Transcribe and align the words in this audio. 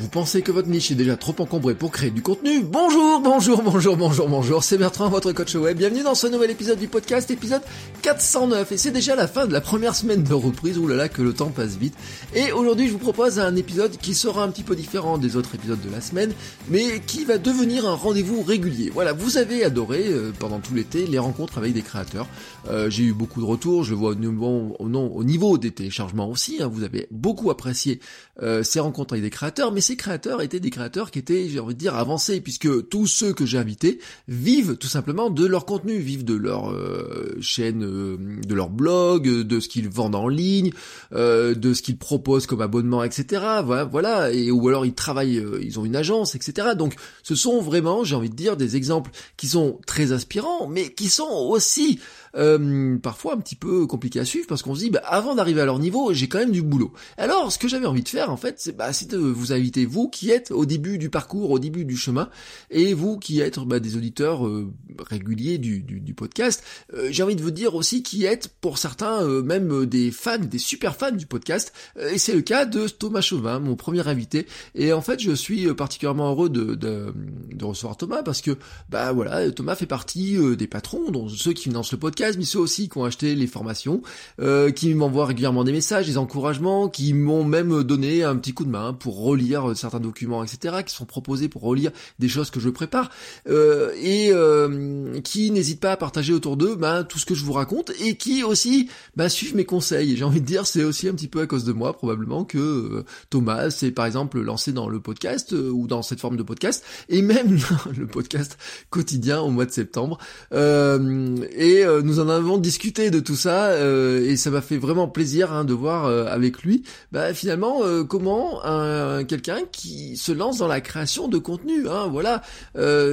Vous 0.00 0.08
pensez 0.08 0.40
que 0.40 0.50
votre 0.50 0.68
niche 0.68 0.90
est 0.90 0.94
déjà 0.94 1.14
trop 1.14 1.34
encombrée 1.38 1.74
pour 1.74 1.90
créer 1.90 2.10
du 2.10 2.22
contenu 2.22 2.62
Bonjour, 2.62 3.20
bonjour, 3.20 3.62
bonjour, 3.62 3.98
bonjour, 3.98 4.28
bonjour, 4.28 4.64
c'est 4.64 4.78
Bertrand, 4.78 5.10
votre 5.10 5.32
coach 5.32 5.54
web. 5.56 5.76
Bienvenue 5.76 6.02
dans 6.02 6.14
ce 6.14 6.26
nouvel 6.26 6.50
épisode 6.50 6.78
du 6.78 6.88
podcast, 6.88 7.30
épisode 7.30 7.60
409. 8.00 8.72
Et 8.72 8.78
c'est 8.78 8.92
déjà 8.92 9.14
la 9.14 9.28
fin 9.28 9.46
de 9.46 9.52
la 9.52 9.60
première 9.60 9.94
semaine 9.94 10.22
de 10.22 10.32
reprise, 10.32 10.78
oulala 10.78 11.10
que 11.10 11.20
le 11.20 11.34
temps 11.34 11.50
passe 11.50 11.76
vite. 11.76 11.92
Et 12.34 12.50
aujourd'hui 12.50 12.86
je 12.86 12.92
vous 12.92 12.98
propose 12.98 13.38
un 13.38 13.54
épisode 13.56 13.94
qui 13.98 14.14
sera 14.14 14.42
un 14.42 14.48
petit 14.48 14.62
peu 14.62 14.74
différent 14.74 15.18
des 15.18 15.36
autres 15.36 15.54
épisodes 15.54 15.82
de 15.82 15.90
la 15.92 16.00
semaine, 16.00 16.32
mais 16.70 17.00
qui 17.00 17.26
va 17.26 17.36
devenir 17.36 17.86
un 17.86 17.94
rendez-vous 17.94 18.40
régulier. 18.40 18.90
Voilà, 18.94 19.12
vous 19.12 19.36
avez 19.36 19.64
adoré 19.64 20.06
euh, 20.06 20.32
pendant 20.38 20.60
tout 20.60 20.74
l'été 20.74 21.06
les 21.06 21.18
rencontres 21.18 21.58
avec 21.58 21.74
des 21.74 21.82
créateurs. 21.82 22.26
Euh, 22.68 22.90
J'ai 22.90 23.04
eu 23.04 23.12
beaucoup 23.12 23.40
de 23.40 23.46
retours, 23.46 23.84
je 23.84 23.94
vois 23.94 24.10
au 24.10 24.14
niveau, 24.14 24.76
au, 24.78 24.86
au 24.86 25.24
niveau 25.24 25.58
des 25.58 25.70
téléchargements 25.70 26.28
aussi, 26.28 26.58
hein, 26.60 26.68
vous 26.68 26.82
avez 26.82 27.06
beaucoup 27.10 27.50
apprécié 27.50 28.00
euh, 28.42 28.62
ces 28.62 28.80
rencontres 28.80 29.14
avec 29.14 29.22
des 29.22 29.30
créateurs, 29.30 29.72
mais 29.72 29.80
ces 29.80 29.96
créateurs 29.96 30.42
étaient 30.42 30.60
des 30.60 30.70
créateurs 30.70 31.10
qui 31.10 31.18
étaient, 31.18 31.48
j'ai 31.48 31.60
envie 31.60 31.74
de 31.74 31.78
dire, 31.78 31.94
avancés, 31.94 32.40
puisque 32.40 32.88
tous 32.88 33.06
ceux 33.06 33.32
que 33.32 33.46
j'ai 33.46 33.58
invités 33.58 33.98
vivent 34.28 34.76
tout 34.76 34.88
simplement 34.88 35.30
de 35.30 35.46
leur 35.46 35.64
contenu, 35.64 35.98
vivent 35.98 36.24
de 36.24 36.34
leur 36.34 36.70
euh, 36.70 37.36
chaîne, 37.40 37.84
euh, 37.84 38.16
de 38.46 38.54
leur 38.54 38.68
blog, 38.70 39.24
de 39.28 39.60
ce 39.60 39.68
qu'ils 39.68 39.88
vendent 39.88 40.14
en 40.14 40.28
ligne, 40.28 40.70
euh, 41.12 41.54
de 41.54 41.72
ce 41.74 41.82
qu'ils 41.82 41.98
proposent 41.98 42.46
comme 42.46 42.60
abonnement, 42.60 43.02
etc. 43.02 43.42
Voilà, 43.64 43.84
voilà, 43.84 44.32
et 44.32 44.50
ou 44.50 44.68
alors 44.68 44.84
ils 44.84 44.94
travaillent, 44.94 45.44
ils 45.62 45.78
ont 45.78 45.84
une 45.84 45.96
agence, 45.96 46.34
etc. 46.34 46.68
Donc 46.76 46.94
ce 47.22 47.34
sont 47.34 47.60
vraiment, 47.60 48.04
j'ai 48.04 48.16
envie 48.16 48.30
de 48.30 48.36
dire, 48.36 48.56
des 48.56 48.76
exemples 48.76 49.10
qui 49.36 49.48
sont 49.48 49.78
très 49.86 50.12
inspirants, 50.12 50.66
mais 50.68 50.92
qui 50.92 51.08
sont 51.08 51.46
aussi 51.50 51.98
euh, 52.36 52.96
parfois 52.98 53.34
un 53.34 53.38
petit 53.38 53.56
peu 53.56 53.86
compliqué 53.86 54.20
à 54.20 54.24
suivre 54.24 54.46
parce 54.46 54.62
qu'on 54.62 54.74
se 54.74 54.80
dit 54.80 54.90
bah, 54.90 55.02
avant 55.04 55.34
d'arriver 55.34 55.60
à 55.60 55.64
leur 55.64 55.78
niveau 55.78 56.12
j'ai 56.12 56.28
quand 56.28 56.38
même 56.38 56.50
du 56.50 56.62
boulot. 56.62 56.92
Alors 57.16 57.50
ce 57.50 57.58
que 57.58 57.68
j'avais 57.68 57.86
envie 57.86 58.02
de 58.02 58.08
faire 58.08 58.30
en 58.30 58.36
fait 58.36 58.56
c'est 58.58 58.76
bah, 58.76 58.90
de 59.08 59.16
vous 59.16 59.52
inviter 59.52 59.86
vous 59.86 60.08
qui 60.08 60.30
êtes 60.30 60.50
au 60.50 60.66
début 60.66 60.98
du 60.98 61.10
parcours, 61.10 61.50
au 61.50 61.58
début 61.58 61.84
du 61.84 61.96
chemin 61.96 62.28
et 62.70 62.94
vous 62.94 63.18
qui 63.18 63.40
êtes 63.40 63.58
bah, 63.60 63.80
des 63.80 63.96
auditeurs 63.96 64.46
euh, 64.46 64.72
réguliers 64.98 65.58
du, 65.58 65.80
du, 65.80 66.00
du 66.00 66.14
podcast, 66.14 66.62
euh, 66.94 67.08
j'ai 67.10 67.22
envie 67.22 67.36
de 67.36 67.42
vous 67.42 67.50
dire 67.50 67.74
aussi 67.74 68.02
qui 68.02 68.24
êtes 68.24 68.48
pour 68.60 68.78
certains 68.78 69.22
euh, 69.22 69.42
même 69.42 69.86
des 69.86 70.10
fans, 70.10 70.38
des 70.38 70.58
super 70.58 70.96
fans 70.96 71.12
du 71.12 71.26
podcast 71.26 71.72
et 71.98 72.18
c'est 72.18 72.34
le 72.34 72.42
cas 72.42 72.64
de 72.64 72.86
Thomas 72.88 73.20
Chauvin, 73.20 73.58
mon 73.58 73.76
premier 73.76 74.06
invité 74.06 74.46
et 74.74 74.92
en 74.92 75.02
fait 75.02 75.20
je 75.20 75.32
suis 75.32 75.72
particulièrement 75.74 76.30
heureux 76.30 76.48
de, 76.48 76.74
de, 76.74 77.14
de 77.52 77.64
recevoir 77.64 77.96
Thomas 77.96 78.22
parce 78.22 78.40
que 78.40 78.56
bah 78.88 79.12
voilà 79.12 79.50
Thomas 79.50 79.74
fait 79.74 79.86
partie 79.86 80.36
des 80.56 80.66
patrons, 80.66 81.10
dont 81.10 81.28
ceux 81.28 81.52
qui 81.52 81.64
financent 81.64 81.92
le 81.92 81.98
podcast 81.98 82.19
mais 82.36 82.44
ceux 82.44 82.58
aussi 82.58 82.88
qui 82.88 82.98
ont 82.98 83.04
acheté 83.04 83.34
les 83.34 83.46
formations, 83.46 84.02
euh, 84.40 84.70
qui 84.70 84.94
m'envoient 84.94 85.26
régulièrement 85.26 85.64
des 85.64 85.72
messages, 85.72 86.06
des 86.06 86.18
encouragements, 86.18 86.88
qui 86.88 87.14
m'ont 87.14 87.44
même 87.44 87.82
donné 87.82 88.24
un 88.24 88.36
petit 88.36 88.52
coup 88.52 88.64
de 88.64 88.70
main 88.70 88.92
pour 88.92 89.22
relire 89.22 89.76
certains 89.76 90.00
documents, 90.00 90.44
etc., 90.44 90.76
qui 90.86 90.94
sont 90.94 91.04
proposés 91.04 91.48
pour 91.48 91.62
relire 91.62 91.90
des 92.18 92.28
choses 92.28 92.50
que 92.50 92.60
je 92.60 92.68
prépare, 92.68 93.10
euh, 93.48 93.92
et 94.00 94.30
euh, 94.32 95.20
qui 95.20 95.50
n'hésitent 95.50 95.80
pas 95.80 95.92
à 95.92 95.96
partager 95.96 96.32
autour 96.32 96.56
d'eux 96.56 96.76
ben, 96.76 97.04
tout 97.04 97.18
ce 97.18 97.26
que 97.26 97.34
je 97.34 97.44
vous 97.44 97.52
raconte, 97.52 97.92
et 98.00 98.16
qui 98.16 98.42
aussi 98.42 98.88
ben, 99.16 99.28
suivent 99.28 99.56
mes 99.56 99.64
conseils. 99.64 100.16
J'ai 100.16 100.24
envie 100.24 100.40
de 100.40 100.46
dire, 100.46 100.66
c'est 100.66 100.84
aussi 100.84 101.08
un 101.08 101.14
petit 101.14 101.28
peu 101.28 101.40
à 101.40 101.46
cause 101.46 101.64
de 101.64 101.72
moi, 101.72 101.96
probablement, 101.96 102.44
que 102.44 103.04
Thomas 103.30 103.70
s'est 103.70 103.90
par 103.90 104.06
exemple 104.06 104.40
lancé 104.40 104.72
dans 104.72 104.88
le 104.88 105.00
podcast, 105.00 105.52
ou 105.52 105.86
dans 105.86 106.02
cette 106.02 106.20
forme 106.20 106.36
de 106.36 106.42
podcast, 106.42 106.84
et 107.08 107.22
même 107.22 107.58
le 107.96 108.06
podcast 108.06 108.58
quotidien 108.90 109.40
au 109.40 109.50
mois 109.50 109.66
de 109.66 109.72
septembre. 109.72 110.18
et 110.52 111.84
nous 112.10 112.18
en 112.18 112.28
avons 112.28 112.58
discuté 112.58 113.12
de 113.12 113.20
tout 113.20 113.36
ça 113.36 113.66
euh, 113.66 114.28
et 114.28 114.36
ça 114.36 114.50
m'a 114.50 114.62
fait 114.62 114.78
vraiment 114.78 115.06
plaisir 115.06 115.52
hein, 115.52 115.64
de 115.64 115.72
voir 115.72 116.06
euh, 116.06 116.26
avec 116.26 116.62
lui 116.62 116.82
bah, 117.12 117.32
finalement 117.34 117.84
euh, 117.84 118.02
comment 118.02 118.64
un, 118.64 119.22
quelqu'un 119.22 119.60
qui 119.70 120.16
se 120.16 120.32
lance 120.32 120.58
dans 120.58 120.66
la 120.66 120.80
création 120.80 121.28
de 121.28 121.38
contenu. 121.38 121.88
Hein, 121.88 122.08
voilà, 122.10 122.42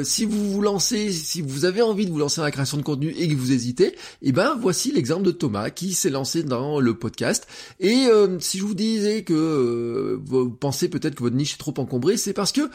si 0.04 0.26
vous 0.26 0.52
vous 0.52 0.62
lancez, 0.62 1.12
si 1.12 1.42
vous 1.42 1.66
avez 1.66 1.84
envie 1.84 2.08
de 2.08 2.12
vous 2.12 2.18
lancer 2.18 2.38
dans 2.38 2.46
la 2.46 2.52
création 2.52 2.78
de 2.78 2.82
contenu 2.82 3.14
et 3.16 3.28
que 3.28 3.36
vous 3.36 3.52
hésitez, 3.52 3.90
et 3.90 3.96
eh 4.24 4.32
ben 4.32 4.58
voici 4.60 4.92
l'exemple 4.92 5.24
de 5.24 5.32
Thomas 5.32 5.70
qui 5.70 5.94
s'est 5.94 6.10
lancé 6.10 6.42
dans 6.42 6.80
le 6.80 6.98
podcast. 6.98 7.48
Et 7.80 8.08
si 8.40 8.58
je 8.58 8.64
vous 8.64 8.74
disais 8.74 9.24
que 9.24 10.20
vous 10.26 10.50
pensez 10.50 10.88
peut-être 10.88 11.16
que 11.16 11.24
votre 11.24 11.36
niche 11.36 11.54
est 11.54 11.58
trop 11.58 11.74
encombrée, 11.78 12.18
c'est 12.18 12.34
parce 12.34 12.52
que 12.52 12.70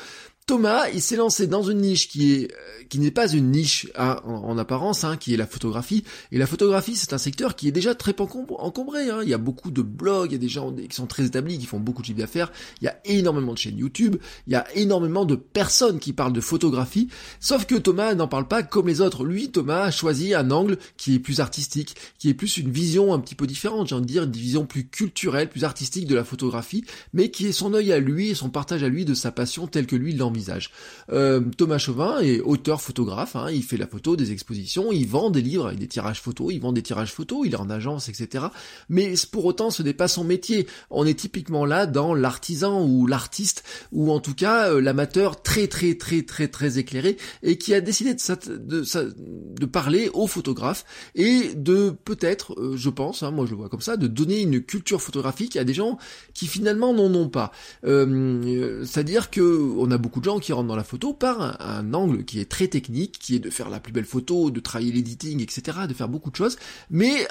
Thomas, 0.47 0.88
il 0.93 1.00
s'est 1.00 1.16
lancé 1.16 1.47
dans 1.47 1.62
une 1.62 1.78
niche 1.78 2.09
qui 2.09 2.32
est 2.32 2.49
qui 2.93 2.99
n'est 2.99 3.11
pas 3.11 3.27
une 3.27 3.50
niche 3.50 3.88
hein, 3.97 4.21
en, 4.25 4.59
apparence, 4.59 5.03
hein, 5.03 5.16
qui 5.16 5.32
est 5.32 5.38
la 5.38 5.47
photographie. 5.47 6.05
Et 6.31 6.39
la 6.39 6.47
photographie, 6.47 6.97
c'est 6.97 7.12
un 7.12 7.19
secteur 7.19 7.56
qui 7.56 7.69
est 7.69 7.73
déjà 7.73 7.95
très 7.95 8.15
encombré. 8.19 9.11
Hein. 9.11 9.21
Il 9.23 9.28
y 9.28 9.34
a 9.34 9.39
beaucoup 9.39 9.71
de 9.71 9.83
blogs, 9.83 10.31
il 10.31 10.33
y 10.33 10.37
a 10.37 10.39
des 10.39 10.49
gens 10.49 10.73
qui 10.73 10.95
sont 10.95 11.06
très 11.06 11.25
établis, 11.25 11.59
qui 11.59 11.67
font 11.67 11.81
beaucoup 11.81 12.03
de 12.03 12.06
chiffre 12.06 12.19
d'affaires. 12.19 12.53
Il 12.81 12.84
y 12.84 12.89
a 12.89 12.99
énormément 13.05 13.53
de 13.53 13.59
chaînes 13.59 13.78
YouTube. 13.78 14.17
Il 14.47 14.53
y 14.53 14.56
a 14.56 14.67
énormément 14.77 15.25
de 15.25 15.37
personnes 15.37 15.99
qui 15.99 16.12
parlent 16.12 16.33
de 16.33 16.41
photographie. 16.41 17.09
Sauf 17.41 17.67
que 17.67 17.75
Thomas 17.75 18.15
n'en 18.15 18.28
parle 18.28 18.49
pas 18.49 18.62
comme 18.62 18.89
les 18.89 19.00
autres. 19.00 19.25
Lui, 19.25 19.50
Thomas 19.50 19.84
a 19.84 19.91
choisi 19.91 20.34
un 20.34 20.50
angle 20.50 20.78
qui 20.97 21.15
est 21.15 21.19
plus 21.19 21.41
artistique, 21.41 21.97
qui 22.19 22.29
est 22.29 22.34
plus 22.34 22.56
une 22.56 22.71
vision 22.71 23.12
un 23.15 23.19
petit 23.19 23.34
peu 23.34 23.47
différente. 23.47 23.89
J'ai 23.89 23.94
envie 23.94 24.06
de 24.06 24.09
dire 24.09 24.23
une 24.25 24.33
vision 24.33 24.67
plus 24.67 24.87
culturelle, 24.87 25.49
plus 25.49 25.65
artistique 25.65 26.06
de 26.06 26.15
la 26.15 26.25
photographie, 26.25 26.84
mais 27.12 27.31
qui 27.31 27.47
est 27.47 27.53
son 27.53 27.75
œil 27.75 27.93
à 27.93 27.99
lui 27.99 28.31
et 28.31 28.34
son 28.34 28.50
partage 28.50 28.83
à 28.83 28.89
lui 28.89 29.05
de 29.05 29.15
sa 29.15 29.33
passion 29.33 29.67
telle 29.67 29.87
que 29.87 29.97
lui 29.97 30.15
l'en 30.15 30.31
visage. 30.31 30.71
Euh, 31.11 31.41
Thomas 31.56 31.79
Chauvin 31.79 32.21
est 32.21 32.41
auteur 32.41 32.81
photographe, 32.81 33.37
hein, 33.37 33.50
il 33.50 33.62
fait 33.62 33.77
la 33.77 33.87
photo 33.87 34.17
des 34.17 34.33
expositions, 34.33 34.93
il 34.93 35.06
vend 35.06 35.31
des 35.31 35.43
livres 35.43 35.67
avec 35.67 35.79
des 35.79 35.89
photos, 36.20 36.52
il 36.52 36.60
vend 36.60 36.72
des 36.72 36.82
tirages 36.82 37.12
photos, 37.12 37.42
il 37.44 37.52
est 37.52 37.56
en 37.56 37.68
agence, 37.68 38.08
etc. 38.08 38.46
Mais 38.88 39.14
pour 39.30 39.44
autant, 39.44 39.70
ce 39.70 39.82
n'est 39.82 39.92
pas 39.92 40.08
son 40.08 40.24
métier. 40.24 40.66
On 40.90 41.06
est 41.06 41.18
typiquement 41.18 41.64
là 41.64 41.86
dans 41.86 42.14
l'artisan 42.14 42.84
ou 42.86 43.06
l'artiste, 43.06 43.64
ou 43.92 44.10
en 44.10 44.20
tout 44.20 44.34
cas 44.34 44.70
euh, 44.70 44.80
l'amateur 44.80 45.42
très 45.42 45.68
très 45.68 45.94
très 45.94 46.22
très 46.22 46.48
très 46.48 46.78
éclairé 46.78 47.16
et 47.42 47.58
qui 47.58 47.74
a 47.74 47.80
décidé 47.80 48.14
de, 48.14 48.56
de, 48.56 49.14
de 49.60 49.66
parler 49.66 50.10
aux 50.14 50.26
photographes 50.26 50.84
et 51.14 51.54
de 51.54 51.90
peut-être, 51.90 52.58
euh, 52.58 52.76
je 52.76 52.90
pense, 52.90 53.22
hein, 53.22 53.30
moi 53.30 53.46
je 53.46 53.54
vois 53.54 53.69
comme 53.69 53.80
ça, 53.80 53.96
de 53.96 54.06
donner 54.06 54.40
une 54.40 54.62
culture 54.62 55.02
photographique 55.02 55.56
à 55.56 55.64
des 55.64 55.74
gens 55.74 55.98
qui 56.32 56.46
finalement 56.46 56.94
n'en 56.94 57.12
ont 57.14 57.28
pas. 57.28 57.52
C'est-à-dire 57.82 59.30
que 59.30 59.42
on 59.78 59.90
a 59.90 59.98
beaucoup 59.98 60.22
gens 60.22 60.38
qui 60.38 60.52
rentrent 60.52 60.69
dans 60.69 60.76
la 60.76 60.84
photo 60.84 61.12
par 61.12 61.60
un, 61.60 61.94
angle 61.94 62.24
qui 62.24 62.40
est 62.40 62.50
très 62.50 62.69
technique, 62.69 63.19
qui 63.19 63.36
est 63.36 63.38
de 63.38 63.50
faire 63.50 63.70
la 63.70 63.80
plus 63.80 63.92
belle 63.92 64.04
photo, 64.04 64.50
de 64.50 64.60
travailler 64.60 64.92
l'editing, 64.92 65.42
etc., 65.42 65.78
faire 65.94 66.08
beaucoup 66.08 66.30
de 66.30 66.36
choses, 66.36 66.56
mais 66.91 67.26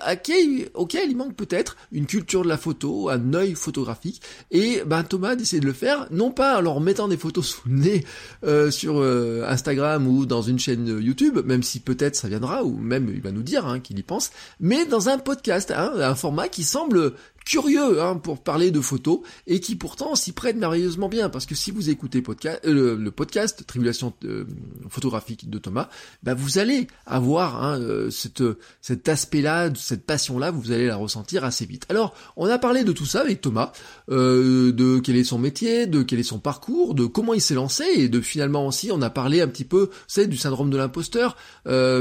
auquel 0.73 1.09
il 1.09 1.17
manque 1.17 1.35
peut-être 1.35 1.77
une 1.91 2.05
culture 2.05 2.44
de 2.44 2.49
la 2.49 2.57
photo, 2.57 3.09
un 3.09 3.33
œil 3.33 3.55
photographique, 3.55 4.22
et 4.51 4.81
ben 4.85 5.03
Thomas 5.03 5.35
décide 5.35 5.61
de 5.61 5.67
le 5.67 5.73
faire, 5.73 6.07
non 6.11 6.31
pas 6.31 6.57
en 6.57 6.61
leur 6.61 6.79
mettant 6.81 7.07
des 7.07 7.17
photos 7.17 7.47
sous 7.51 7.69
le 7.69 7.75
nez 7.75 8.05
euh, 8.44 8.71
sur 8.71 9.00
euh, 9.00 9.45
Instagram 9.47 10.07
ou 10.07 10.25
dans 10.25 10.41
une 10.41 10.59
chaîne 10.59 10.88
YouTube, 11.01 11.39
même 11.45 11.63
si 11.63 11.79
peut-être 11.79 12.16
ça 12.16 12.27
viendra, 12.27 12.63
ou 12.63 12.77
même 12.77 13.11
il 13.13 13.21
va 13.21 13.31
nous 13.31 13.44
dire 13.44 13.66
hein, 13.66 13.79
qu'il 13.79 14.00
y 14.00 14.03
pense, 14.03 14.31
mais 14.59 14.85
dans 14.85 15.09
un 15.09 15.17
podcast, 15.17 15.71
hein, 15.71 15.94
un 15.97 16.16
format 16.16 16.47
qui 16.47 16.63
semble 16.63 17.13
curieux 17.46 18.02
hein, 18.02 18.16
pour 18.16 18.44
parler 18.44 18.72
de 18.72 18.81
photos 18.81 19.19
et 19.47 19.59
qui 19.59 19.75
pourtant 19.75 20.16
s'y 20.16 20.31
prête 20.31 20.56
merveilleusement 20.56 21.09
bien 21.09 21.29
parce 21.29 21.46
que 21.46 21.56
si 21.56 21.72
vous 21.72 21.90
écoutez 21.90 22.24
euh, 22.66 22.97
le, 22.97 23.12
podcast 23.12 23.66
Tribulation 23.66 24.13
euh, 24.24 24.46
photographique 24.90 25.50
de 25.50 25.57
Thomas, 25.57 25.90
bah 26.24 26.34
vous 26.34 26.59
allez 26.59 26.88
avoir 27.06 27.63
hein, 27.63 27.80
euh, 27.80 28.09
cet 28.09 29.09
aspect-là, 29.09 29.69
cette 29.75 30.06
passion-là, 30.06 30.51
vous 30.51 30.72
allez 30.72 30.88
la 30.88 30.96
ressentir 30.96 31.44
assez 31.44 31.66
vite. 31.66 31.85
Alors 31.90 32.13
on 32.38 32.47
a 32.47 32.57
parlé 32.57 32.84
de 32.84 32.91
tout 32.91 33.06
ça 33.06 33.21
avec 33.21 33.42
Thomas, 33.42 33.71
de 34.07 35.00
quel 35.00 35.15
est 35.15 35.24
son 35.24 35.39
métier, 35.39 35.88
de 35.88 36.04
quel 36.04 36.19
est 36.19 36.24
son 36.24 36.39
parcours, 36.39 36.95
de 36.95 37.06
comment 37.06 37.33
il 37.33 37.42
s'est 37.42 37.56
lancé 37.56 37.83
et 37.95 38.10
de 38.10 38.21
finalement 38.21 38.68
aussi 38.68 38.92
on 38.92 39.01
a 39.01 39.10
parlé 39.10 39.42
un 39.42 39.48
petit 39.48 39.65
peu, 39.65 39.89
c'est 40.07 40.27
du 40.27 40.38
syndrome 40.38 40.69
de 40.69 40.77
l'imposteur, 40.77 41.36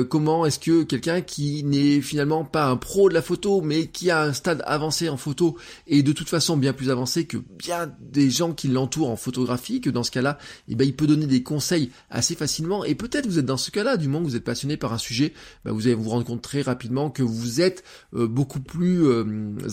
comment 0.08 0.46
est-ce 0.46 0.58
que 0.58 0.82
quelqu'un 0.82 1.20
qui 1.20 1.64
n'est 1.64 2.00
finalement 2.00 2.44
pas 2.44 2.66
un 2.66 2.76
pro 2.76 3.08
de 3.08 3.14
la 3.14 3.22
photo 3.22 3.60
mais 3.60 3.86
qui 3.86 4.10
a 4.10 4.22
un 4.22 4.32
stade 4.32 4.62
avancé 4.66 5.08
en 5.08 5.16
photo 5.16 5.39
photo 5.40 5.56
est 5.86 6.02
de 6.02 6.12
toute 6.12 6.28
façon 6.28 6.56
bien 6.56 6.72
plus 6.72 6.90
avancé 6.90 7.24
que 7.24 7.38
bien 7.58 7.90
des 8.00 8.30
gens 8.30 8.52
qui 8.52 8.68
l'entourent 8.68 9.10
en 9.10 9.16
photographie, 9.16 9.80
que 9.80 9.90
dans 9.90 10.02
ce 10.02 10.10
cas-là, 10.10 10.38
eh 10.68 10.74
ben, 10.74 10.84
il 10.84 10.94
peut 10.94 11.06
donner 11.06 11.26
des 11.26 11.42
conseils 11.42 11.90
assez 12.10 12.34
facilement. 12.34 12.84
Et 12.84 12.94
peut-être 12.94 13.26
vous 13.26 13.38
êtes 13.38 13.46
dans 13.46 13.56
ce 13.56 13.70
cas-là, 13.70 13.96
du 13.96 14.08
moment 14.08 14.24
que 14.24 14.30
vous 14.30 14.36
êtes 14.36 14.44
passionné 14.44 14.76
par 14.76 14.92
un 14.92 14.98
sujet, 14.98 15.32
ben, 15.64 15.72
vous 15.72 15.86
allez 15.86 15.94
vous 15.94 16.08
rendre 16.08 16.24
compte 16.24 16.42
très 16.42 16.62
rapidement 16.62 17.10
que 17.10 17.22
vous 17.22 17.60
êtes 17.60 17.84
euh, 18.14 18.26
beaucoup 18.26 18.60
plus 18.60 19.06
euh, 19.06 19.24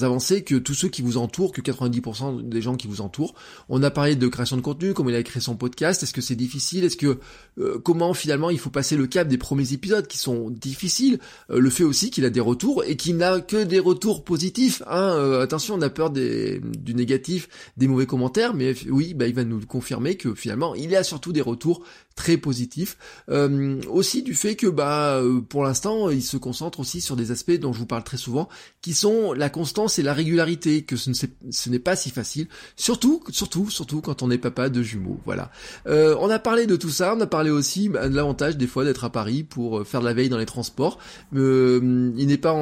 avancé 0.02 0.44
que 0.44 0.56
tous 0.56 0.74
ceux 0.74 0.90
qui 0.90 1.02
vous 1.02 1.18
entourent, 1.18 1.52
que 1.52 1.62
90% 1.62 2.48
des 2.48 2.62
gens 2.62 2.76
qui 2.76 2.88
vous 2.88 3.02
entourent. 3.02 3.36
On 3.70 3.84
a 3.84 3.92
parlé 3.92 4.16
de 4.16 4.28
création 4.28 4.56
de 4.56 4.62
contenu, 4.62 4.94
comment 4.94 5.10
il 5.10 5.16
a 5.16 5.24
créé 5.24 5.42
son 5.42 5.56
podcast, 5.56 6.04
est-ce 6.04 6.14
que 6.14 6.22
c'est 6.22 6.36
difficile, 6.36 6.86
est-ce 6.86 6.98
que 6.98 7.20
euh, 7.60 7.80
comment 7.84 8.14
finalement 8.14 8.50
il 8.50 8.60
faut 8.60 8.70
passer 8.70 8.96
le 8.96 9.08
cap 9.08 9.28
des 9.28 9.38
premiers 9.38 9.74
épisodes 9.74 10.08
qui 10.08 10.18
sont 10.18 10.50
difficiles, 10.50 11.20
le 11.50 11.70
fait 11.70 11.84
aussi 11.84 12.10
qu'il 12.10 12.26
a 12.26 12.30
des 12.30 12.40
retours 12.40 12.84
et 12.84 12.96
qu'il 12.96 13.18
n'a 13.18 13.42
que 13.42 13.64
des 13.64 13.80
retours 13.80 14.24
positifs. 14.24 14.82
Hein, 14.88 15.47
attention, 15.48 15.76
on 15.76 15.82
a 15.82 15.90
peur 15.90 16.10
des, 16.10 16.60
du 16.60 16.94
négatif, 16.94 17.50
des 17.78 17.88
mauvais 17.88 18.06
commentaires, 18.06 18.54
mais 18.54 18.74
oui, 18.90 19.14
bah, 19.14 19.28
il 19.28 19.34
va 19.34 19.44
nous 19.44 19.66
confirmer 19.66 20.16
que 20.16 20.36
finalement 20.36 20.76
il 20.76 20.90
y 20.90 20.96
a 20.96 21.04
surtout 21.04 21.34
des 21.34 21.42
retours 21.42 21.84
très 22.18 22.36
positif. 22.36 22.98
Euh, 23.30 23.80
aussi 23.90 24.24
du 24.24 24.34
fait 24.34 24.56
que 24.56 24.68
bah 24.68 25.18
euh, 25.18 25.40
pour 25.40 25.64
l'instant 25.64 26.10
il 26.10 26.24
se 26.24 26.36
concentre 26.36 26.80
aussi 26.82 27.00
sur 27.00 27.16
des 27.16 27.32
aspects 27.32 27.52
dont 27.52 27.72
je 27.72 27.80
vous 27.80 27.86
parle 27.86 28.04
très 28.04 28.18
souvent, 28.18 28.50
qui 28.82 28.94
sont 28.94 29.32
la 29.34 29.50
constance 29.50 30.00
et 30.00 30.04
la 30.04 30.14
régularité, 30.14 30.82
que 30.82 30.98
ce, 30.98 31.70
n'est 31.70 31.80
pas 31.80 31.96
si 31.96 32.10
facile, 32.10 32.48
surtout 32.76 33.24
surtout 33.30 33.70
surtout 33.70 34.02
quand 34.02 34.24
on 34.24 34.32
est 34.32 34.40
papa 34.40 34.70
de 34.70 34.82
jumeaux. 34.82 35.20
Voilà. 35.26 35.52
Euh, 35.86 36.16
on 36.20 36.30
a 36.30 36.40
parlé 36.40 36.66
de 36.66 36.76
tout 36.76 36.90
ça, 36.90 37.14
on 37.16 37.22
a 37.22 37.28
parlé 37.28 37.52
aussi 37.52 37.88
bah, 37.88 38.10
de 38.10 38.16
l'avantage 38.16 38.58
des 38.58 38.68
fois 38.68 38.84
d'être 38.84 39.06
à 39.06 39.12
Paris 39.12 39.44
pour 39.44 39.86
faire 39.88 40.02
de 40.02 40.06
la 40.06 40.14
veille 40.14 40.30
dans 40.30 40.40
les 40.40 40.46
transports. 40.46 40.98
il 41.32 42.26
n'est 42.28 42.38
pas 42.38 42.56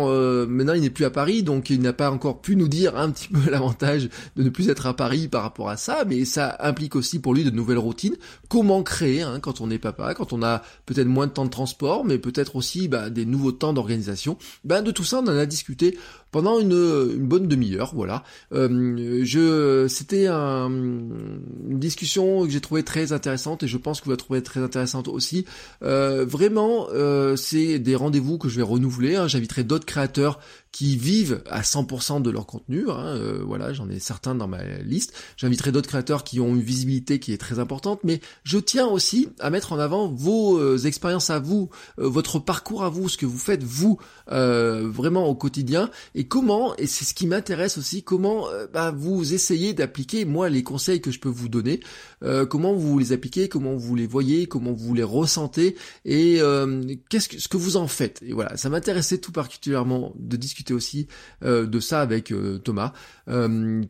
maintenant 0.46 0.74
il 0.74 0.82
n'est 0.82 0.90
plus 0.90 1.06
à 1.06 1.10
Paris, 1.10 1.44
donc 1.44 1.70
il 1.70 1.82
n'a 1.82 1.94
pas 1.94 2.12
encore 2.12 2.42
pu 2.42 2.58
nous 2.58 2.68
dire 2.68 2.75
un 2.84 3.12
petit 3.12 3.30
peu 3.30 3.50
l'avantage 3.50 4.10
de 4.36 4.44
ne 4.44 4.50
plus 4.50 4.70
être 4.70 4.86
à 4.86 4.96
Paris 4.96 5.28
par 5.28 5.44
rapport 5.44 5.70
à 5.70 5.78
ça, 5.78 6.04
mais 6.06 6.26
ça 6.26 6.58
implique 6.60 6.96
aussi 6.96 7.20
pour 7.20 7.34
lui 7.34 7.44
de 7.44 7.50
nouvelles 7.50 7.78
routines. 7.78 8.16
Comment 8.50 8.84
créer 8.84 9.22
hein, 9.22 9.40
quand 9.40 9.62
on 9.62 9.70
est 9.70 9.80
papa, 9.80 10.14
quand 10.14 10.34
on 10.34 10.44
a 10.44 10.62
peut-être 10.86 11.08
moins 11.08 11.28
de 11.28 11.32
temps 11.32 11.46
de 11.46 11.50
transport, 11.50 12.06
mais 12.06 12.18
peut-être 12.18 12.56
aussi 12.56 12.88
bah, 12.88 13.10
des 13.10 13.26
nouveaux 13.26 13.52
temps 13.52 13.74
d'organisation? 13.74 14.38
Ben, 14.64 14.82
de 14.82 14.92
tout 14.92 15.04
ça, 15.04 15.22
on 15.24 15.28
en 15.28 15.38
a 15.38 15.46
discuté 15.46 15.98
pendant 16.36 16.60
une, 16.60 17.16
bonne 17.26 17.48
demi-heure, 17.48 17.94
voilà. 17.96 18.24
Euh, 18.52 19.22
je, 19.24 19.88
c'était 19.88 20.28
une 20.28 21.80
discussion 21.80 22.46
que 22.46 22.52
j'ai 22.52 22.60
trouvée 22.60 22.84
très 22.84 23.14
intéressante 23.14 23.64
et 23.64 23.70
je 23.70 23.78
pense 23.78 24.02
que 24.02 24.06
vous 24.06 24.12
la 24.12 24.18
trouverez 24.18 24.44
très 24.44 24.60
intéressante 24.60 25.08
aussi. 25.08 25.46
Euh, 25.82 26.26
vraiment, 26.26 26.88
euh, 26.92 27.38
c'est 27.38 27.80
des 27.80 27.96
rendez-vous 27.96 28.38
que 28.38 28.50
je 28.50 28.58
vais 28.58 28.64
renouveler. 28.64 29.16
Hein. 29.16 29.30
J'inviterai 29.30 29.64
d'autres 29.64 29.86
créateurs 29.86 30.40
qui 30.74 30.98
vivent 30.98 31.42
à 31.50 31.62
100% 31.62 32.22
de 32.22 32.30
leur 32.30 32.46
contenu. 32.46 32.90
Hein. 32.90 33.18
voilà, 33.46 33.72
j'en 33.72 33.90
ai 33.90 34.00
certains 34.00 34.36
dans 34.36 34.50
ma 34.50 34.62
liste. 34.84 35.14
J'inviterai 35.38 35.72
d'autres 35.72 35.88
créateurs 35.88 36.26
qui 36.26 36.42
ont 36.42 36.54
une 36.54 36.62
visibilité 36.62 37.18
qui 37.18 37.32
est 37.32 37.38
très 37.38 37.60
importante, 37.60 38.02
mais 38.04 38.20
je 38.44 38.58
tiens 38.58 38.88
aussi 38.88 39.30
à 39.40 39.50
mettre 39.50 39.72
en 39.72 39.80
avant 39.80 40.10
vos 40.10 40.76
expériences 40.76 41.30
à 41.30 41.40
vous, 41.40 41.70
votre 41.96 42.40
parcours 42.40 42.84
à 42.84 42.90
vous, 42.90 43.08
ce 43.08 43.18
que 43.18 43.26
vous 43.26 43.38
faites 43.38 43.64
vous 43.64 43.98
vraiment 44.28 45.28
au 45.28 45.36
quotidien 45.36 45.90
et 46.14 46.25
comment, 46.28 46.76
et 46.78 46.88
c'est 46.88 47.06
ce 47.06 47.14
qui 47.14 47.28
m'intéresse 47.28 47.78
aussi, 47.78 48.04
comment 48.04 48.50
euh, 48.50 48.68
bah, 48.72 48.92
vous 48.92 49.34
essayez 49.34 49.74
d'appliquer, 49.74 50.26
moi, 50.26 50.50
les 50.50 50.64
conseils 50.64 51.02
que 51.02 51.12
je 51.12 51.20
peux 51.20 51.30
vous 51.30 51.50
donner, 51.50 51.80
euh, 52.24 52.46
comment 52.46 52.74
vous 52.74 53.00
les 53.00 53.12
appliquez, 53.12 53.50
comment 53.50 53.76
vous 53.76 53.96
les 53.96 54.08
voyez, 54.08 54.48
comment 54.48 54.74
vous 54.74 54.94
les 54.94 55.04
ressentez, 55.04 55.76
et 56.06 56.38
euh, 56.40 56.84
qu'est-ce 57.10 57.30
que, 57.30 57.40
ce 57.40 57.48
que 57.48 57.58
vous 57.58 57.78
en 57.78 57.88
faites. 57.88 58.22
Et 58.26 58.34
voilà, 58.34 58.58
ça 58.58 58.70
m'intéressait 58.70 59.18
tout 59.18 59.32
particulièrement 59.32 60.14
de 60.18 60.38
discuter 60.38 60.74
aussi 60.74 61.08
de 61.42 61.80
ça 61.80 62.02
avec 62.02 62.34
Thomas, 62.64 62.94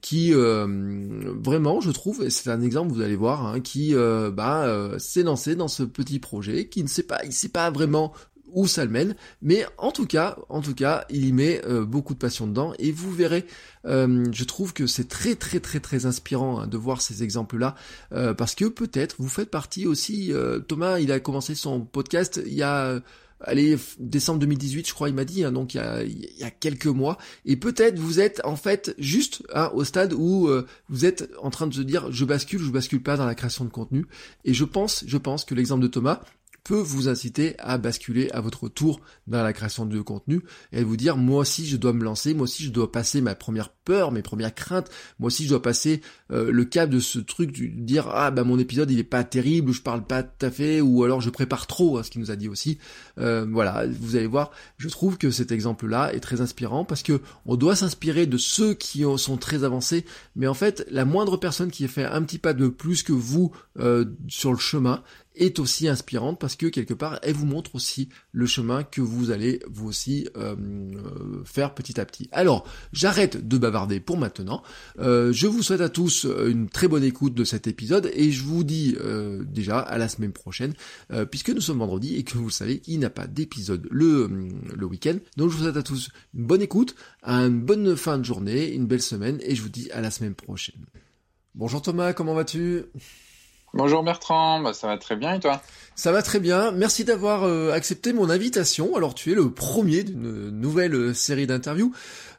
qui 0.01 0.33
vraiment, 0.33 1.81
je 1.81 1.91
trouve, 1.91 2.29
c'est 2.29 2.49
un 2.49 2.61
exemple, 2.61 2.93
vous 2.93 3.01
allez 3.01 3.15
voir, 3.15 3.45
hein, 3.45 3.59
qui 3.59 3.93
bah, 4.33 4.97
s'est 4.97 5.23
lancé 5.23 5.55
dans 5.55 5.67
ce 5.67 5.83
petit 5.83 6.19
projet, 6.19 6.67
qui 6.67 6.83
ne 6.83 6.87
sait 6.87 7.03
pas, 7.03 7.23
il 7.23 7.33
sait 7.33 7.49
pas 7.49 7.71
vraiment 7.71 8.13
où 8.51 8.67
ça 8.67 8.85
le 8.85 8.91
mène. 8.91 9.15
Mais 9.41 9.65
en 9.77 9.91
tout 9.91 10.05
cas, 10.05 10.37
en 10.49 10.61
tout 10.61 10.73
cas, 10.73 11.05
il 11.09 11.25
y 11.25 11.31
met 11.31 11.61
euh, 11.65 11.85
beaucoup 11.85 12.13
de 12.13 12.19
passion 12.19 12.47
dedans 12.47 12.73
et 12.79 12.91
vous 12.91 13.11
verrez. 13.11 13.45
Euh, 13.85 14.25
je 14.31 14.43
trouve 14.43 14.73
que 14.73 14.87
c'est 14.87 15.07
très 15.07 15.35
très 15.35 15.59
très 15.59 15.79
très 15.79 16.05
inspirant 16.05 16.61
hein, 16.61 16.67
de 16.67 16.77
voir 16.77 17.01
ces 17.01 17.21
exemples-là 17.23 17.75
euh, 18.13 18.33
parce 18.33 18.55
que 18.55 18.65
peut-être 18.65 19.15
vous 19.19 19.29
faites 19.29 19.51
partie 19.51 19.85
aussi. 19.85 20.31
Thomas, 20.67 20.99
il 20.99 21.11
a 21.11 21.19
commencé 21.19 21.55
son 21.55 21.81
podcast 21.81 22.41
il 22.45 22.53
y 22.53 22.63
a 22.63 22.99
allez, 23.41 23.77
décembre 23.99 24.39
2018, 24.39 24.87
je 24.87 24.93
crois, 24.93 25.09
il 25.09 25.13
m'a 25.13 25.25
dit, 25.25 25.43
hein, 25.43 25.51
donc 25.51 25.73
il 25.73 25.77
y, 25.77 25.79
a, 25.81 26.03
il 26.03 26.29
y, 26.39 26.43
a, 26.43 26.49
quelques 26.49 26.87
mois, 26.87 27.17
et 27.45 27.57
peut-être 27.57 27.99
vous 27.99 28.19
êtes 28.19 28.41
en 28.45 28.55
fait 28.55 28.95
juste 28.97 29.43
hein, 29.53 29.69
au 29.73 29.83
stade 29.83 30.13
où 30.13 30.49
vous 30.89 31.05
êtes 31.05 31.29
en 31.41 31.49
train 31.51 31.67
de 31.67 31.73
se 31.73 31.81
dire, 31.81 32.11
je 32.11 32.25
bascule, 32.25 32.61
je 32.61 32.71
bascule 32.71 33.03
pas 33.03 33.17
dans 33.17 33.25
la 33.25 33.35
création 33.35 33.65
de 33.65 33.69
contenu, 33.69 34.05
et 34.45 34.53
je 34.53 34.63
pense, 34.63 35.03
je 35.05 35.17
pense 35.17 35.43
que 35.45 35.53
l'exemple 35.53 35.83
de 35.83 35.87
Thomas, 35.87 36.21
peut 36.65 36.81
vous 36.81 37.07
inciter 37.07 37.55
à 37.59 37.77
basculer 37.77 38.29
à 38.31 38.41
votre 38.41 38.67
tour 38.67 38.99
dans 39.27 39.43
la 39.43 39.53
création 39.53 39.85
de 39.85 40.01
contenu 40.01 40.41
et 40.73 40.83
vous 40.83 40.97
dire 40.97 41.15
moi 41.15 41.41
aussi 41.41 41.65
je 41.67 41.77
dois 41.77 41.93
me 41.93 42.03
lancer, 42.03 42.33
moi 42.33 42.45
aussi 42.45 42.63
je 42.63 42.71
dois 42.71 42.91
passer 42.91 43.21
ma 43.21 43.35
première 43.35 43.69
peur, 43.69 44.11
mes 44.11 44.23
premières 44.23 44.53
craintes, 44.53 44.89
moi 45.19 45.27
aussi 45.27 45.43
je 45.43 45.49
dois 45.49 45.61
passer 45.61 46.01
euh, 46.31 46.51
le 46.51 46.65
cap 46.65 46.89
de 46.89 46.99
ce 46.99 47.19
truc 47.19 47.51
de 47.51 47.67
dire 47.67 48.09
ah 48.11 48.31
bah 48.31 48.43
mon 48.43 48.57
épisode 48.57 48.89
il 48.89 48.97
est 48.97 49.03
pas 49.03 49.23
terrible, 49.23 49.71
je 49.71 49.81
parle 49.83 50.03
pas 50.03 50.23
tout 50.23 50.43
à 50.43 50.49
fait 50.49 50.81
ou 50.81 51.03
alors 51.03 51.21
je 51.21 51.29
prépare 51.29 51.67
trop, 51.67 51.99
hein, 51.99 52.03
ce 52.03 52.09
qu'il 52.09 52.19
nous 52.19 52.31
a 52.31 52.35
dit 52.35 52.49
aussi. 52.49 52.79
Euh, 53.19 53.45
voilà, 53.47 53.85
vous 53.87 54.15
allez 54.15 54.25
voir, 54.25 54.49
je 54.77 54.89
trouve 54.89 55.19
que 55.19 55.29
cet 55.29 55.51
exemple 55.51 55.87
là 55.87 56.13
est 56.15 56.19
très 56.19 56.41
inspirant 56.41 56.83
parce 56.83 57.03
que 57.03 57.21
on 57.45 57.57
doit 57.57 57.75
s'inspirer 57.75 58.25
de 58.25 58.37
ceux 58.37 58.73
qui 58.73 59.03
sont 59.17 59.37
très 59.37 59.63
avancés, 59.63 60.03
mais 60.35 60.47
en 60.47 60.55
fait 60.55 60.83
la 60.89 61.05
moindre 61.05 61.37
personne 61.37 61.69
qui 61.69 61.85
a 61.85 61.87
fait 61.87 62.05
un 62.05 62.23
petit 62.23 62.39
pas 62.39 62.53
de 62.53 62.69
plus 62.69 63.03
que 63.03 63.13
vous 63.13 63.51
euh, 63.77 64.05
sur 64.27 64.51
le 64.51 64.57
chemin, 64.57 65.03
est 65.35 65.59
aussi 65.59 65.87
inspirante 65.87 66.39
parce 66.39 66.55
que 66.55 66.67
quelque 66.67 66.93
part 66.93 67.19
elle 67.21 67.33
vous 67.33 67.45
montre 67.45 67.75
aussi 67.75 68.09
le 68.31 68.45
chemin 68.45 68.83
que 68.83 69.01
vous 69.01 69.31
allez 69.31 69.59
vous 69.69 69.87
aussi 69.87 70.27
euh, 70.37 70.55
euh, 70.55 71.43
faire 71.45 71.73
petit 71.73 71.99
à 71.99 72.05
petit. 72.05 72.29
Alors 72.31 72.67
j'arrête 72.93 73.47
de 73.47 73.57
bavarder 73.57 73.99
pour 73.99 74.17
maintenant. 74.17 74.63
Euh, 74.99 75.31
je 75.33 75.47
vous 75.47 75.63
souhaite 75.63 75.81
à 75.81 75.89
tous 75.89 76.25
une 76.25 76.69
très 76.69 76.87
bonne 76.87 77.03
écoute 77.03 77.33
de 77.33 77.43
cet 77.43 77.67
épisode 77.67 78.09
et 78.13 78.31
je 78.31 78.43
vous 78.43 78.63
dis 78.63 78.95
déjà 79.45 79.79
à 79.79 79.97
la 79.97 80.07
semaine 80.07 80.31
prochaine 80.31 80.73
puisque 81.29 81.49
nous 81.49 81.61
sommes 81.61 81.79
vendredi 81.79 82.15
et 82.15 82.23
que 82.23 82.37
vous 82.37 82.49
savez 82.49 82.81
il 82.87 82.99
n'y 82.99 83.05
a 83.05 83.09
pas 83.09 83.27
d'épisode 83.27 83.87
le, 83.91 84.29
le 84.75 84.85
week-end. 84.85 85.17
Donc 85.37 85.49
je 85.49 85.57
vous 85.57 85.63
souhaite 85.63 85.77
à 85.77 85.83
tous 85.83 86.09
une 86.33 86.45
bonne 86.45 86.61
écoute, 86.61 86.95
une 87.25 87.61
bonne 87.61 87.95
fin 87.95 88.17
de 88.17 88.23
journée, 88.23 88.73
une 88.73 88.85
belle 88.85 89.01
semaine 89.01 89.39
et 89.41 89.55
je 89.55 89.61
vous 89.61 89.69
dis 89.69 89.89
à 89.91 90.01
la 90.01 90.11
semaine 90.11 90.35
prochaine. 90.35 90.85
Bonjour 91.53 91.81
Thomas, 91.81 92.13
comment 92.13 92.33
vas-tu? 92.33 92.83
Bonjour 93.75 94.03
Bertrand, 94.03 94.61
bah, 94.61 94.73
ça 94.73 94.87
va 94.87 94.97
très 94.97 95.17
bien 95.17 95.33
et 95.33 95.39
toi? 95.41 95.61
Ça 95.95 96.13
va 96.13 96.21
très 96.21 96.39
bien, 96.39 96.71
merci 96.71 97.03
d'avoir 97.03 97.43
euh, 97.43 97.73
accepté 97.73 98.13
mon 98.13 98.29
invitation. 98.29 98.95
Alors 98.95 99.13
tu 99.13 99.33
es 99.33 99.35
le 99.35 99.51
premier 99.51 100.03
d'une 100.05 100.49
nouvelle 100.49 100.95
euh, 100.95 101.13
série 101.13 101.45
d'interviews 101.45 101.93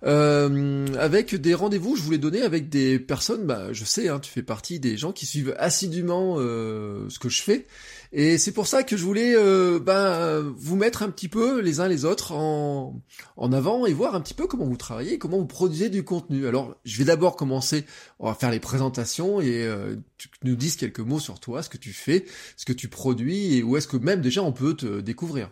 euh, 0.07 0.87
avec 0.99 1.35
des 1.35 1.53
rendez-vous. 1.53 1.95
Je 1.95 2.01
voulais 2.01 2.17
donner 2.17 2.41
avec 2.41 2.71
des 2.71 2.99
personnes, 2.99 3.45
bah, 3.45 3.71
je 3.73 3.85
sais, 3.85 4.09
hein, 4.09 4.19
tu 4.19 4.31
fais 4.31 4.43
partie 4.43 4.81
des 4.81 4.97
gens 4.97 5.13
qui 5.13 5.27
suivent 5.27 5.55
assidûment 5.59 6.39
ce 6.39 7.19
que 7.19 7.29
je 7.29 7.43
fais 7.43 7.67
et 8.13 8.39
c'est 8.39 8.53
pour 8.53 8.67
ça 8.67 8.83
que 8.83 8.97
je 8.97 9.05
voulais 9.05 9.35
euh, 9.37 9.79
ben, 9.79 10.41
vous 10.57 10.77
mettre 10.77 11.03
un 11.03 11.11
petit 11.11 11.29
peu 11.29 11.61
les 11.61 11.81
uns 11.81 11.89
les 11.89 12.05
autres 12.05 12.33
en, 12.33 13.03
en 13.37 13.53
avant 13.53 13.87
et 13.87 13.93
voir 13.93 14.15
un 14.15 14.21
petit 14.21 14.35
peu 14.35 14.47
comment 14.47 14.65
vous 14.65 14.77
travaillez, 14.77 15.19
comment 15.19 15.39
vous 15.39 15.47
produisez 15.47 15.89
du 15.89 16.05
contenu. 16.05 16.47
Alors, 16.47 16.77
je 16.85 16.99
vais 16.99 17.05
d'abord 17.05 17.37
commencer, 17.37 17.85
on 18.19 18.29
va 18.29 18.35
faire 18.35 18.51
les 18.51 18.61
présentations 18.61 19.41
et 19.41 19.65
euh, 19.65 19.97
tu 20.19 20.29
nous 20.45 20.57
dises 20.57 20.77
quelques 20.77 21.01
mots 21.01 21.21
sur 21.21 21.41
toi, 21.41 21.63
ce 21.63 21.69
que 21.69 21.79
tu 21.79 21.93
fais, 21.93 22.27
ce 22.57 22.65
que 22.65 22.73
tu 22.73 22.89
produis 22.89 23.57
et 23.57 23.63
où 23.63 23.77
est-ce 23.77 23.89
que 23.89 23.97
même 23.97 24.21
déjà 24.21 24.43
on 24.43 24.53
peut 24.53 24.75
te 24.75 25.01
découvrir. 25.01 25.51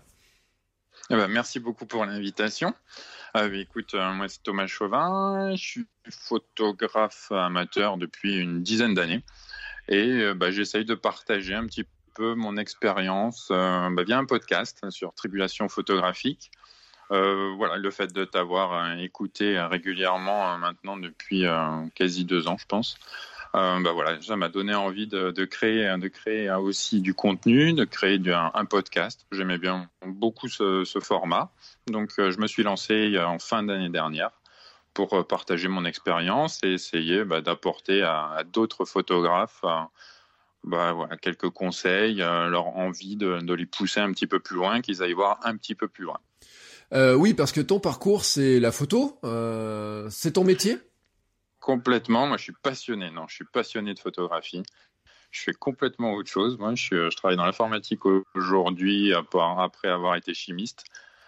Eh 1.10 1.16
ben, 1.16 1.28
merci 1.28 1.60
beaucoup 1.60 1.86
pour 1.86 2.04
l'invitation. 2.06 2.72
Euh, 3.36 3.52
écoute, 3.52 3.94
moi 3.94 4.28
c'est 4.28 4.42
Thomas 4.42 4.68
Chauvin, 4.68 5.54
je 5.56 5.62
suis 5.62 5.86
photographe 6.08 7.32
amateur 7.32 7.96
depuis 7.96 8.36
une 8.36 8.62
dizaine 8.62 8.94
d'années 8.94 9.24
et 9.88 10.32
bah, 10.34 10.50
j'essaye 10.50 10.84
de 10.84 10.94
partager 10.94 11.52
un 11.52 11.66
petit 11.66 11.84
peu 12.14 12.34
mon 12.34 12.56
expérience 12.56 13.48
euh, 13.50 13.90
bah, 13.90 14.04
via 14.04 14.18
un 14.18 14.24
podcast 14.24 14.88
sur 14.90 15.12
tribulation 15.14 15.68
photographique. 15.68 16.50
Euh, 17.10 17.52
voilà, 17.56 17.76
le 17.76 17.90
fait 17.90 18.12
de 18.12 18.24
t'avoir 18.24 18.72
euh, 18.72 18.96
écouté 18.96 19.60
régulièrement 19.60 20.56
maintenant 20.58 20.96
depuis 20.96 21.44
quasi 21.94 22.24
deux 22.24 22.48
ans, 22.48 22.56
je 22.58 22.66
pense. 22.66 22.96
bah 23.52 23.92
voilà, 23.92 24.20
ça 24.22 24.36
m'a 24.36 24.48
donné 24.48 24.74
envie 24.74 25.06
de, 25.06 25.44
créer, 25.44 25.94
de 25.98 26.08
créer 26.08 26.50
aussi 26.52 27.00
du 27.00 27.12
contenu, 27.12 27.74
de 27.74 27.84
créer 27.84 28.18
un, 28.32 28.64
podcast. 28.64 29.26
J'aimais 29.32 29.58
bien 29.58 29.88
beaucoup 30.06 30.48
ce, 30.48 30.84
format, 31.02 31.50
donc 31.88 32.10
je 32.16 32.40
me 32.40 32.46
suis 32.46 32.62
lancé 32.62 33.18
en 33.18 33.38
fin 33.38 33.62
d'année 33.62 33.90
dernière 33.90 34.30
pour 34.94 35.26
partager 35.26 35.68
mon 35.68 35.84
expérience 35.84 36.60
et 36.62 36.72
essayer 36.72 37.24
bah, 37.24 37.42
d'apporter 37.42 38.02
à, 38.02 38.42
d'autres 38.50 38.84
photographes 38.86 39.62
bah, 40.64 40.92
voilà, 40.92 41.16
quelques 41.16 41.50
conseils, 41.50 42.22
euh, 42.22 42.48
leur 42.48 42.66
envie 42.66 43.16
de, 43.16 43.40
de, 43.40 43.54
les 43.54 43.66
pousser 43.66 44.00
un 44.00 44.12
petit 44.12 44.26
peu 44.26 44.40
plus 44.40 44.56
loin, 44.56 44.80
qu'ils 44.80 45.02
aillent 45.02 45.12
voir 45.12 45.38
un 45.42 45.56
petit 45.56 45.74
peu 45.74 45.88
plus 45.88 46.04
loin. 46.04 46.18
Euh, 46.92 47.14
oui, 47.14 47.34
parce 47.34 47.52
que 47.52 47.60
ton 47.60 47.80
parcours, 47.80 48.24
c'est 48.24 48.60
la 48.60 48.72
photo, 48.72 49.18
euh, 49.24 50.08
c'est 50.10 50.32
ton 50.32 50.44
métier? 50.44 50.78
Complètement. 51.60 52.26
Moi, 52.26 52.36
je 52.36 52.44
suis 52.44 52.54
passionné. 52.62 53.10
Non, 53.10 53.26
je 53.28 53.36
suis 53.36 53.46
passionné 53.52 53.94
de 53.94 53.98
photographie. 53.98 54.62
Je 55.30 55.42
fais 55.42 55.52
complètement 55.52 56.12
autre 56.12 56.30
chose. 56.30 56.58
Moi, 56.58 56.74
je, 56.74 57.10
je 57.10 57.16
travaille 57.16 57.36
dans 57.36 57.46
l'informatique 57.46 58.00
aujourd'hui 58.34 59.12
après 59.14 59.88
avoir 59.88 60.14
été 60.14 60.34
chimiste 60.34 60.84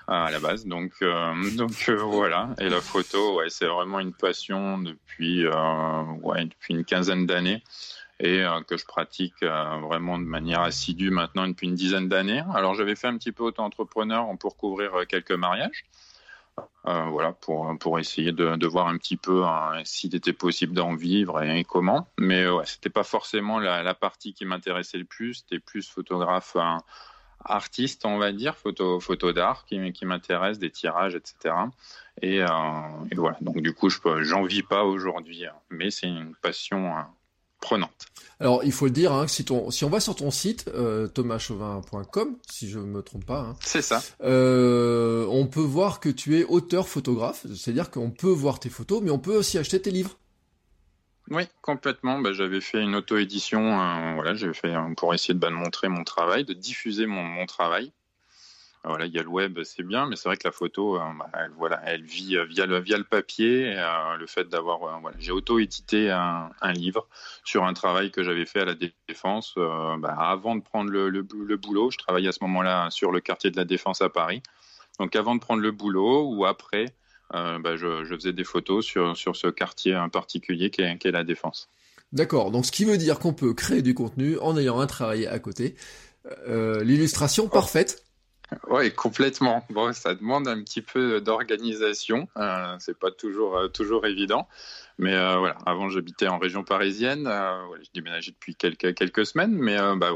à 0.06 0.30
la 0.30 0.38
base. 0.38 0.66
Donc, 0.66 0.92
euh, 1.02 1.32
donc 1.56 1.90
voilà. 1.90 2.54
Et 2.60 2.68
la 2.68 2.80
photo, 2.80 3.38
ouais, 3.38 3.48
c'est 3.48 3.66
vraiment 3.66 3.98
une 3.98 4.12
passion 4.12 4.78
depuis, 4.78 5.46
ouais, 6.22 6.44
depuis 6.44 6.74
une 6.74 6.84
quinzaine 6.84 7.26
d'années 7.26 7.62
et 8.20 8.42
que 8.66 8.76
je 8.76 8.86
pratique 8.86 9.42
vraiment 9.42 10.18
de 10.18 10.24
manière 10.24 10.60
assidue 10.60 11.10
maintenant 11.10 11.46
depuis 11.46 11.66
une 11.66 11.74
dizaine 11.74 12.08
d'années. 12.08 12.42
Alors, 12.54 12.74
j'avais 12.74 12.96
fait 12.96 13.08
un 13.08 13.18
petit 13.18 13.32
peu 13.32 13.44
auto-entrepreneur 13.44 14.26
pour 14.38 14.56
couvrir 14.56 15.06
quelques 15.06 15.32
mariages. 15.32 15.84
voilà, 16.84 17.32
pour, 17.32 17.76
pour 17.78 17.98
essayer 17.98 18.32
de, 18.32 18.56
de 18.56 18.66
voir 18.66 18.88
un 18.88 18.96
petit 18.96 19.18
peu 19.18 19.44
hein, 19.44 19.82
s'il 19.84 20.14
était 20.14 20.32
possible 20.32 20.72
d'en 20.72 20.94
vivre 20.94 21.42
et, 21.42 21.64
comment. 21.64 22.08
Mais 22.18 22.48
ouais, 22.48 22.64
c'était 22.64 22.88
pas 22.88 23.04
forcément 23.04 23.58
la, 23.58 23.94
partie 23.94 24.32
qui 24.32 24.46
m'intéressait 24.46 24.98
le 24.98 25.04
plus. 25.04 25.34
C'était 25.34 25.58
plus 25.58 25.86
photographe 25.86 26.56
artiste, 27.48 28.04
on 28.04 28.18
va 28.18 28.32
dire, 28.32 28.56
photo, 28.56 29.00
photo 29.00 29.32
d'art 29.32 29.64
qui, 29.64 29.92
qui 29.92 30.06
m'intéresse, 30.06 30.58
des 30.58 30.70
tirages, 30.70 31.14
etc. 31.14 31.54
Et, 32.22 32.42
euh, 32.42 32.46
et, 33.10 33.14
voilà, 33.14 33.36
donc 33.40 33.60
du 33.60 33.72
coup, 33.74 33.88
je 33.88 33.98
j'en 34.22 34.44
vis 34.44 34.62
pas 34.62 34.84
aujourd'hui, 34.84 35.46
hein, 35.46 35.54
mais 35.70 35.90
c'est 35.90 36.08
une 36.08 36.34
passion 36.36 36.96
hein, 36.96 37.08
prenante. 37.60 38.06
Alors, 38.38 38.64
il 38.64 38.72
faut 38.72 38.84
le 38.84 38.90
dire, 38.90 39.12
hein, 39.12 39.26
si, 39.28 39.46
ton, 39.46 39.70
si 39.70 39.84
on 39.84 39.88
va 39.88 39.98
sur 39.98 40.14
ton 40.14 40.30
site, 40.30 40.70
euh, 40.74 41.08
thomaschauvin.com, 41.08 42.36
si 42.50 42.68
je 42.68 42.78
me 42.78 43.02
trompe 43.02 43.24
pas, 43.24 43.40
hein, 43.40 43.56
c'est 43.60 43.80
ça. 43.80 44.02
Euh, 44.22 45.26
on 45.30 45.46
peut 45.46 45.60
voir 45.60 46.00
que 46.00 46.10
tu 46.10 46.38
es 46.38 46.44
auteur-photographe, 46.44 47.46
c'est-à-dire 47.54 47.90
qu'on 47.90 48.10
peut 48.10 48.28
voir 48.30 48.60
tes 48.60 48.68
photos, 48.68 49.00
mais 49.02 49.10
on 49.10 49.18
peut 49.18 49.36
aussi 49.36 49.56
acheter 49.56 49.80
tes 49.80 49.90
livres. 49.90 50.18
Oui, 51.30 51.44
complètement. 51.62 52.20
Bah, 52.20 52.32
j'avais 52.32 52.60
fait 52.60 52.82
une 52.82 52.94
auto-édition, 52.94 53.80
euh, 53.80 54.14
voilà, 54.14 54.34
j'avais 54.34 54.54
fait 54.54 54.74
euh, 54.74 54.94
pour 54.96 55.14
essayer 55.14 55.34
de, 55.34 55.38
bah, 55.38 55.50
montrer 55.50 55.88
mon 55.88 56.04
travail, 56.04 56.44
de 56.44 56.52
diffuser 56.52 57.06
mon, 57.06 57.22
mon 57.22 57.46
travail. 57.46 57.92
Voilà, 58.86 59.06
il 59.06 59.12
y 59.12 59.18
a 59.18 59.22
le 59.22 59.28
web, 59.28 59.58
c'est 59.64 59.82
bien, 59.82 60.06
mais 60.06 60.16
c'est 60.16 60.28
vrai 60.28 60.36
que 60.36 60.46
la 60.46 60.52
photo, 60.52 60.96
euh, 60.96 61.00
bah, 61.18 61.28
elle, 61.34 61.50
voilà, 61.56 61.80
elle 61.84 62.02
vit 62.02 62.38
via 62.48 62.66
le, 62.66 62.78
via 62.78 62.96
le 62.96 63.04
papier. 63.04 63.74
le 64.18 64.26
fait 64.26 64.48
d'avoir, 64.48 65.00
voilà, 65.00 65.16
j'ai 65.18 65.32
auto-édité 65.32 66.10
un, 66.10 66.50
un, 66.60 66.72
livre 66.72 67.08
sur 67.44 67.64
un 67.64 67.72
travail 67.72 68.10
que 68.10 68.22
j'avais 68.22 68.46
fait 68.46 68.60
à 68.60 68.64
la 68.64 68.74
défense. 69.08 69.54
Bah, 69.56 70.14
avant 70.18 70.54
de 70.56 70.62
prendre 70.62 70.90
le, 70.90 71.08
le, 71.08 71.26
le, 71.44 71.56
boulot, 71.56 71.90
je 71.90 71.98
travaillais 71.98 72.28
à 72.28 72.32
ce 72.32 72.42
moment-là 72.42 72.88
sur 72.90 73.10
le 73.10 73.20
quartier 73.20 73.50
de 73.50 73.56
la 73.56 73.64
défense 73.64 74.02
à 74.02 74.08
Paris. 74.08 74.42
Donc 74.98 75.14
avant 75.16 75.34
de 75.34 75.40
prendre 75.40 75.62
le 75.62 75.72
boulot 75.72 76.32
ou 76.32 76.46
après, 76.46 76.94
euh, 77.34 77.58
bah, 77.58 77.76
je, 77.76 78.04
je, 78.04 78.14
faisais 78.14 78.32
des 78.32 78.44
photos 78.44 78.84
sur, 78.84 79.16
sur 79.16 79.34
ce 79.34 79.48
quartier 79.48 79.96
en 79.96 80.08
particulier 80.08 80.70
qui 80.70 80.82
est, 80.82 80.98
qui 80.98 81.08
est 81.08 81.12
la 81.12 81.24
Défense. 81.24 81.68
D'accord, 82.12 82.52
donc 82.52 82.66
ce 82.66 82.72
qui 82.72 82.84
veut 82.84 82.98
dire 82.98 83.18
qu'on 83.18 83.34
peut 83.34 83.52
créer 83.52 83.82
du 83.82 83.94
contenu 83.94 84.38
en 84.38 84.56
ayant 84.56 84.78
un 84.78 84.86
travail 84.86 85.26
à 85.26 85.38
côté. 85.40 85.74
Euh, 86.46 86.82
L'illustration 86.84 87.44
oh. 87.46 87.48
parfaite. 87.48 88.04
Oui, 88.70 88.92
complètement. 88.92 89.64
Bon, 89.70 89.92
ça 89.92 90.14
demande 90.14 90.46
un 90.46 90.62
petit 90.62 90.82
peu 90.82 91.20
d'organisation. 91.20 92.28
Euh, 92.36 92.76
c'est 92.78 92.98
pas 92.98 93.10
toujours 93.10 93.56
euh, 93.56 93.68
toujours 93.68 94.06
évident, 94.06 94.46
mais 94.98 95.14
euh, 95.14 95.36
voilà. 95.38 95.56
Avant, 95.66 95.88
j'habitais 95.88 96.28
en 96.28 96.38
région 96.38 96.62
parisienne. 96.62 97.26
Euh, 97.26 97.56
je 97.82 97.88
déménageais 97.92 98.30
depuis 98.30 98.54
quelques 98.54 98.94
quelques 98.94 99.26
semaines, 99.26 99.52
mais 99.52 99.76
bah 99.96 100.12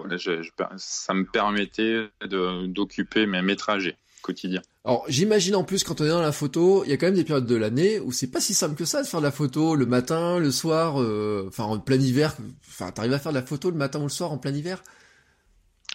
ça 0.77 1.15
me 1.15 1.25
permettait 1.25 2.09
d'occuper 2.23 3.27
mes, 3.27 3.43
mes 3.43 3.57
trajets 3.57 3.97
quotidien. 4.23 4.63
Alors 4.85 5.05
j'imagine 5.09 5.57
en 5.57 5.65
plus 5.65 5.83
quand 5.83 6.01
on 6.01 6.05
est 6.05 6.09
dans 6.09 6.21
la 6.21 6.33
photo, 6.33 6.85
il 6.85 6.91
y 6.91 6.93
a 6.93 6.99
quand 6.99 7.07
même 7.07 7.15
des 7.15 7.25
périodes 7.25 7.47
de 7.47 7.57
l'année 7.57 8.01
où 8.01 8.13
c'est 8.13 8.31
pas 8.31 8.41
si 8.41 8.55
simple 8.55 8.77
que 8.77 8.85
ça 8.85 9.03
de 9.03 9.07
faire 9.07 9.21
de 9.21 9.27
la 9.27 9.33
photo 9.33 9.75
le 9.75 9.87
matin, 9.87 10.39
le 10.39 10.51
soir, 10.51 10.97
enfin 11.49 11.65
en 11.65 11.79
plein 11.79 11.99
hiver. 11.99 12.37
Enfin 12.69 12.93
t'arrives 12.93 13.15
à 13.15 13.19
faire 13.19 13.33
de 13.33 13.39
la 13.39 13.45
photo 13.45 13.71
le 13.71 13.77
matin 13.77 13.99
ou 13.99 14.05
le 14.05 14.09
soir 14.09 14.31
en 14.31 14.39
plein 14.39 14.53
hiver? 14.53 14.83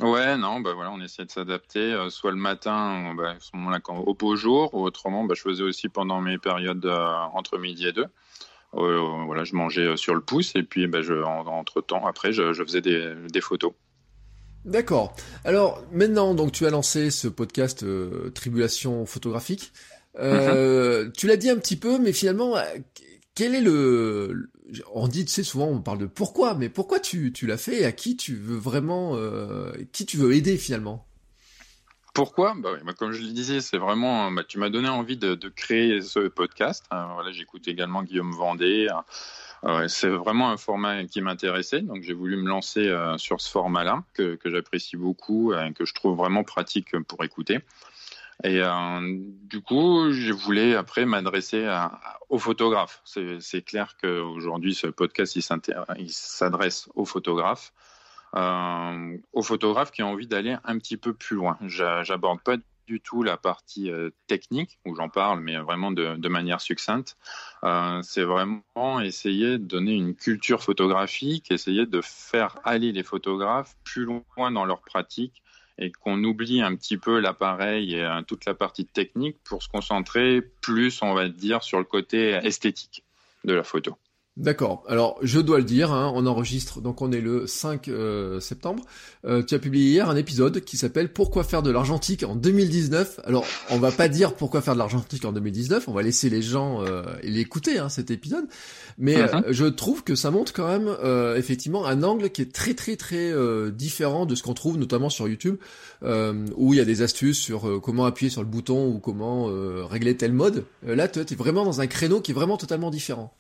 Ouais, 0.01 0.35
non, 0.35 0.59
bah 0.59 0.73
voilà, 0.73 0.91
on 0.91 0.99
essaie 0.99 1.23
de 1.23 1.31
s'adapter. 1.31 1.79
Euh, 1.79 2.09
soit 2.09 2.31
le 2.31 2.37
matin, 2.37 3.13
bah, 3.15 3.35
ce 3.39 3.55
moment-là, 3.55 3.79
au 3.89 4.13
beau 4.13 4.35
jour, 4.35 4.73
ou 4.73 4.83
autrement, 4.83 5.23
bah, 5.23 5.35
je 5.37 5.41
faisais 5.41 5.63
aussi 5.63 5.87
pendant 5.87 6.19
mes 6.19 6.37
périodes 6.37 6.85
euh, 6.85 7.15
entre 7.33 7.57
midi 7.57 7.87
et 7.87 7.93
deux. 7.93 8.07
Euh, 8.73 9.23
voilà, 9.25 9.45
je 9.45 9.55
mangeais 9.55 9.95
sur 9.95 10.13
le 10.13 10.19
pouce 10.19 10.53
et 10.55 10.63
puis 10.63 10.87
bah, 10.87 11.01
je, 11.01 11.13
entre 11.13 11.79
temps, 11.79 12.05
après, 12.05 12.33
je, 12.33 12.51
je 12.51 12.63
faisais 12.63 12.81
des, 12.81 13.13
des 13.31 13.41
photos. 13.41 13.71
D'accord. 14.65 15.15
Alors 15.45 15.81
maintenant, 15.93 16.33
donc 16.33 16.51
tu 16.51 16.65
as 16.65 16.71
lancé 16.71 17.11
ce 17.11 17.27
podcast 17.29 17.85
Tribulation 18.33 19.05
photographique. 19.05 19.71
Euh, 20.19 21.05
mhm. 21.05 21.11
Tu 21.13 21.27
l'as 21.27 21.37
dit 21.37 21.49
un 21.49 21.57
petit 21.57 21.75
peu, 21.75 21.99
mais 21.99 22.11
finalement, 22.11 22.55
quel 23.35 23.53
est 23.53 23.61
le 23.61 24.49
On 24.93 25.07
dit, 25.07 25.25
tu 25.25 25.31
sais, 25.31 25.43
souvent 25.43 25.67
on 25.67 25.81
parle 25.81 25.99
de 25.99 26.05
pourquoi, 26.05 26.55
mais 26.55 26.69
pourquoi 26.69 26.99
tu, 26.99 27.31
tu 27.33 27.45
l'as 27.45 27.57
fait 27.57 27.81
et 27.81 27.85
à 27.85 27.91
qui 27.91 28.15
tu 28.15 28.35
veux 28.35 28.57
vraiment, 28.57 29.15
euh, 29.15 29.71
qui 29.91 30.05
tu 30.05 30.17
veux 30.17 30.33
aider 30.33 30.57
finalement? 30.57 31.05
Pourquoi? 32.13 32.55
Bah 32.57 32.71
bah 32.83 32.93
Comme 32.93 33.11
je 33.11 33.21
le 33.21 33.27
disais, 33.27 33.59
c'est 33.59 33.77
vraiment, 33.77 34.31
bah, 34.31 34.43
tu 34.47 34.57
m'as 34.57 34.69
donné 34.69 34.87
envie 34.87 35.17
de, 35.17 35.35
créer 35.49 36.01
ce 36.01 36.29
podcast. 36.29 36.85
voilà, 36.89 37.31
j'écoute 37.31 37.67
également 37.67 38.03
Guillaume 38.03 38.31
Vendée. 38.31 38.87
Ouais, 39.63 39.89
c'est 39.89 40.09
vraiment 40.09 40.51
un 40.51 40.57
format 40.57 41.05
qui 41.05 41.21
m'intéressait, 41.21 41.81
donc 41.81 42.03
j'ai 42.03 42.13
voulu 42.13 42.37
me 42.37 42.47
lancer 42.47 42.87
euh, 42.87 43.17
sur 43.17 43.41
ce 43.41 43.49
format-là, 43.49 44.03
que, 44.13 44.35
que 44.35 44.51
j'apprécie 44.51 44.95
beaucoup 44.95 45.53
et 45.53 45.73
que 45.73 45.85
je 45.85 45.93
trouve 45.93 46.15
vraiment 46.15 46.43
pratique 46.43 46.95
pour 47.07 47.23
écouter. 47.23 47.59
Et 48.43 48.61
euh, 48.61 49.17
du 49.43 49.61
coup, 49.61 50.11
je 50.11 50.33
voulais 50.33 50.75
après 50.75 51.05
m'adresser 51.05 51.67
aux 52.29 52.39
photographes. 52.39 53.01
C'est 53.05 53.61
clair 53.61 53.95
qu'aujourd'hui, 54.01 54.75
ce 54.75 54.87
podcast, 54.87 55.35
il 55.35 56.11
s'adresse 56.11 56.89
aux 56.95 57.05
photographes. 57.05 57.73
Euh, 58.35 59.17
aux 59.31 59.43
photographes 59.43 59.91
qui 59.91 60.03
ont 60.03 60.09
envie 60.09 60.27
d'aller 60.27 60.57
un 60.65 60.77
petit 60.77 60.97
peu 60.97 61.13
plus 61.13 61.37
loin. 61.37 61.57
J'aborde 61.61 62.41
pas 62.41 62.57
du 62.85 63.01
tout 63.01 63.23
la 63.23 63.37
partie 63.37 63.89
euh, 63.89 64.11
technique, 64.27 64.77
où 64.85 64.95
j'en 64.95 65.09
parle, 65.09 65.39
mais 65.39 65.57
vraiment 65.57 65.91
de, 65.91 66.27
manière 66.27 66.61
succincte. 66.61 67.17
Euh, 67.63 68.01
c'est 68.03 68.23
vraiment 68.23 68.99
essayer 69.01 69.57
de 69.57 69.65
donner 69.65 69.93
une 69.93 70.15
culture 70.15 70.61
photographique, 70.61 71.51
essayer 71.51 71.85
de 71.85 72.01
faire 72.01 72.59
aller 72.63 72.91
les 72.91 73.03
photographes 73.03 73.75
plus 73.83 74.05
loin 74.05 74.51
dans 74.51 74.65
leur 74.65 74.81
pratique 74.81 75.41
et 75.77 75.91
qu'on 75.91 76.23
oublie 76.23 76.61
un 76.61 76.75
petit 76.75 76.97
peu 76.97 77.19
l'appareil 77.19 77.95
et 77.95 78.03
euh, 78.03 78.21
toute 78.21 78.45
la 78.45 78.53
partie 78.53 78.85
technique 78.85 79.37
pour 79.43 79.61
se 79.61 79.67
concentrer 79.67 80.41
plus, 80.61 81.01
on 81.01 81.13
va 81.13 81.27
dire, 81.27 81.63
sur 81.63 81.77
le 81.79 81.83
côté 81.83 82.39
esthétique 82.43 83.03
de 83.43 83.53
la 83.53 83.63
photo. 83.63 83.97
D'accord. 84.37 84.83
Alors, 84.89 85.17
je 85.21 85.39
dois 85.39 85.59
le 85.59 85.63
dire, 85.63 85.93
hein, 85.93 86.11
on 86.13 86.25
enregistre, 86.25 86.81
donc 86.81 87.01
on 87.01 87.09
est 87.13 87.21
le 87.21 87.47
5 87.47 87.87
euh, 87.87 88.41
septembre. 88.41 88.83
Euh, 89.25 89.41
tu 89.41 89.55
as 89.55 89.59
publié 89.59 89.91
hier 89.91 90.09
un 90.09 90.17
épisode 90.17 90.59
qui 90.59 90.75
s'appelle 90.75 91.13
Pourquoi 91.13 91.45
faire 91.45 91.63
de 91.63 91.71
l'argentique 91.71 92.23
en 92.23 92.35
2019. 92.35 93.21
Alors, 93.23 93.45
on 93.69 93.79
va 93.79 93.93
pas 93.93 94.09
dire 94.09 94.33
pourquoi 94.33 94.61
faire 94.61 94.73
de 94.73 94.79
l'argentique 94.79 95.23
en 95.23 95.31
2019, 95.31 95.87
on 95.87 95.93
va 95.93 96.01
laisser 96.01 96.29
les 96.29 96.41
gens 96.41 96.83
euh, 96.83 97.03
l'écouter, 97.23 97.79
hein, 97.79 97.87
cet 97.87 98.11
épisode. 98.11 98.45
Mais 98.97 99.15
euh, 99.15 99.41
je 99.51 99.65
trouve 99.65 100.03
que 100.03 100.15
ça 100.15 100.31
montre 100.31 100.51
quand 100.51 100.67
même, 100.67 100.93
euh, 101.03 101.37
effectivement, 101.37 101.85
un 101.85 102.03
angle 102.03 102.29
qui 102.29 102.41
est 102.41 102.51
très 102.51 102.73
très 102.73 102.97
très 102.97 103.33
différent 103.71 104.25
de 104.25 104.35
ce 104.35 104.43
qu'on 104.43 104.53
trouve 104.53 104.77
notamment 104.77 105.09
sur 105.09 105.29
YouTube, 105.29 105.55
où 106.03 106.73
il 106.73 106.77
y 106.77 106.81
a 106.81 106.85
des 106.85 107.01
astuces 107.01 107.39
sur 107.39 107.81
comment 107.81 108.05
appuyer 108.05 108.29
sur 108.29 108.41
le 108.41 108.47
bouton 108.47 108.87
ou 108.87 108.99
comment 108.99 109.45
régler 109.87 110.17
tel 110.17 110.33
mode. 110.33 110.65
là, 110.83 111.07
tu 111.07 111.19
es 111.19 111.35
vraiment 111.35 111.63
dans 111.63 111.79
un 111.79 111.87
créneau 111.87 112.19
qui 112.19 112.31
est 112.31 112.33
vraiment 112.33 112.57
totalement 112.57 112.89
différent. 112.89 113.33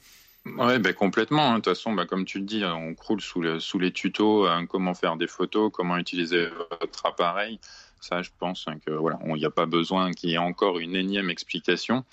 Oui, 0.45 0.77
ben 0.79 0.93
complètement. 0.93 1.49
Hein. 1.49 1.51
De 1.53 1.55
toute 1.55 1.73
façon, 1.73 1.93
ben, 1.93 2.05
comme 2.05 2.25
tu 2.25 2.37
le 2.39 2.45
dis, 2.45 2.63
on 2.63 2.93
croule 2.93 3.19
sous, 3.19 3.41
le, 3.41 3.59
sous 3.59 3.79
les 3.79 3.91
tutos, 3.91 4.45
hein, 4.47 4.67
comment 4.67 4.93
faire 4.93 5.17
des 5.17 5.27
photos, 5.27 5.71
comment 5.73 5.97
utiliser 5.97 6.47
votre 6.79 7.05
appareil. 7.05 7.59
Ça, 7.99 8.21
je 8.21 8.29
pense 8.37 8.67
hein, 8.67 8.77
que 8.85 8.91
voilà, 8.91 9.17
il 9.25 9.33
n'y 9.33 9.45
a 9.45 9.49
pas 9.49 9.65
besoin 9.65 10.11
qu'il 10.11 10.29
y 10.29 10.33
ait 10.33 10.37
encore 10.37 10.77
une 10.77 10.95
énième 10.95 11.31
explication. 11.31 12.05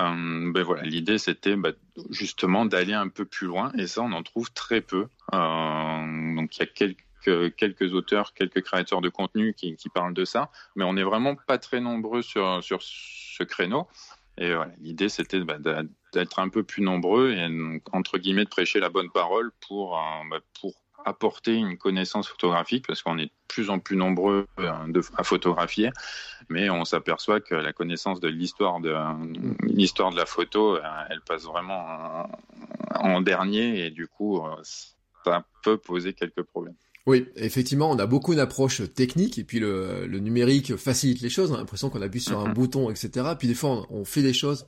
Euh, 0.00 0.52
ben 0.52 0.62
voilà, 0.62 0.82
l'idée 0.82 1.18
c'était 1.18 1.56
ben, 1.56 1.72
justement 2.10 2.66
d'aller 2.66 2.92
un 2.92 3.08
peu 3.08 3.24
plus 3.24 3.46
loin, 3.46 3.72
et 3.78 3.86
ça, 3.86 4.02
on 4.02 4.12
en 4.12 4.22
trouve 4.22 4.52
très 4.52 4.80
peu. 4.80 5.06
Euh, 5.32 6.34
donc, 6.36 6.56
il 6.56 6.60
y 6.60 6.62
a 6.62 7.50
quelques 7.50 7.94
auteurs, 7.94 8.34
quelques 8.34 8.62
créateurs 8.62 9.00
de 9.00 9.08
contenu 9.08 9.54
qui, 9.54 9.76
parlent 9.94 10.14
de 10.14 10.24
ça, 10.24 10.50
mais 10.74 10.84
on 10.84 10.94
n'est 10.94 11.04
vraiment 11.04 11.36
pas 11.36 11.58
très 11.58 11.80
nombreux 11.80 12.22
sur 12.22 12.60
ce 12.62 13.44
créneau. 13.44 13.86
Et 14.38 14.54
voilà, 14.54 14.72
l'idée 14.78 15.08
c'était 15.08 15.40
bah, 15.40 15.58
d'être 16.12 16.38
un 16.38 16.48
peu 16.48 16.62
plus 16.62 16.82
nombreux 16.82 17.32
et 17.32 17.48
entre 17.92 18.18
guillemets 18.18 18.44
de 18.44 18.48
prêcher 18.48 18.78
la 18.78 18.88
bonne 18.88 19.10
parole 19.10 19.50
pour, 19.66 19.98
euh, 19.98 20.00
bah, 20.30 20.38
pour 20.60 20.74
apporter 21.04 21.54
une 21.54 21.76
connaissance 21.76 22.28
photographique 22.28 22.86
parce 22.86 23.02
qu'on 23.02 23.18
est 23.18 23.26
de 23.26 23.32
plus 23.48 23.68
en 23.70 23.80
plus 23.80 23.96
nombreux 23.96 24.46
euh, 24.60 25.02
à 25.16 25.24
photographier, 25.24 25.90
mais 26.48 26.70
on 26.70 26.84
s'aperçoit 26.84 27.40
que 27.40 27.54
la 27.54 27.72
connaissance 27.72 28.20
de 28.20 28.28
l'histoire 28.28 28.80
de 28.80 28.94
l'histoire 29.62 30.10
de 30.10 30.16
la 30.16 30.26
photo, 30.26 30.76
euh, 30.76 30.82
elle 31.10 31.20
passe 31.22 31.44
vraiment 31.44 32.28
en 32.94 33.20
dernier 33.20 33.86
et 33.86 33.90
du 33.90 34.06
coup 34.06 34.40
ça 35.24 35.44
peut 35.62 35.78
poser 35.78 36.12
quelques 36.12 36.42
problèmes. 36.42 36.76
Oui, 37.06 37.26
effectivement, 37.36 37.90
on 37.90 37.98
a 37.98 38.06
beaucoup 38.06 38.34
d'approches 38.34 38.82
techniques 38.94 39.38
et 39.38 39.44
puis 39.44 39.60
le, 39.60 40.06
le, 40.06 40.18
numérique 40.18 40.76
facilite 40.76 41.22
les 41.22 41.30
choses. 41.30 41.50
On 41.50 41.54
a 41.54 41.58
l'impression 41.58 41.88
qu'on 41.88 42.02
appuie 42.02 42.20
sur 42.20 42.38
un 42.38 42.52
bouton, 42.52 42.90
etc. 42.90 43.26
Puis 43.38 43.48
des 43.48 43.54
fois, 43.54 43.86
on, 43.90 44.04
fait 44.04 44.22
des 44.22 44.34
choses, 44.34 44.66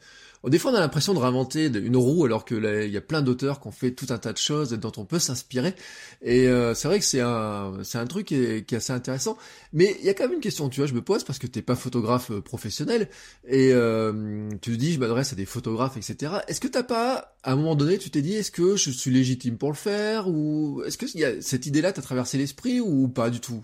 des 0.49 0.59
fois 0.59 0.73
on 0.73 0.75
a 0.75 0.81
l'impression 0.81 1.13
de 1.13 1.19
réinventer 1.19 1.67
une 1.67 1.97
roue 1.97 2.25
alors 2.25 2.47
que 2.47 2.55
il 2.87 2.91
y 2.91 2.97
a 2.97 3.03
plein 3.03 3.21
d'auteurs 3.21 3.61
qui 3.61 3.69
ont 3.69 3.73
fait 3.73 3.93
tout 3.93 4.07
un 4.09 4.19
tas 4.19 4.33
de 4.33 4.39
choses 4.39 4.71
dont 4.71 4.93
on 4.97 5.05
peut 5.05 5.19
s'inspirer. 5.19 5.75
Et 6.23 6.49
euh, 6.49 6.75
c'est 6.75 6.89
vrai 6.89 6.99
que 6.99 7.05
c'est 7.05 7.21
un, 7.21 8.07
truc 8.07 8.29
qui 8.29 8.37
est, 8.37 8.67
qui 8.67 8.75
est, 8.75 8.79
assez 8.79 8.93
intéressant. 8.93 9.37
Mais 9.73 9.97
il 10.01 10.07
y 10.07 10.09
a 10.09 10.15
quand 10.15 10.25
même 10.25 10.35
une 10.35 10.41
question, 10.41 10.71
tu 10.71 10.81
vois, 10.81 10.87
je 10.87 10.95
me 10.95 11.03
pose 11.03 11.25
parce 11.25 11.39
que 11.39 11.47
t'es 11.47 11.61
pas 11.61 11.77
photographe 11.77 12.31
euh, 12.31 12.41
professionnel 12.41 13.09
et 13.47 13.71
euh, 13.73 14.49
tu 14.63 14.73
te 14.73 14.77
dis 14.77 14.95
je 14.95 15.01
m'adresse 15.01 15.33
à 15.33 15.37
des 15.37 15.45
photographes, 15.45 15.97
etc. 15.99 16.33
Est-ce 16.49 16.61
que 16.61 16.69
t'as 16.69 16.85
pas, 16.85 17.37
à 17.43 17.53
un 17.53 17.57
moment 17.57 17.75
donné, 17.75 17.99
tu 17.99 18.11
t'es 18.11 18.23
dit 18.23 18.35
est-ce 18.35 18.51
que 18.51 18.77
je 18.77 18.91
suis 18.91 19.11
légitime 19.11 19.59
pour 19.59 19.71
le 19.71 19.77
faire 19.77 20.27
ou 20.29 20.83
est-ce 20.87 20.97
que 20.97 21.07
y 21.19 21.25
a, 21.25 21.43
cette 21.43 21.67
idée-là 21.67 21.93
t'a 21.93 22.03
traversé 22.03 22.39
l'esprit 22.39 22.81
ou 22.81 23.09
pas 23.09 23.29
du 23.29 23.41
tout? 23.41 23.63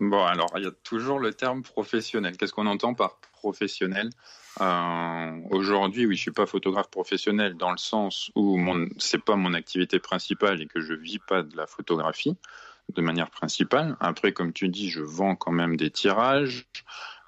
Bon, 0.00 0.24
alors 0.24 0.52
il 0.56 0.64
y 0.64 0.66
a 0.66 0.72
toujours 0.82 1.20
le 1.20 1.32
terme 1.32 1.62
professionnel. 1.62 2.36
Qu'est-ce 2.36 2.52
qu'on 2.52 2.66
entend 2.66 2.94
par 2.94 3.18
professionnel? 3.32 4.10
Euh, 4.60 5.40
Aujourd'hui, 5.50 6.06
oui, 6.06 6.16
je 6.16 6.22
suis 6.22 6.30
pas 6.30 6.46
photographe 6.46 6.90
professionnel 6.90 7.56
dans 7.56 7.70
le 7.70 7.78
sens 7.78 8.30
où 8.34 8.58
c'est 8.98 9.22
pas 9.22 9.36
mon 9.36 9.54
activité 9.54 9.98
principale 9.98 10.62
et 10.62 10.66
que 10.66 10.80
je 10.80 10.94
vis 10.94 11.18
pas 11.18 11.42
de 11.42 11.56
la 11.56 11.66
photographie 11.66 12.36
de 12.94 13.00
manière 13.00 13.30
principale. 13.30 13.96
Après, 14.00 14.32
comme 14.32 14.52
tu 14.52 14.68
dis, 14.68 14.90
je 14.90 15.00
vends 15.00 15.36
quand 15.36 15.52
même 15.52 15.76
des 15.76 15.90
tirages. 15.90 16.66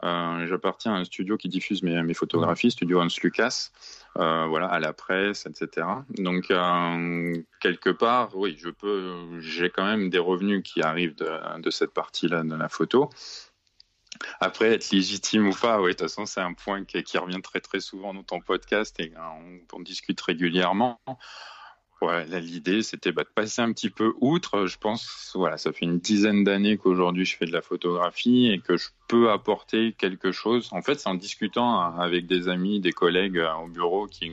Euh, 0.04 0.46
j'appartiens 0.46 0.94
à 0.94 0.98
un 0.98 1.04
studio 1.04 1.38
qui 1.38 1.48
diffuse 1.48 1.82
mes, 1.82 2.14
photographies, 2.14 2.70
Studio 2.70 3.00
Hans 3.00 3.08
Lucas. 3.22 3.70
Euh, 4.18 4.46
voilà, 4.46 4.66
à 4.66 4.78
la 4.78 4.92
presse, 4.92 5.46
etc. 5.46 5.86
Donc 6.10 6.52
quelque 7.60 7.90
part, 7.90 8.36
oui, 8.36 8.56
je 8.58 8.70
peux, 8.70 9.40
j'ai 9.40 9.70
quand 9.70 9.84
même 9.84 10.10
des 10.10 10.18
revenus 10.18 10.62
qui 10.62 10.82
arrivent 10.82 11.16
de 11.16 11.70
cette 11.70 11.92
partie-là 11.92 12.42
de 12.42 12.54
la 12.54 12.68
photo. 12.68 13.10
Après, 14.40 14.74
être 14.74 14.90
légitime 14.90 15.48
ou 15.48 15.54
pas, 15.54 15.80
oui, 15.80 15.88
de 15.88 15.92
toute 15.92 16.02
façon, 16.02 16.26
c'est 16.26 16.40
un 16.40 16.52
point 16.52 16.84
qui, 16.84 17.18
revient 17.18 17.40
très 17.42 17.60
très 17.60 17.80
souvent 17.80 18.14
dans 18.14 18.22
ton 18.22 18.40
podcast 18.40 18.98
et 19.00 19.12
on, 19.16 19.60
on 19.72 19.80
discute 19.80 20.20
régulièrement. 20.20 21.00
Ouais, 22.02 22.26
l'idée, 22.40 22.82
c'était 22.82 23.10
bah, 23.10 23.22
de 23.22 23.28
passer 23.34 23.62
un 23.62 23.72
petit 23.72 23.88
peu 23.88 24.12
outre. 24.20 24.66
Je 24.66 24.76
pense, 24.76 25.32
voilà, 25.34 25.56
ça 25.56 25.72
fait 25.72 25.86
une 25.86 25.98
dizaine 25.98 26.44
d'années 26.44 26.76
qu'aujourd'hui 26.76 27.24
je 27.24 27.36
fais 27.38 27.46
de 27.46 27.52
la 27.52 27.62
photographie 27.62 28.48
et 28.48 28.58
que 28.58 28.76
je 28.76 28.88
peux 29.08 29.30
apporter 29.30 29.94
quelque 29.96 30.30
chose. 30.30 30.68
En 30.72 30.82
fait, 30.82 31.00
c'est 31.00 31.08
en 31.08 31.14
discutant 31.14 31.80
avec 31.80 32.26
des 32.26 32.48
amis, 32.48 32.80
des 32.80 32.92
collègues 32.92 33.38
euh, 33.38 33.54
au 33.54 33.68
bureau 33.68 34.06
qui, 34.06 34.32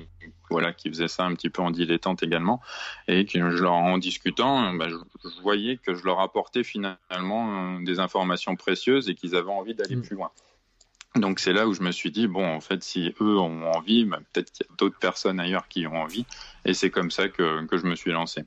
voilà, 0.49 0.73
qui 0.73 0.89
faisaient 0.89 1.07
ça 1.07 1.23
un 1.23 1.33
petit 1.35 1.49
peu 1.49 1.61
en 1.61 1.71
dilettante 1.71 2.21
également, 2.21 2.59
et 3.07 3.25
que 3.25 3.49
je 3.49 3.63
leur, 3.63 3.73
en 3.73 3.97
discutant, 3.97 4.73
bah, 4.73 4.89
je, 4.89 4.95
je, 5.23 5.41
voyais 5.41 5.77
que 5.77 5.95
je 5.95 6.03
leur 6.03 6.19
apportais 6.19 6.65
finalement 6.65 7.77
euh, 7.77 7.83
des 7.85 7.99
informations 7.99 8.57
précieuses 8.57 9.09
et 9.09 9.15
qu'ils 9.15 9.35
avaient 9.35 9.51
envie 9.51 9.73
d'aller 9.73 9.95
mmh. 9.95 10.01
plus 10.01 10.15
loin. 10.17 10.31
Donc 11.15 11.39
c'est 11.39 11.53
là 11.53 11.67
où 11.67 11.73
je 11.73 11.81
me 11.81 11.91
suis 11.91 12.11
dit, 12.11 12.27
bon, 12.27 12.45
en 12.45 12.59
fait, 12.59 12.83
si 12.83 13.13
eux 13.21 13.37
ont 13.37 13.71
envie, 13.71 14.05
bah, 14.05 14.19
peut-être 14.31 14.51
qu'il 14.51 14.65
y 14.67 14.73
a 14.73 14.75
d'autres 14.77 14.97
personnes 14.97 15.39
ailleurs 15.39 15.67
qui 15.67 15.85
ont 15.85 16.01
envie. 16.01 16.25
Et 16.65 16.73
c'est 16.73 16.89
comme 16.89 17.11
ça 17.11 17.29
que, 17.29 17.65
que 17.65 17.77
je 17.77 17.85
me 17.85 17.95
suis 17.95 18.11
lancé. 18.11 18.43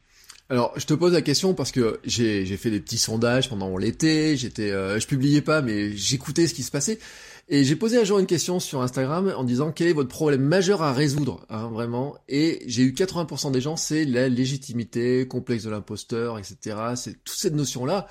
Alors, 0.49 0.73
je 0.77 0.87
te 0.87 0.95
pose 0.95 1.13
la 1.13 1.23
question 1.23 1.55
parce 1.55 1.73
que 1.73 1.99
j'ai 2.05 2.45
fait 2.57 2.71
des 2.71 2.81
petits 2.81 2.99
sondages 2.99 3.49
pendant 3.49 3.77
l'été, 3.77 4.37
j'étais, 4.37 4.71
euh, 4.71 5.01
je 5.01 5.07
publiais 5.07 5.41
pas, 5.41 5.61
mais 5.61 5.97
j'écoutais 5.97 6.47
ce 6.47 6.55
qui 6.55 6.63
se 6.63 6.71
passait. 6.71 7.01
Et 7.49 7.63
j'ai 7.63 7.77
posé 7.77 7.97
un 7.97 8.03
jour 8.03 8.19
une 8.19 8.27
question 8.27 8.59
sur 8.59 8.83
Instagram 8.83 9.33
en 9.37 9.45
disant 9.45 9.71
quel 9.71 9.87
est 9.87 9.93
votre 9.93 10.09
problème 10.09 10.43
majeur 10.43 10.83
à 10.83 10.93
résoudre, 10.93 11.47
hein, 11.49 11.69
vraiment? 11.69 12.17
Et 12.29 12.65
j'ai 12.67 12.83
eu 12.83 12.91
80% 12.91 13.53
des 13.53 13.61
gens, 13.61 13.77
c'est 13.77 14.05
la 14.05 14.29
légitimité, 14.29 15.29
complexe 15.29 15.63
de 15.63 15.71
l'imposteur, 15.71 16.41
etc. 16.41 16.77
C'est 16.97 17.23
toute 17.23 17.39
cette 17.39 17.55
notion-là. 17.55 18.09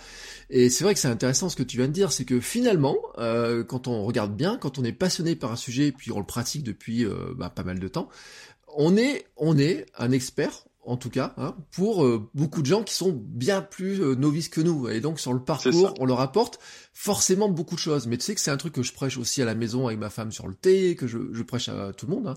Et 0.49 0.69
c'est 0.69 0.85
vrai 0.85 0.93
que 0.93 1.01
c'est 1.01 1.09
intéressant 1.09 1.49
ce 1.49 1.57
que 1.57 1.63
tu 1.63 1.75
viens 1.75 1.87
de 1.87 1.91
dire, 1.91 2.13
c'est 2.13 2.23
que 2.23 2.39
finalement, 2.39 2.95
euh, 3.17 3.65
quand 3.65 3.89
on 3.89 4.05
regarde 4.05 4.33
bien, 4.33 4.57
quand 4.57 4.79
on 4.79 4.85
est 4.85 4.93
passionné 4.93 5.35
par 5.35 5.51
un 5.51 5.57
sujet, 5.57 5.91
puis 5.91 6.13
on 6.13 6.19
le 6.19 6.25
pratique 6.25 6.63
depuis 6.63 7.03
euh, 7.03 7.33
bah, 7.35 7.49
pas 7.49 7.63
mal 7.63 7.79
de 7.79 7.87
temps, 7.89 8.07
on 8.77 8.95
est, 8.95 9.25
on 9.35 9.57
est 9.57 9.85
un 9.97 10.11
expert 10.11 10.63
en 10.85 10.97
tout 10.97 11.09
cas, 11.09 11.33
hein, 11.37 11.55
pour 11.71 12.05
euh, 12.05 12.29
beaucoup 12.33 12.61
de 12.61 12.67
gens 12.67 12.83
qui 12.83 12.93
sont 12.93 13.11
bien 13.11 13.61
plus 13.61 14.01
euh, 14.01 14.15
novices 14.15 14.49
que 14.49 14.61
nous. 14.61 14.87
Et 14.89 15.01
donc 15.01 15.19
sur 15.19 15.33
le 15.33 15.39
parcours, 15.39 15.93
on 15.99 16.05
leur 16.05 16.19
apporte 16.19 16.59
forcément 16.93 17.49
beaucoup 17.49 17.75
de 17.75 17.79
choses. 17.79 18.07
Mais 18.07 18.17
tu 18.17 18.25
sais 18.25 18.35
que 18.35 18.41
c'est 18.41 18.51
un 18.51 18.57
truc 18.57 18.73
que 18.73 18.83
je 18.83 18.93
prêche 18.93 19.17
aussi 19.17 19.41
à 19.41 19.45
la 19.45 19.55
maison 19.55 19.87
avec 19.87 19.99
ma 19.99 20.09
femme 20.09 20.31
sur 20.31 20.47
le 20.47 20.53
thé, 20.53 20.95
que 20.95 21.07
je, 21.07 21.17
je 21.31 21.43
prêche 21.43 21.69
à 21.69 21.91
tout 21.93 22.05
le 22.07 22.15
monde 22.15 22.27
hein, 22.27 22.35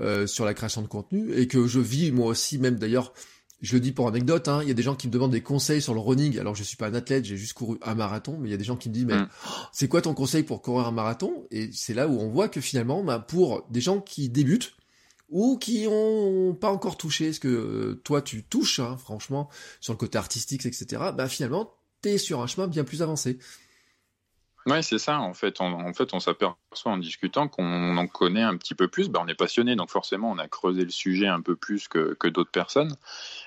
euh, 0.00 0.26
sur 0.26 0.44
la 0.44 0.54
création 0.54 0.82
de 0.82 0.86
contenu, 0.86 1.32
et 1.34 1.46
que 1.46 1.66
je 1.66 1.80
vis 1.80 2.12
moi 2.12 2.26
aussi, 2.26 2.58
même 2.58 2.76
d'ailleurs, 2.76 3.12
je 3.60 3.74
le 3.74 3.80
dis 3.80 3.92
pour 3.92 4.08
anecdote, 4.08 4.48
hein, 4.48 4.60
il 4.62 4.68
y 4.68 4.72
a 4.72 4.74
des 4.74 4.82
gens 4.82 4.96
qui 4.96 5.06
me 5.06 5.12
demandent 5.12 5.30
des 5.30 5.40
conseils 5.40 5.80
sur 5.80 5.94
le 5.94 6.00
running. 6.00 6.38
Alors 6.38 6.54
je 6.54 6.64
suis 6.64 6.76
pas 6.76 6.88
un 6.88 6.94
athlète, 6.94 7.24
j'ai 7.24 7.36
juste 7.36 7.52
couru 7.52 7.78
un 7.82 7.94
marathon, 7.94 8.36
mais 8.40 8.48
il 8.48 8.50
y 8.50 8.54
a 8.54 8.58
des 8.58 8.64
gens 8.64 8.76
qui 8.76 8.88
me 8.88 8.94
disent 8.94 9.06
mais 9.06 9.18
mm. 9.18 9.28
oh, 9.46 9.50
c'est 9.72 9.86
quoi 9.86 10.02
ton 10.02 10.14
conseil 10.14 10.42
pour 10.42 10.62
courir 10.62 10.86
un 10.86 10.92
marathon? 10.92 11.46
Et 11.52 11.70
c'est 11.72 11.94
là 11.94 12.08
où 12.08 12.18
on 12.18 12.28
voit 12.28 12.48
que 12.48 12.60
finalement, 12.60 13.04
bah, 13.04 13.20
pour 13.20 13.64
des 13.70 13.80
gens 13.80 14.00
qui 14.00 14.28
débutent, 14.28 14.74
ou 15.32 15.56
qui 15.56 15.86
ont 15.88 16.54
pas 16.54 16.70
encore 16.70 16.96
touché 16.96 17.32
ce 17.32 17.40
que 17.40 17.48
euh, 17.48 18.00
toi 18.04 18.22
tu 18.22 18.44
touches, 18.44 18.78
hein, 18.78 18.96
franchement, 18.98 19.48
sur 19.80 19.92
le 19.92 19.96
côté 19.96 20.18
artistique, 20.18 20.66
etc. 20.66 21.02
Bah 21.16 21.28
finalement, 21.28 21.74
t'es 22.02 22.18
sur 22.18 22.40
un 22.40 22.46
chemin 22.46 22.68
bien 22.68 22.84
plus 22.84 23.02
avancé. 23.02 23.38
Oui, 24.66 24.82
c'est 24.82 24.98
ça. 24.98 25.20
En 25.20 25.34
fait, 25.34 25.60
on, 25.60 25.72
en 25.72 25.92
fait, 25.92 26.14
on 26.14 26.20
s'aperçoit 26.20 26.92
en 26.92 26.96
discutant 26.96 27.48
qu'on 27.48 27.96
en 27.96 28.06
connaît 28.06 28.42
un 28.42 28.56
petit 28.56 28.76
peu 28.76 28.86
plus. 28.86 29.08
Ben, 29.08 29.20
on 29.24 29.28
est 29.28 29.34
passionné, 29.34 29.74
donc 29.74 29.90
forcément, 29.90 30.30
on 30.30 30.38
a 30.38 30.46
creusé 30.46 30.84
le 30.84 30.90
sujet 30.90 31.26
un 31.26 31.40
peu 31.40 31.56
plus 31.56 31.88
que, 31.88 32.14
que 32.14 32.28
d'autres 32.28 32.50
personnes. 32.52 32.94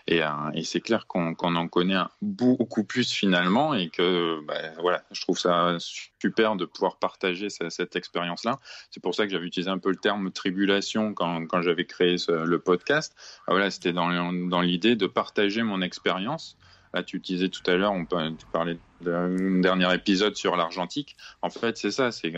Et, 0.07 0.21
euh, 0.21 0.29
et 0.53 0.63
c'est 0.63 0.81
clair 0.81 1.07
qu'on 1.07 1.33
en 1.37 1.67
connaît 1.69 2.01
beaucoup 2.21 2.83
plus 2.83 3.11
finalement, 3.11 3.73
et 3.73 3.89
que 3.89 4.41
ben, 4.45 4.73
voilà, 4.81 5.03
je 5.11 5.21
trouve 5.21 5.39
ça 5.39 5.77
super 5.79 6.57
de 6.57 6.65
pouvoir 6.65 6.97
partager 6.97 7.49
cette, 7.49 7.95
expérience-là. 7.95 8.59
C'est 8.91 9.01
pour 9.01 9.15
ça 9.15 9.25
que 9.25 9.31
j'avais 9.31 9.45
utilisé 9.45 9.69
un 9.69 9.77
peu 9.77 9.89
le 9.89 9.95
terme 9.95 10.31
tribulation 10.31 11.13
quand, 11.13 11.47
quand 11.47 11.61
j'avais 11.61 11.85
créé 11.85 12.17
le 12.27 12.59
podcast. 12.59 13.15
Ben, 13.47 13.53
voilà, 13.53 13.71
c'était 13.71 13.93
dans, 13.93 14.33
dans 14.33 14.61
l'idée 14.61 14.97
de 14.97 15.07
partager 15.07 15.63
mon 15.63 15.81
expérience 15.81 16.57
Là, 16.95 17.03
tu 17.03 17.19
disais 17.19 17.49
tout 17.49 17.69
à 17.69 17.75
l'heure, 17.75 17.91
on 17.91 18.05
tu 18.05 18.45
parlais 18.53 18.77
d'un 19.01 19.59
dernier 19.59 19.93
épisode 19.93 20.37
sur 20.37 20.55
l'argentique. 20.55 21.17
En 21.41 21.49
fait, 21.49 21.75
c'est 21.77 21.91
ça, 21.91 22.13
c'est 22.13 22.31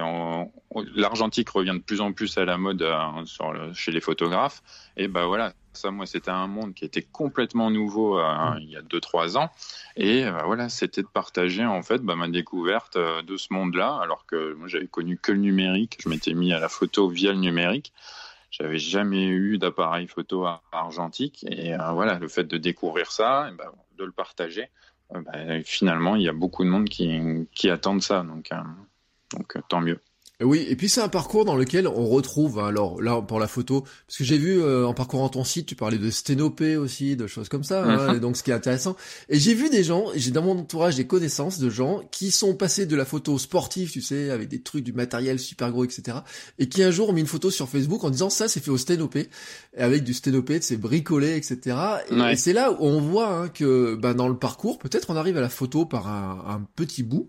l'argentique 0.96 1.48
revient 1.50 1.76
de 1.76 1.84
plus 1.84 2.02
en 2.02 2.12
plus 2.12 2.40
à 2.40 2.46
la 2.46 2.58
mode 2.58 2.82
euh, 2.82 2.98
sur 3.26 3.54
chez 3.76 3.92
les 3.92 4.02
photographes. 4.02 4.64
Et 4.98 5.08
ben 5.08 5.28
voilà, 5.28 5.54
ça, 5.74 5.92
moi, 5.92 6.08
c'était 6.08 6.32
un 6.32 6.48
monde 6.48 6.74
qui 6.74 6.86
était 6.86 7.04
complètement 7.04 7.70
nouveau 7.70 8.18
euh, 8.18 8.56
il 8.60 8.72
y 8.72 8.76
a 8.76 8.82
2-3 8.82 9.38
ans. 9.38 9.52
Et 9.96 10.26
euh, 10.26 10.42
voilà, 10.44 10.70
c'était 10.70 11.04
de 11.04 11.08
partager 11.08 11.64
en 11.64 11.84
fait 11.84 12.00
bah, 12.00 12.16
ma 12.16 12.28
découverte 12.28 12.98
de 12.98 13.38
ce 13.38 13.54
monde-là, 13.54 14.00
alors 14.02 14.26
que 14.26 14.54
moi, 14.54 14.68
j'avais 14.68 14.88
connu 14.88 15.20
que 15.20 15.32
le 15.32 15.38
numérique. 15.38 16.00
Je 16.04 16.10
m'étais 16.10 16.34
mis 16.34 16.52
à 16.52 16.60
la 16.60 16.68
photo 16.68 17.08
via 17.10 17.32
le 17.32 17.38
numérique. 17.38 17.94
J'avais 18.50 18.80
jamais 18.80 19.28
eu 19.28 19.60
d'appareil 19.60 20.08
photo 20.08 20.48
argentique. 20.72 21.46
Et 21.48 21.76
voilà, 21.94 22.18
le 22.18 22.28
fait 22.28 22.46
de 22.46 22.58
découvrir 22.58 23.12
ça, 23.12 23.50
et 23.52 23.56
ben, 23.56 23.70
de 23.98 24.06
le 24.06 24.12
partager, 24.12 24.70
euh, 25.14 25.22
bah, 25.22 25.62
finalement, 25.64 26.16
il 26.16 26.24
y 26.24 26.30
a 26.30 26.34
beaucoup 26.34 26.64
de 26.64 26.70
monde 26.70 26.90
qui, 26.90 27.20
qui 27.54 27.70
attendent 27.70 28.02
ça. 28.02 28.24
Donc, 28.24 28.52
euh, 28.52 28.58
donc 29.34 29.56
euh, 29.56 29.62
tant 29.70 29.82
mieux. 29.82 30.00
Oui, 30.44 30.68
et 30.70 30.76
puis 30.76 30.88
c'est 30.88 31.02
un 31.02 31.08
parcours 31.08 31.46
dans 31.46 31.56
lequel 31.56 31.88
on 31.88 32.06
retrouve, 32.06 32.60
hein, 32.60 32.68
alors 32.68 33.02
là 33.02 33.20
pour 33.24 33.40
la 33.40 33.48
photo, 33.48 33.82
parce 33.82 34.20
que 34.20 34.24
j'ai 34.24 34.38
vu 34.38 34.64
en 34.64 34.94
parcourant 34.94 35.30
ton 35.30 35.44
site, 35.44 35.66
tu 35.66 35.76
parlais 35.76 35.98
de 35.98 36.12
sténopé 36.12 36.78
aussi, 36.78 37.16
de 37.16 37.26
choses 37.26 37.50
comme 37.50 37.64
ça, 37.64 37.84
hein, 37.84 38.14
mhm. 38.14 38.20
donc 38.20 38.38
ce 38.38 38.44
qui 38.44 38.52
est 38.52 38.54
intéressant. 38.54 38.96
Et 39.30 39.40
j'ai 39.40 39.56
vu 39.56 39.72
des 39.72 39.84
gens, 39.84 40.06
j'ai 40.14 40.30
dans 40.30 40.44
mon 40.44 40.60
entourage 40.60 40.96
des 40.96 41.08
connaissances 41.08 41.58
de 41.58 41.72
gens 41.72 42.04
qui 42.12 42.30
sont 42.30 42.54
passés 42.54 42.86
de 42.86 42.96
la 42.96 43.04
photo 43.04 43.40
sportive, 43.40 43.90
tu 43.90 44.00
sais, 44.00 44.30
avec 44.30 44.48
des 44.48 44.62
trucs, 44.62 44.84
du 44.84 44.94
matériel 44.94 45.40
super 45.40 45.72
gros, 45.72 45.86
etc. 45.86 46.20
Et 46.60 46.70
qui 46.70 46.84
un 46.84 46.92
jour 46.92 47.10
ont 47.10 47.14
mis 47.14 47.22
une 47.22 47.28
photo 47.28 47.50
sur 47.50 47.68
Facebook 47.68 48.04
en 48.04 48.12
disant 48.12 48.30
ça 48.30 48.48
c'est 48.48 48.64
fait 48.64 48.70
au 48.70 48.78
sténopé, 48.78 49.30
avec 49.76 50.04
du 50.04 50.14
sténopé, 50.14 50.62
c'est 50.62 50.78
bricolé, 50.78 51.36
etc. 51.36 51.78
Et, 52.12 52.36
c'est 52.36 52.54
là 52.54 52.72
où 52.74 52.78
on 52.82 53.02
voit 53.02 53.30
hein, 53.30 53.50
que 53.50 53.96
ben, 53.96 54.14
dans 54.14 54.28
le 54.28 54.38
parcours, 54.38 54.78
peut-être 54.78 55.10
on 55.10 55.16
arrive 55.16 55.38
à 55.38 55.42
la 55.42 55.50
photo 55.50 55.86
par 55.86 56.08
un, 56.08 56.44
un 56.48 56.68
petit 56.76 57.02
bout. 57.02 57.28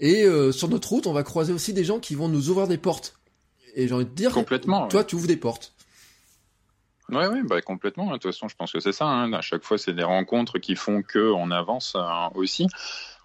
Et 0.00 0.24
euh, 0.24 0.50
sur 0.50 0.68
notre 0.68 0.88
route, 0.88 1.06
on 1.06 1.12
va 1.12 1.22
croiser 1.22 1.52
aussi 1.52 1.74
des 1.74 1.84
gens 1.84 2.00
qui 2.00 2.14
vont 2.14 2.28
nous 2.28 2.48
ouvrir 2.48 2.66
des 2.66 2.78
portes. 2.78 3.20
Et 3.74 3.86
j'ai 3.86 3.94
envie 3.94 4.06
de 4.06 4.10
dire, 4.10 4.32
complètement. 4.32 4.88
Toi, 4.88 5.04
tu 5.04 5.14
ouvres 5.14 5.28
des 5.28 5.36
portes. 5.36 5.74
Oui, 7.10 7.24
oui, 7.30 7.42
bah, 7.44 7.60
complètement. 7.60 8.06
De 8.06 8.12
toute 8.12 8.24
façon, 8.24 8.48
je 8.48 8.56
pense 8.56 8.72
que 8.72 8.80
c'est 8.80 8.92
ça. 8.92 9.04
Hein. 9.04 9.32
À 9.34 9.42
chaque 9.42 9.62
fois, 9.62 9.76
c'est 9.76 9.92
des 9.92 10.02
rencontres 10.02 10.58
qui 10.58 10.74
font 10.74 11.02
que 11.02 11.30
on 11.32 11.50
avance 11.50 11.94
euh, 11.96 12.28
aussi. 12.34 12.66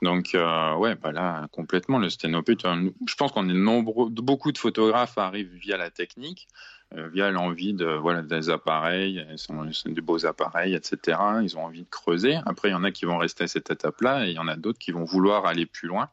Donc, 0.02 0.36
euh, 0.36 0.76
ouais, 0.76 0.96
bah 0.96 1.14
là, 1.14 1.48
complètement, 1.54 1.98
le 1.98 2.10
sténopé. 2.10 2.58
Je 2.62 3.16
pense 3.16 3.32
qu'on 3.32 3.48
est 3.48 3.54
nombreux, 3.54 4.10
beaucoup 4.10 4.52
de 4.52 4.58
photographes 4.58 5.18
arrivent 5.18 5.54
via 5.54 5.78
la 5.78 5.90
technique, 5.90 6.48
via 6.94 7.32
l'envie 7.32 7.74
de, 7.74 7.86
voilà, 7.86 8.22
des 8.22 8.50
appareils, 8.50 9.26
sont 9.38 9.66
des 9.86 10.02
beaux 10.02 10.26
appareils, 10.26 10.76
etc. 10.76 11.18
Ils 11.42 11.58
ont 11.58 11.64
envie 11.64 11.84
de 11.84 11.90
creuser. 11.90 12.38
Après, 12.46 12.70
il 12.70 12.72
y 12.72 12.76
en 12.76 12.84
a 12.84 12.92
qui 12.92 13.06
vont 13.06 13.18
rester 13.18 13.46
à 13.46 13.48
cette 13.48 13.72
étape-là, 13.72 14.28
et 14.28 14.32
il 14.32 14.36
y 14.36 14.40
en 14.40 14.50
a 14.50 14.58
d'autres 14.58 14.80
qui 14.80 14.92
vont 14.92 15.06
vouloir 15.06 15.46
aller 15.46 15.66
plus 15.66 15.88
loin. 15.88 16.10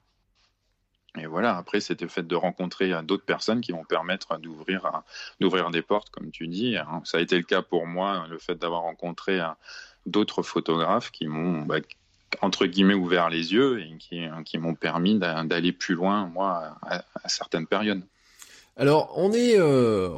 Et 1.18 1.27
voilà, 1.27 1.57
après, 1.57 1.81
c'était 1.81 2.05
le 2.05 2.11
fait 2.11 2.27
de 2.27 2.35
rencontrer 2.35 2.92
euh, 2.92 3.03
d'autres 3.03 3.25
personnes 3.25 3.61
qui 3.61 3.72
vont 3.72 3.85
permettre 3.85 4.38
d'ouvrir, 4.38 4.87
euh, 4.87 4.98
d'ouvrir 5.40 5.70
des 5.70 5.83
portes, 5.83 6.11
comme 6.11 6.31
tu 6.31 6.48
dis. 6.48 6.77
Hein. 6.77 7.03
Ça 7.05 7.18
a 7.18 7.20
été 7.20 7.37
le 7.37 7.44
cas 7.44 7.62
pour 7.62 7.87
moi, 7.87 8.27
le 8.31 8.38
fait 8.38 8.55
d'avoir 8.55 8.83
rencontré 8.83 9.40
euh, 9.40 9.46
d'autres 10.07 10.42
photographes 10.42 11.11
qui 11.11 11.27
m'ont, 11.27 11.62
bah, 11.62 11.77
entre 12.40 12.66
guillemets, 12.66 12.94
ouvert 12.94 13.29
les 13.29 13.53
yeux 13.53 13.81
et 13.81 13.96
qui, 13.98 14.59
m'ont 14.59 14.75
permis 14.75 15.18
d'aller 15.18 15.72
plus 15.72 15.94
loin, 15.94 16.27
moi, 16.27 16.79
à, 16.83 17.29
certaines 17.29 17.66
périodes. 17.66 18.03
Alors, 18.77 19.12
on 19.16 19.33
est, 19.33 19.59
euh, 19.59 20.09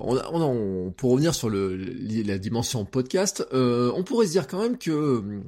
pour 0.97 1.11
revenir 1.11 1.35
sur 1.35 1.51
la 1.51 2.39
dimension 2.39 2.85
podcast, 2.85 3.45
euh, 3.53 3.93
on 3.97 4.05
pourrait 4.05 4.27
se 4.27 4.33
dire 4.33 4.47
quand 4.47 4.63
même 4.63 4.79
que 4.79 4.93
euh, 4.93 5.43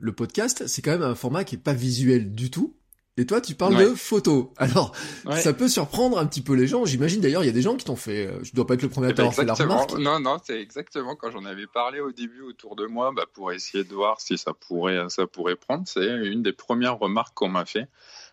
le 0.00 0.12
podcast, 0.12 0.68
c'est 0.68 0.80
quand 0.80 0.92
même 0.92 1.02
un 1.02 1.16
format 1.16 1.42
qui 1.42 1.56
est 1.56 1.58
pas 1.58 1.72
visuel 1.72 2.32
du 2.32 2.50
tout. 2.50 2.76
Et 3.16 3.26
toi, 3.26 3.40
tu 3.40 3.54
parles 3.54 3.76
de 3.76 3.94
photos. 3.94 4.46
Alors, 4.56 4.92
ça 5.30 5.52
peut 5.52 5.68
surprendre 5.68 6.18
un 6.18 6.26
petit 6.26 6.42
peu 6.42 6.54
les 6.54 6.66
gens. 6.66 6.84
J'imagine 6.84 7.20
d'ailleurs, 7.20 7.44
il 7.44 7.46
y 7.46 7.50
a 7.50 7.52
des 7.52 7.62
gens 7.62 7.76
qui 7.76 7.84
t'ont 7.84 7.96
fait. 7.96 8.28
Je 8.42 8.52
dois 8.54 8.66
pas 8.66 8.74
être 8.74 8.82
le 8.82 8.88
premier 8.88 9.06
à 9.06 9.10
eh 9.10 9.12
ben, 9.12 9.28
t'avoir 9.28 9.34
fait 9.34 9.44
la 9.44 9.54
remarque. 9.54 9.92
Non, 9.98 10.18
non, 10.18 10.38
c'est 10.44 10.60
exactement 10.60 11.14
quand 11.14 11.30
j'en 11.30 11.44
avais 11.44 11.66
parlé 11.66 12.00
au 12.00 12.10
début 12.10 12.42
autour 12.42 12.74
de 12.74 12.86
moi, 12.86 13.12
bah, 13.14 13.26
pour 13.32 13.52
essayer 13.52 13.84
de 13.84 13.94
voir 13.94 14.20
si 14.20 14.36
ça 14.36 14.52
pourrait, 14.52 15.08
ça 15.10 15.26
pourrait 15.26 15.56
prendre. 15.56 15.84
C'est 15.86 16.06
une 16.06 16.42
des 16.42 16.52
premières 16.52 16.98
remarques 16.98 17.34
qu'on 17.34 17.48
m'a 17.48 17.64
fait. 17.64 17.86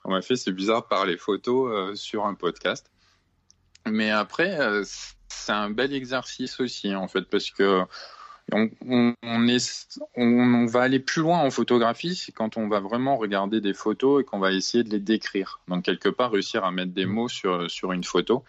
On 0.04 0.12
m'a 0.12 0.22
fait, 0.22 0.36
c'est 0.36 0.52
bizarre 0.52 0.88
par 0.88 1.06
les 1.06 1.17
photos 1.17 1.98
sur 2.00 2.26
un 2.26 2.34
podcast. 2.34 2.91
Mais 3.89 4.12
après, 4.12 4.60
euh, 4.60 4.84
c'est 5.30 5.52
un 5.52 5.70
bel 5.70 5.94
exercice 5.94 6.60
aussi, 6.60 6.96
en 6.96 7.08
fait, 7.08 7.24
parce 7.24 7.52
que 7.52 7.84
on, 8.52 8.70
on, 9.24 9.48
est, 9.48 10.00
on, 10.16 10.66
va 10.66 10.82
aller 10.82 11.00
plus 11.00 11.22
loin 11.22 11.40
en 11.40 11.52
photographie, 11.52 12.16
c'est 12.16 12.32
quand 12.32 12.58
on 12.58 12.68
va 12.68 12.80
vraiment 12.80 13.18
regarder 13.18 13.62
des 13.62 13.74
photos 13.74 14.22
et 14.22 14.26
qu'on 14.26 14.40
va 14.40 14.52
essayer 14.52 14.84
de 14.84 14.90
les 14.90 15.00
décrire. 15.00 15.60
Donc, 15.68 15.84
quelque 15.84 16.10
part, 16.10 16.32
réussir 16.32 16.64
à 16.64 16.72
mettre 16.72 16.94
des 16.94 17.06
mm. 17.06 17.10
mots 17.10 17.30
sur, 17.30 17.70
sur 17.70 17.92
une 17.92 18.04
photo. 18.04 18.44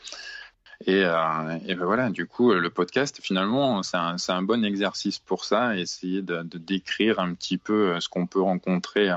Et, 0.86 1.04
euh, 1.04 1.58
et 1.66 1.76
ben 1.76 1.84
voilà, 1.84 2.10
du 2.10 2.26
coup, 2.26 2.52
le 2.52 2.70
podcast, 2.70 3.20
finalement, 3.22 3.84
c'est 3.84 3.96
un, 3.96 4.16
un, 4.28 4.42
bon 4.42 4.64
exercice 4.64 5.20
pour 5.20 5.44
ça, 5.44 5.76
essayer 5.76 6.22
de, 6.22 6.42
de, 6.42 6.58
décrire 6.58 7.20
un 7.20 7.34
petit 7.34 7.56
peu 7.56 8.00
ce 8.00 8.08
qu'on 8.08 8.26
peut 8.26 8.40
rencontrer 8.40 9.10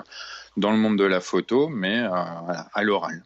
dans 0.58 0.72
le 0.72 0.78
monde 0.78 0.98
de 0.98 1.04
la 1.04 1.22
photo, 1.22 1.68
mais 1.70 2.02
euh, 2.02 2.10
voilà, 2.44 2.68
à 2.74 2.84
l'oral. 2.84 3.24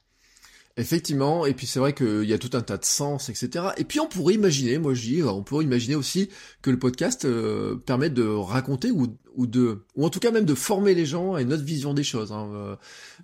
Effectivement, 0.80 1.46
et 1.46 1.54
puis 1.54 1.68
c'est 1.68 1.80
vrai 1.80 1.92
qu'il 1.92 2.24
y 2.24 2.32
a 2.32 2.38
tout 2.38 2.52
un 2.54 2.62
tas 2.62 2.78
de 2.78 2.86
sens, 2.86 3.28
etc. 3.28 3.66
Et 3.76 3.84
puis 3.84 4.00
on 4.00 4.08
pourrait 4.08 4.36
imaginer, 4.36 4.78
moi 4.78 4.94
je 4.94 5.02
dis, 5.02 5.24
on 5.24 5.44
pourrait 5.44 5.66
imaginer 5.66 5.96
aussi 5.96 6.30
que 6.62 6.70
le 6.70 6.80
podcast 6.80 7.26
euh, 7.26 7.76
permet 7.76 8.10
de 8.10 8.24
raconter 8.26 8.90
ou, 8.90 9.08
de, 9.46 9.84
ou 9.98 10.06
en 10.06 10.10
tout 10.10 10.22
cas 10.22 10.32
même 10.32 10.46
de 10.46 10.54
former 10.54 10.94
les 10.94 11.06
gens 11.06 11.34
à 11.34 11.42
une 11.42 11.52
autre 11.52 11.66
vision 11.66 11.94
des 11.94 12.06
choses. 12.06 12.32
Hein. 12.32 12.50
Euh, 12.54 12.76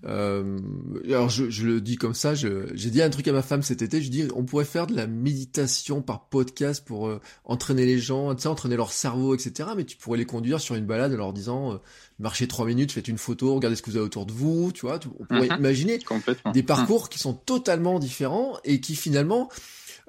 euh 0.05 0.59
alors 1.05 1.29
je, 1.29 1.65
le 1.65 1.79
dis 1.79 1.95
comme 1.95 2.13
ça, 2.13 2.35
j'ai 2.35 2.89
dit 2.89 3.01
un 3.01 3.09
truc 3.09 3.25
à 3.29 3.31
ma 3.31 3.41
femme 3.41 3.63
cet 3.63 3.81
été, 3.81 4.01
je 4.01 4.11
dis 4.11 4.27
on 4.35 4.43
pourrait 4.43 4.65
faire 4.65 4.85
de 4.85 4.93
la 4.93 5.07
méditation 5.07 6.01
par 6.01 6.27
podcast 6.27 6.83
pour 6.85 7.09
entraîner 7.45 7.85
les 7.85 7.99
gens, 7.99 8.31
entraîner 8.31 8.75
leur 8.75 8.91
cerveau, 8.91 9.33
etc. 9.33 9.69
Mais 9.77 9.85
tu 9.85 9.95
pourrais 9.95 10.17
les 10.17 10.25
conduire 10.25 10.59
sur 10.59 10.75
une 10.75 10.85
balade 10.85 11.13
en 11.13 11.17
leur 11.17 11.31
disant 11.31 11.79
marchez 12.19 12.47
trois 12.47 12.65
minutes, 12.65 12.91
faites 12.91 13.08
une 13.08 13.17
photo, 13.17 13.56
regardez 13.56 13.75
ce 13.75 13.82
que 13.82 13.89
vous 13.89 13.97
avez 13.97 14.06
autour 14.06 14.25
de 14.25 14.32
vous, 14.32 14.71
tu 14.73 14.82
vois. 14.82 14.99
On 15.19 15.25
pourrait 15.25 15.49
mhm. 15.49 15.60
imaginer 15.60 15.99
des 16.54 16.63
parcours 16.63 17.10
qui 17.10 17.19
sont 17.19 17.34
totalement 17.34 17.99
différents 17.99 18.58
et 18.63 18.80
qui 18.80 18.95
finalement, 18.95 19.49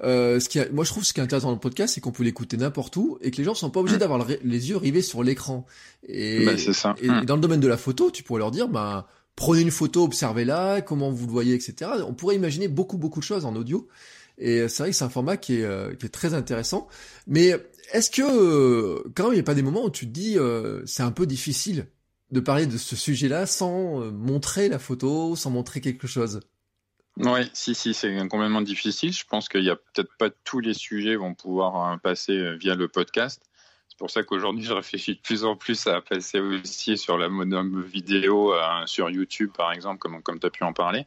euh, 0.02 0.38
ce 0.40 0.48
qui 0.48 0.60
moi 0.72 0.84
je 0.84 0.90
trouve 0.90 1.04
ce 1.04 1.12
qui 1.12 1.20
est 1.20 1.22
intéressant 1.22 1.48
dans 1.48 1.54
le 1.54 1.60
podcast, 1.60 1.94
c'est 1.94 2.00
qu'on 2.00 2.12
peut 2.12 2.22
l'écouter 2.22 2.56
n'importe 2.56 2.96
où 2.96 3.18
et 3.20 3.30
que 3.30 3.36
les 3.38 3.44
gens 3.44 3.54
sont 3.54 3.70
pas 3.70 3.80
obligés 3.80 3.96
mhm. 3.96 4.00
d'avoir 4.00 4.26
les 4.26 4.68
yeux 4.68 4.76
rivés 4.76 5.02
sur 5.02 5.22
l'écran. 5.22 5.66
Et, 6.06 6.44
bah, 6.44 6.56
ça. 6.58 6.94
et, 7.00 7.08
mhm. 7.08 7.24
dans 7.24 7.34
le 7.34 7.40
domaine 7.40 7.60
de 7.60 7.68
la 7.68 7.76
photo, 7.76 8.10
tu 8.10 8.22
pourrais 8.22 8.40
leur 8.40 8.50
dire, 8.50 8.68
bah 8.68 9.08
prenez 9.34 9.60
une 9.60 9.70
photo, 9.70 10.04
observez-la, 10.04 10.80
comment 10.80 11.10
vous 11.10 11.26
le 11.26 11.32
voyez, 11.32 11.54
etc. 11.54 11.90
On 12.06 12.14
pourrait 12.14 12.36
imaginer 12.36 12.68
beaucoup 12.68 12.96
beaucoup 12.96 13.20
de 13.20 13.24
choses 13.24 13.44
en 13.44 13.54
audio. 13.54 13.88
Et 14.38 14.68
c'est 14.68 14.82
vrai 14.82 14.90
que 14.90 14.96
c'est 14.96 15.04
un 15.04 15.08
format 15.08 15.36
qui 15.36 15.60
est, 15.60 15.64
euh, 15.64 15.94
qui 15.94 16.06
est 16.06 16.10
très 16.10 16.34
intéressant. 16.34 16.88
Mais 17.26 17.54
est-ce 17.92 18.10
que 18.10 18.22
euh, 18.22 19.02
quand 19.14 19.24
même 19.24 19.32
il 19.32 19.36
n'y 19.36 19.40
a 19.40 19.44
pas 19.44 19.54
des 19.54 19.62
moments 19.62 19.84
où 19.84 19.90
tu 19.90 20.06
te 20.06 20.12
dis 20.12 20.38
euh, 20.38 20.82
c'est 20.86 21.02
un 21.02 21.10
peu 21.10 21.26
difficile 21.26 21.86
de 22.30 22.40
parler 22.40 22.66
de 22.66 22.76
ce 22.76 22.96
sujet-là 22.96 23.46
sans 23.46 24.02
euh, 24.02 24.10
montrer 24.10 24.68
la 24.68 24.78
photo, 24.78 25.36
sans 25.36 25.50
montrer 25.50 25.80
quelque 25.80 26.06
chose. 26.06 26.40
Oui, 27.18 27.48
si, 27.54 27.74
si, 27.74 27.94
c'est 27.94 28.14
complètement 28.28 28.60
difficile. 28.60 29.12
Je 29.12 29.24
pense 29.24 29.48
qu'il 29.48 29.64
y 29.64 29.70
a 29.70 29.76
peut-être 29.76 30.14
pas 30.18 30.28
tous 30.44 30.60
les 30.60 30.74
sujets 30.74 31.16
vont 31.16 31.34
pouvoir 31.34 31.92
euh, 31.92 31.96
passer 31.96 32.36
euh, 32.36 32.56
via 32.56 32.74
le 32.74 32.88
podcast. 32.88 33.42
C'est 33.88 33.98
pour 33.98 34.10
ça 34.10 34.22
qu'aujourd'hui, 34.22 34.64
je 34.64 34.74
réfléchis 34.74 35.14
de 35.14 35.20
plus 35.20 35.44
en 35.44 35.56
plus 35.56 35.86
à 35.86 36.02
passer 36.02 36.40
aussi 36.40 36.98
sur 36.98 37.16
la 37.16 37.30
mode 37.30 37.54
vidéo, 37.86 38.52
sur 38.84 39.08
YouTube, 39.08 39.52
par 39.56 39.72
exemple, 39.72 39.98
comme, 40.00 40.22
comme 40.22 40.38
tu 40.38 40.46
as 40.46 40.50
pu 40.50 40.64
en 40.64 40.74
parler. 40.74 41.02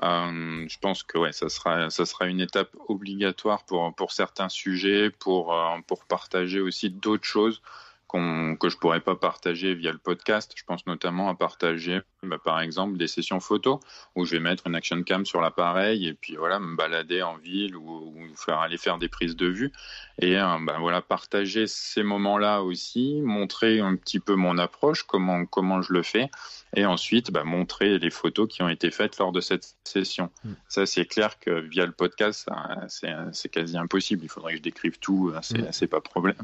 je 0.00 0.78
pense 0.78 1.02
que 1.02 1.18
ouais, 1.18 1.32
ça 1.32 1.48
sera, 1.48 1.90
ça 1.90 2.06
sera 2.06 2.26
une 2.28 2.40
étape 2.40 2.70
obligatoire 2.86 3.64
pour, 3.64 3.92
pour 3.92 4.12
certains 4.12 4.48
sujets, 4.48 5.10
pour, 5.10 5.52
pour 5.88 6.04
partager 6.04 6.60
aussi 6.60 6.90
d'autres 6.90 7.24
choses 7.24 7.60
que 8.08 8.68
je 8.68 8.76
pourrais 8.78 9.00
pas 9.00 9.16
partager 9.16 9.74
via 9.74 9.92
le 9.92 9.98
podcast. 9.98 10.52
Je 10.56 10.64
pense 10.64 10.86
notamment 10.86 11.28
à 11.28 11.34
partager, 11.34 12.00
bah, 12.22 12.38
par 12.42 12.60
exemple, 12.60 12.98
des 12.98 13.06
sessions 13.06 13.38
photos 13.38 13.78
où 14.16 14.24
je 14.24 14.32
vais 14.32 14.40
mettre 14.40 14.66
une 14.66 14.74
action 14.74 15.02
cam 15.02 15.24
sur 15.24 15.40
l'appareil 15.40 16.06
et 16.06 16.14
puis 16.14 16.36
voilà, 16.36 16.58
me 16.58 16.76
balader 16.76 17.22
en 17.22 17.36
ville 17.36 17.76
ou, 17.76 18.14
faire 18.36 18.58
aller 18.58 18.76
faire 18.76 18.98
des 18.98 19.08
prises 19.08 19.36
de 19.36 19.46
vue 19.46 19.72
et 20.20 20.38
euh, 20.38 20.58
bah, 20.60 20.76
voilà, 20.80 21.00
partager 21.00 21.66
ces 21.66 22.02
moments-là 22.02 22.62
aussi, 22.62 23.20
montrer 23.22 23.80
un 23.80 23.96
petit 23.96 24.20
peu 24.20 24.34
mon 24.34 24.58
approche, 24.58 25.04
comment 25.04 25.46
comment 25.46 25.80
je 25.82 25.92
le 25.92 26.02
fais 26.02 26.30
et 26.76 26.84
ensuite 26.84 27.30
bah, 27.30 27.44
montrer 27.44 27.98
les 27.98 28.10
photos 28.10 28.48
qui 28.48 28.62
ont 28.62 28.68
été 28.68 28.90
faites 28.90 29.18
lors 29.18 29.32
de 29.32 29.40
cette 29.40 29.76
session. 29.84 30.30
Mm. 30.44 30.52
Ça, 30.68 30.86
c'est 30.86 31.06
clair 31.06 31.38
que 31.38 31.60
via 31.60 31.86
le 31.86 31.92
podcast, 31.92 32.48
c'est 32.88 33.48
quasi 33.48 33.76
impossible. 33.76 34.24
Il 34.24 34.28
faudrait 34.28 34.52
que 34.52 34.58
je 34.58 34.62
décrive 34.62 34.98
tout. 34.98 35.32
C'est 35.42 35.86
mm. 35.86 35.88
pas 35.88 36.00
problème. 36.00 36.36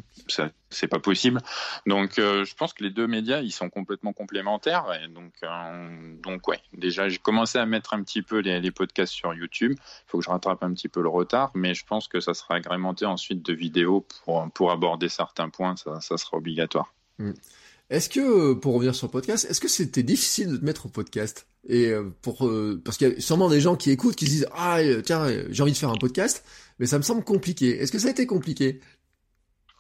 C'est 0.70 0.88
pas 0.88 0.98
possible. 0.98 1.40
Donc, 1.86 2.18
euh, 2.18 2.44
je 2.44 2.54
pense 2.54 2.72
que 2.72 2.82
les 2.82 2.90
deux 2.90 3.06
médias, 3.06 3.40
ils 3.40 3.52
sont 3.52 3.68
complètement 3.68 4.12
complémentaires. 4.12 4.86
Et 5.02 5.08
donc, 5.08 5.32
euh, 5.42 5.63
donc 6.22 6.48
ouais. 6.48 6.60
Déjà, 6.72 7.08
j'ai 7.08 7.18
commencé 7.18 7.58
à 7.58 7.66
mettre 7.66 7.94
un 7.94 8.02
petit 8.02 8.22
peu 8.22 8.38
les, 8.38 8.70
podcasts 8.70 9.12
sur 9.12 9.34
YouTube. 9.34 9.72
Il 9.76 10.04
faut 10.06 10.18
que 10.18 10.24
je 10.24 10.30
rattrape 10.30 10.62
un 10.62 10.72
petit 10.72 10.88
peu 10.88 11.02
le 11.02 11.08
retard, 11.08 11.50
mais 11.54 11.74
je 11.74 11.84
pense 11.84 12.08
que 12.08 12.20
ça 12.20 12.34
sera 12.34 12.56
agrémenté 12.56 13.04
ensuite 13.06 13.44
de 13.44 13.52
vidéos 13.52 14.06
pour 14.24 14.50
pour 14.52 14.70
aborder 14.70 15.08
certains 15.08 15.48
points. 15.48 15.76
Ça, 15.76 16.00
ça 16.00 16.16
sera 16.16 16.36
obligatoire. 16.36 16.94
Mm. 17.18 17.32
Est-ce 17.90 18.08
que, 18.08 18.54
pour 18.54 18.74
revenir 18.74 18.94
sur 18.94 19.08
le 19.08 19.12
podcast, 19.12 19.46
est-ce 19.48 19.60
que 19.60 19.68
c'était 19.68 20.02
difficile 20.02 20.48
de 20.48 20.56
te 20.56 20.64
mettre 20.64 20.86
au 20.86 20.88
podcast? 20.88 21.46
Et 21.68 21.88
euh, 21.88 22.10
pour 22.22 22.46
euh, 22.46 22.80
parce 22.82 22.96
qu'il 22.96 23.08
y 23.08 23.12
a 23.12 23.20
sûrement 23.20 23.48
des 23.48 23.60
gens 23.60 23.76
qui 23.76 23.90
écoutent, 23.90 24.16
qui 24.16 24.26
se 24.26 24.30
disent 24.30 24.48
ah 24.54 24.78
tiens 25.04 25.26
j'ai 25.50 25.62
envie 25.62 25.72
de 25.72 25.76
faire 25.76 25.90
un 25.90 25.96
podcast, 25.96 26.44
mais 26.78 26.86
ça 26.86 26.98
me 26.98 27.02
semble 27.02 27.24
compliqué. 27.24 27.78
Est-ce 27.80 27.92
que 27.92 27.98
ça 27.98 28.08
a 28.08 28.10
été 28.10 28.26
compliqué? 28.26 28.80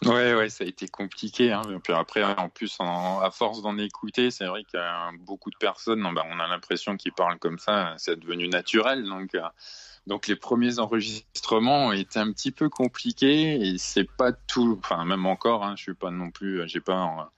Ouais, 0.02 0.34
ouais, 0.34 0.50
ça 0.50 0.64
a 0.64 0.66
été 0.66 0.88
compliqué. 0.88 1.52
Hein. 1.52 1.62
Puis 1.82 1.92
après, 1.92 2.22
en 2.22 2.48
plus, 2.48 2.76
à 2.80 3.30
force 3.30 3.62
d'en 3.62 3.78
écouter, 3.78 4.30
c'est 4.30 4.46
vrai 4.46 4.64
qu'il 4.64 4.78
y 4.78 4.82
a 4.82 5.10
beaucoup 5.20 5.50
de 5.50 5.56
personnes, 5.56 6.02
bah, 6.14 6.24
on 6.30 6.40
a 6.40 6.46
l'impression 6.46 6.96
qu'ils 6.96 7.12
parlent 7.12 7.38
comme 7.38 7.58
ça, 7.58 7.94
c'est 7.96 8.18
devenu 8.18 8.48
naturel. 8.48 9.04
Donc, 9.04 9.30
donc 10.06 10.26
les 10.26 10.36
premiers 10.36 10.78
enregistrements 10.78 11.86
ont 11.86 11.92
été 11.92 12.18
un 12.18 12.30
petit 12.32 12.50
peu 12.50 12.68
compliqués 12.68 13.54
et 13.54 13.78
c'est 13.78 14.08
pas 14.18 14.32
tout. 14.32 14.78
Enfin, 14.84 15.04
même 15.04 15.24
encore, 15.26 15.64
hein, 15.64 15.74
je 15.76 15.82
suis 15.82 15.94
pas 15.94 16.10
non 16.10 16.30
plus, 16.30 16.68
j'ai 16.68 16.80
pas 16.80 17.32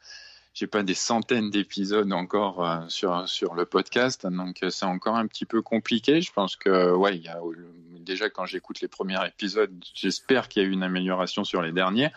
j'ai 0.56 0.66
pas 0.66 0.82
des 0.82 0.94
centaines 0.94 1.50
d'épisodes 1.50 2.10
encore 2.14 2.66
euh, 2.66 2.80
sur 2.88 3.28
sur 3.28 3.54
le 3.54 3.66
podcast, 3.66 4.26
donc 4.26 4.62
euh, 4.62 4.70
c'est 4.70 4.86
encore 4.86 5.16
un 5.16 5.26
petit 5.26 5.44
peu 5.44 5.60
compliqué. 5.60 6.22
Je 6.22 6.32
pense 6.32 6.56
que 6.56 6.92
ouais, 6.94 7.20
déjà 8.00 8.30
quand 8.30 8.46
j'écoute 8.46 8.80
les 8.80 8.88
premiers 8.88 9.22
épisodes, 9.26 9.70
j'espère 9.94 10.48
qu'il 10.48 10.62
y 10.62 10.64
a 10.66 10.68
eu 10.68 10.72
une 10.72 10.82
amélioration 10.82 11.44
sur 11.44 11.60
les 11.60 11.72
derniers. 11.72 12.10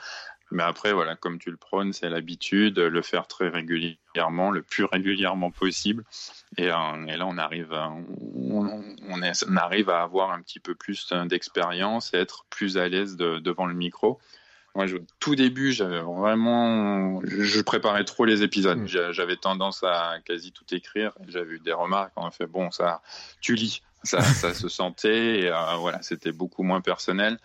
Mais 0.52 0.64
après, 0.64 0.94
voilà, 0.94 1.16
comme 1.16 1.38
tu 1.38 1.52
le 1.52 1.58
prônes, 1.58 1.94
c'est 1.94 2.10
l'habitude, 2.10 2.80
le 2.80 3.02
faire 3.02 3.28
très 3.28 3.50
régulièrement, 3.50 4.50
le 4.50 4.64
plus 4.64 4.84
régulièrement 4.84 5.52
possible. 5.52 6.04
Et, 6.58 6.72
euh, 6.72 7.06
et 7.08 7.18
là, 7.18 7.28
on 7.28 7.38
arrive, 7.38 7.72
à, 7.74 7.90
on, 7.90 8.84
on, 9.08 9.22
est, 9.22 9.46
on, 9.48 9.56
arrive 9.58 9.90
à 9.90 10.02
avoir 10.02 10.32
un 10.32 10.42
petit 10.42 10.60
peu 10.60 10.74
plus 10.74 11.14
d'expérience 11.28 12.14
et 12.14 12.18
être 12.18 12.46
plus 12.50 12.78
à 12.78 12.88
l'aise 12.88 13.16
de, 13.16 13.38
devant 13.40 13.68
le 13.68 13.76
micro. 13.76 14.20
Moi, 14.76 14.88
je, 14.88 14.98
tout 15.20 15.36
début, 15.36 15.72
j'avais 15.72 16.02
vraiment, 16.02 17.22
je, 17.24 17.62
préparais 17.62 18.04
trop 18.04 18.26
les 18.26 18.44
épisodes. 18.44 18.80
Mm. 18.80 19.12
J'avais 19.12 19.36
tendance 19.36 19.84
à 19.84 20.18
quasi 20.26 20.52
tout 20.52 20.66
écrire. 20.72 21.12
J'avais 21.28 21.56
eu 21.56 21.60
des 21.60 21.74
remarques. 21.74 22.14
On 22.16 22.26
a 22.26 22.32
fait 22.32 22.48
bon, 22.48 22.72
ça, 22.72 23.02
tu 23.42 23.56
lis. 23.56 23.82
Ça, 24.04 24.22
ça 24.22 24.54
se 24.54 24.70
sentait. 24.70 25.42
Et, 25.42 25.50
euh, 25.50 25.76
voilà, 25.78 26.02
c'était 26.02 26.32
beaucoup 26.32 26.64
moins 26.64 26.82
personnel. 26.82 27.38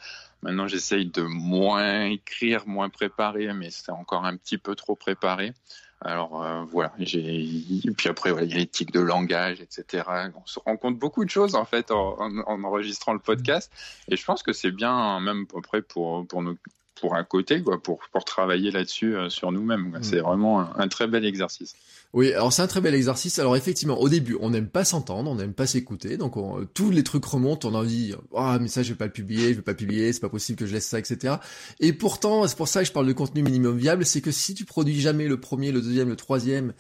Maintenant, 0.45 0.69
j'essaye 0.69 1.07
de 1.07 1.23
moins 1.23 2.05
écrire, 2.05 2.67
moins 2.67 2.91
préparer, 2.91 3.51
mais 3.55 3.71
c'est 3.71 3.91
encore 3.91 4.27
un 4.27 4.37
petit 4.37 4.59
peu 4.59 4.75
trop 4.75 4.95
préparé. 4.95 5.55
Alors 6.03 6.43
euh, 6.43 6.65
voilà, 6.65 6.93
j'ai 6.99 7.49
puis 7.97 8.11
après 8.11 8.31
il 8.31 8.51
y 8.51 8.53
a 8.53 8.57
l'éthique 8.57 8.93
de 8.93 9.01
langage, 9.01 9.63
etc. 9.63 10.05
On 10.35 10.45
se 10.45 10.61
rend 10.61 10.77
compte 10.77 10.99
beaucoup 10.99 11.25
de 11.25 11.31
choses 11.31 11.55
en 11.55 11.65
fait 11.65 11.91
en, 11.91 12.19
en, 12.21 12.65
enregistrant 12.65 13.15
le 13.15 13.21
podcast, 13.21 13.73
et 14.09 14.17
je 14.17 14.25
pense 14.25 14.43
que 14.43 14.53
c'est 14.53 14.71
bien 14.71 15.19
même 15.21 15.47
après 15.57 15.81
pour 15.81 16.27
pour 16.27 16.43
nous 16.43 16.59
pour 17.01 17.15
à 17.15 17.25
côté, 17.25 17.63
quoi, 17.63 17.83
pour, 17.83 18.01
pour 18.13 18.25
travailler 18.25 18.71
là-dessus 18.71 19.17
sur 19.29 19.53
nous-mêmes. 19.53 19.91
Mm. 19.91 20.03
C'est 20.03 20.21
vraiment 20.21 20.61
un, 20.77 20.89
très 20.89 21.07
bel 21.07 21.25
exercice. 21.25 21.75
Oui, 22.13 22.33
alors 22.33 22.53
c'est 22.53 22.63
un 22.63 22.69
très 22.69 22.81
bel 22.81 22.95
exercice. 22.95 23.39
Alors 23.39 23.57
effectivement, 23.57 24.01
au 24.01 24.09
début, 24.09 24.37
on 24.41 24.51
n'aime 24.51 24.69
pas 24.69 24.85
s'entendre, 24.85 25.31
on 25.31 25.35
n'aime 25.35 25.53
pas 25.53 25.67
s'écouter, 25.67 26.17
donc 26.17 26.35
tous 26.73 26.91
les 26.91 27.03
trucs 27.03 27.25
remontent, 27.25 27.69
on 27.69 27.75
a 27.75 27.85
dit 27.85 28.15
ah 28.37 28.59
mais 28.61 28.69
ça 28.69 28.85
je 28.85 28.91
vais 28.91 28.95
pas 28.95 29.07
le 29.07 29.13
publier, 29.13 29.49
je 29.49 29.55
vais 29.55 29.63
pas 29.63 29.73
le 29.73 29.77
publier, 29.77 30.13
c'est 30.13 30.21
pas 30.21 30.29
possible 30.29 30.57
que 30.57 30.67
je 30.67 30.73
laisse 30.73 30.87
ça, 30.87 30.99
etc. 30.99 31.35
Et 31.81 31.93
pourtant, 31.93 32.47
c'est 32.47 32.57
pour 32.57 32.69
ça 32.69 32.81
que 32.81 32.87
je 32.87 32.93
parle 32.93 33.09
de 33.09 33.13
contenu 33.13 33.43
minimum 33.43 33.77
viable, 33.77 34.07
c'est 34.07 34.21
que 34.21 34.31
si 34.31 34.55
tu 34.55 34.65
produis 34.65 35.01
jamais 35.01 35.27
le 35.27 35.41
premier, 35.41 35.73
le 35.73 35.81
deuxième, 35.81 36.09
le 36.09 36.17
troisième, 36.17 36.73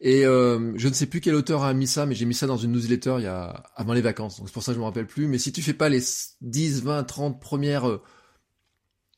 et 0.00 0.26
euh, 0.26 0.72
je 0.76 0.88
ne 0.88 0.92
sais 0.92 1.06
plus 1.06 1.20
quel 1.20 1.34
auteur 1.34 1.62
a 1.62 1.72
mis 1.72 1.86
ça, 1.86 2.04
mais 2.04 2.14
j'ai 2.14 2.26
mis 2.26 2.34
ça 2.34 2.46
dans 2.46 2.56
une 2.56 2.72
newsletter 2.72 3.16
il 3.18 3.24
y 3.24 3.26
a 3.26 3.64
avant 3.74 3.94
les 3.94 4.02
vacances, 4.02 4.38
donc 4.38 4.48
c'est 4.48 4.52
pour 4.52 4.62
ça 4.62 4.72
que 4.72 4.76
je 4.76 4.80
me 4.80 4.84
rappelle 4.84 5.06
plus. 5.06 5.28
Mais 5.28 5.38
si 5.38 5.50
tu 5.50 5.62
fais 5.62 5.72
pas 5.72 5.88
les 5.88 6.02
10, 6.42 6.82
20, 6.82 7.04
30 7.04 7.40
premières 7.40 7.88
euh, 7.88 8.02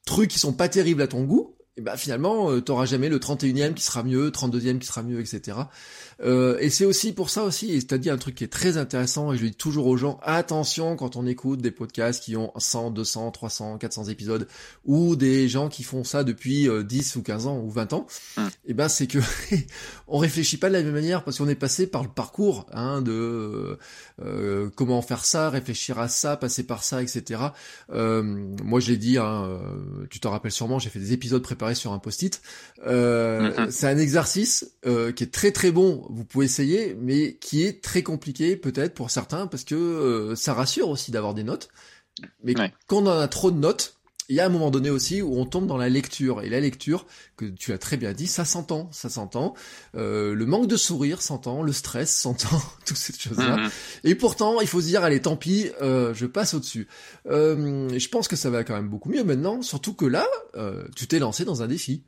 trucs 0.06 0.30
qui 0.30 0.38
sont 0.38 0.54
pas 0.54 0.70
terribles 0.70 1.02
à 1.02 1.08
ton 1.08 1.24
goût, 1.24 1.55
et 1.76 1.82
ben 1.82 1.96
finalement, 1.96 2.50
euh, 2.50 2.60
t'auras 2.60 2.86
jamais 2.86 3.08
le 3.08 3.18
31e 3.18 3.74
qui 3.74 3.84
sera 3.84 4.02
mieux, 4.02 4.30
32e 4.30 4.78
qui 4.78 4.86
sera 4.86 5.02
mieux, 5.02 5.20
etc. 5.20 5.58
Euh, 6.22 6.56
et 6.60 6.70
c'est 6.70 6.86
aussi 6.86 7.12
pour 7.12 7.28
ça 7.28 7.42
aussi, 7.44 7.72
et 7.72 7.82
t'as 7.82 7.98
dit 7.98 8.08
un 8.08 8.16
truc 8.16 8.36
qui 8.36 8.44
est 8.44 8.52
très 8.52 8.78
intéressant, 8.78 9.32
et 9.32 9.36
je 9.36 9.42
le 9.42 9.50
dis 9.50 9.56
toujours 9.56 9.86
aux 9.86 9.98
gens, 9.98 10.18
attention 10.22 10.96
quand 10.96 11.16
on 11.16 11.26
écoute 11.26 11.60
des 11.60 11.70
podcasts 11.70 12.22
qui 12.22 12.36
ont 12.36 12.52
100, 12.56 12.92
200, 12.92 13.30
300, 13.32 13.78
400 13.78 14.04
épisodes, 14.04 14.48
ou 14.86 15.16
des 15.16 15.48
gens 15.48 15.68
qui 15.68 15.82
font 15.82 16.04
ça 16.04 16.24
depuis 16.24 16.68
10 16.84 17.16
euh, 17.16 17.18
ou 17.18 17.22
15 17.22 17.46
ans 17.46 17.58
ou 17.58 17.70
20 17.70 17.92
ans, 17.92 18.06
hum. 18.38 18.48
et 18.66 18.72
ben 18.72 18.88
c'est 18.88 19.06
que 19.06 19.18
on 20.08 20.16
réfléchit 20.16 20.56
pas 20.56 20.68
de 20.68 20.74
la 20.74 20.82
même 20.82 20.94
manière, 20.94 21.22
parce 21.22 21.36
qu'on 21.38 21.48
est 21.48 21.54
passé 21.54 21.86
par 21.86 22.02
le 22.02 22.08
parcours 22.08 22.66
hein, 22.72 23.02
de 23.02 23.78
euh, 24.22 24.70
comment 24.74 25.02
faire 25.02 25.26
ça, 25.26 25.50
réfléchir 25.50 25.98
à 25.98 26.08
ça, 26.08 26.38
passer 26.38 26.62
par 26.62 26.82
ça, 26.82 27.02
etc. 27.02 27.40
moi 27.90 28.80
je 28.80 28.90
l'ai 28.90 28.96
dit, 28.96 29.18
hein, 29.18 29.60
tu 30.08 30.18
t'en 30.18 30.30
rappelles 30.30 30.52
sûrement, 30.52 30.78
j'ai 30.78 30.88
fait 30.88 30.98
des 30.98 31.12
épisodes 31.12 31.42
préparés 31.42 31.65
sur 31.74 31.92
un 31.92 31.98
post-it. 31.98 32.40
Euh, 32.86 33.50
mm-hmm. 33.50 33.70
C'est 33.70 33.88
un 33.88 33.98
exercice 33.98 34.72
euh, 34.86 35.12
qui 35.12 35.24
est 35.24 35.32
très 35.32 35.52
très 35.52 35.70
bon, 35.70 36.06
vous 36.10 36.24
pouvez 36.24 36.46
essayer, 36.46 36.96
mais 37.00 37.34
qui 37.34 37.64
est 37.64 37.82
très 37.82 38.02
compliqué 38.02 38.56
peut-être 38.56 38.94
pour 38.94 39.10
certains 39.10 39.46
parce 39.46 39.64
que 39.64 39.74
euh, 39.74 40.36
ça 40.36 40.54
rassure 40.54 40.88
aussi 40.88 41.10
d'avoir 41.10 41.34
des 41.34 41.44
notes. 41.44 41.68
Mais 42.42 42.54
quand 42.86 43.02
on 43.02 43.06
a 43.06 43.28
trop 43.28 43.50
de 43.50 43.58
notes, 43.58 43.95
il 44.28 44.36
y 44.36 44.40
a 44.40 44.46
un 44.46 44.48
moment 44.48 44.70
donné 44.70 44.90
aussi 44.90 45.22
où 45.22 45.38
on 45.38 45.46
tombe 45.46 45.66
dans 45.66 45.76
la 45.76 45.88
lecture. 45.88 46.42
Et 46.42 46.48
la 46.48 46.60
lecture, 46.60 47.06
que 47.36 47.44
tu 47.44 47.72
as 47.72 47.78
très 47.78 47.96
bien 47.96 48.12
dit, 48.12 48.26
ça 48.26 48.44
s'entend, 48.44 48.88
ça 48.92 49.08
s'entend. 49.08 49.54
Euh, 49.96 50.34
le 50.34 50.46
manque 50.46 50.66
de 50.66 50.76
sourire 50.76 51.22
s'entend, 51.22 51.62
le 51.62 51.72
stress 51.72 52.14
s'entend, 52.20 52.60
toutes 52.84 52.96
ces 52.96 53.12
choses-là. 53.12 53.56
Mm-hmm. 53.56 53.70
Et 54.04 54.14
pourtant, 54.14 54.60
il 54.60 54.66
faut 54.66 54.80
se 54.80 54.86
dire, 54.86 55.04
allez, 55.04 55.20
tant 55.20 55.36
pis, 55.36 55.70
euh, 55.80 56.12
je 56.14 56.26
passe 56.26 56.54
au-dessus. 56.54 56.88
Euh, 57.26 57.88
je 57.96 58.08
pense 58.08 58.28
que 58.28 58.36
ça 58.36 58.50
va 58.50 58.64
quand 58.64 58.74
même 58.74 58.88
beaucoup 58.88 59.10
mieux 59.10 59.24
maintenant, 59.24 59.62
surtout 59.62 59.94
que 59.94 60.06
là, 60.06 60.26
euh, 60.56 60.84
tu 60.96 61.06
t'es 61.06 61.18
lancé 61.18 61.44
dans 61.44 61.62
un 61.62 61.68
défi. 61.68 62.04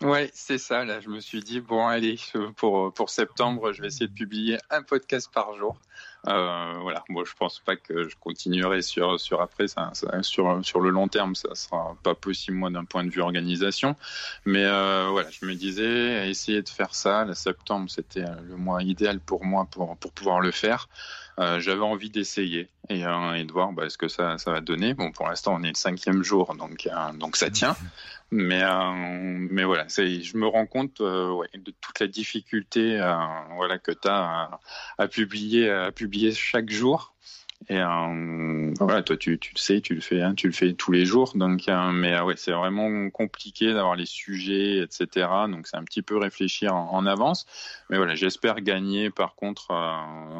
Ouais, 0.00 0.30
c'est 0.32 0.58
ça. 0.58 0.84
Là, 0.84 1.00
je 1.00 1.08
me 1.08 1.18
suis 1.18 1.40
dit 1.40 1.60
bon, 1.60 1.84
allez, 1.88 2.18
pour 2.56 2.94
pour 2.94 3.10
septembre, 3.10 3.72
je 3.72 3.82
vais 3.82 3.88
essayer 3.88 4.06
de 4.06 4.12
publier 4.12 4.58
un 4.70 4.82
podcast 4.82 5.28
par 5.32 5.56
jour. 5.56 5.76
Euh, 6.28 6.74
voilà. 6.82 7.02
Moi, 7.08 7.24
je 7.26 7.32
pense 7.34 7.58
pas 7.58 7.74
que 7.74 8.08
je 8.08 8.14
continuerai 8.20 8.82
sur 8.82 9.18
sur 9.18 9.40
après. 9.40 9.66
Ça, 9.66 9.90
sur 10.22 10.64
sur 10.64 10.80
le 10.80 10.90
long 10.90 11.08
terme, 11.08 11.34
ça 11.34 11.52
sera 11.56 11.96
pas 12.04 12.14
possible 12.14 12.56
moi 12.56 12.70
d'un 12.70 12.84
point 12.84 13.02
de 13.02 13.10
vue 13.10 13.20
organisation. 13.20 13.96
Mais 14.44 14.64
euh, 14.64 15.08
voilà, 15.10 15.30
je 15.30 15.44
me 15.46 15.54
disais 15.54 16.30
essayer 16.30 16.62
de 16.62 16.68
faire 16.68 16.94
ça. 16.94 17.24
Le 17.24 17.34
septembre, 17.34 17.90
c'était 17.90 18.24
le 18.48 18.56
mois 18.56 18.84
idéal 18.84 19.18
pour 19.18 19.44
moi 19.44 19.66
pour 19.68 19.96
pour 19.96 20.12
pouvoir 20.12 20.40
le 20.40 20.52
faire. 20.52 20.88
Euh, 21.38 21.60
j'avais 21.60 21.82
envie 21.82 22.10
d'essayer 22.10 22.68
et, 22.88 23.06
euh, 23.06 23.34
et, 23.34 23.44
de 23.44 23.52
voir 23.52 23.72
bah, 23.72 23.88
ce 23.88 23.96
que 23.96 24.08
ça, 24.08 24.38
ça 24.38 24.50
va 24.50 24.60
donner. 24.60 24.94
Bon, 24.94 25.12
pour 25.12 25.28
l'instant, 25.28 25.54
on 25.54 25.62
est 25.62 25.68
le 25.68 25.74
cinquième 25.74 26.24
jour, 26.24 26.54
donc, 26.56 26.88
euh, 26.88 27.12
donc 27.14 27.36
ça 27.36 27.50
tient. 27.50 27.76
Mais, 28.30 28.62
mais 29.00 29.64
voilà, 29.64 29.86
je 29.88 30.36
me 30.36 30.46
rends 30.46 30.66
compte 30.66 31.00
ouais, 31.00 31.48
de 31.54 31.72
toute 31.80 31.98
la 31.98 32.06
difficulté 32.06 32.98
voilà, 33.56 33.78
que 33.78 33.90
tu 33.90 34.06
as 34.06 34.18
à, 34.18 34.60
à, 34.98 35.08
publier, 35.08 35.70
à 35.70 35.92
publier 35.92 36.32
chaque 36.32 36.68
jour. 36.68 37.14
Et 37.68 37.80
euh, 37.80 38.72
voilà, 38.78 39.02
toi 39.02 39.16
tu, 39.16 39.38
tu 39.38 39.52
le 39.54 39.58
sais, 39.58 39.80
tu 39.80 39.94
le 39.94 40.00
fais, 40.00 40.22
hein, 40.22 40.34
tu 40.34 40.46
le 40.46 40.52
fais 40.52 40.72
tous 40.72 40.92
les 40.92 41.04
jours. 41.04 41.32
Donc, 41.34 41.68
euh, 41.68 41.90
mais 41.92 42.14
euh, 42.14 42.24
ouais, 42.24 42.34
c'est 42.36 42.52
vraiment 42.52 43.10
compliqué 43.10 43.74
d'avoir 43.74 43.96
les 43.96 44.06
sujets, 44.06 44.78
etc. 44.78 45.28
Donc 45.50 45.66
c'est 45.66 45.76
un 45.76 45.84
petit 45.84 46.02
peu 46.02 46.16
réfléchir 46.16 46.74
en, 46.74 47.04
avance. 47.04 47.46
Mais 47.90 47.96
voilà, 47.96 48.14
j'espère 48.14 48.60
gagner 48.60 49.10
par 49.10 49.34
contre 49.34 49.68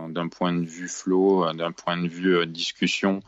d'un 0.08 0.28
point 0.28 0.52
de 0.52 0.64
vue 0.64 0.88
flow, 0.88 1.52
d'un 1.54 1.72
point 1.72 1.96
de 2.00 2.08
vue 2.08 2.46
discussion 2.46 3.16
euh, 3.16 3.20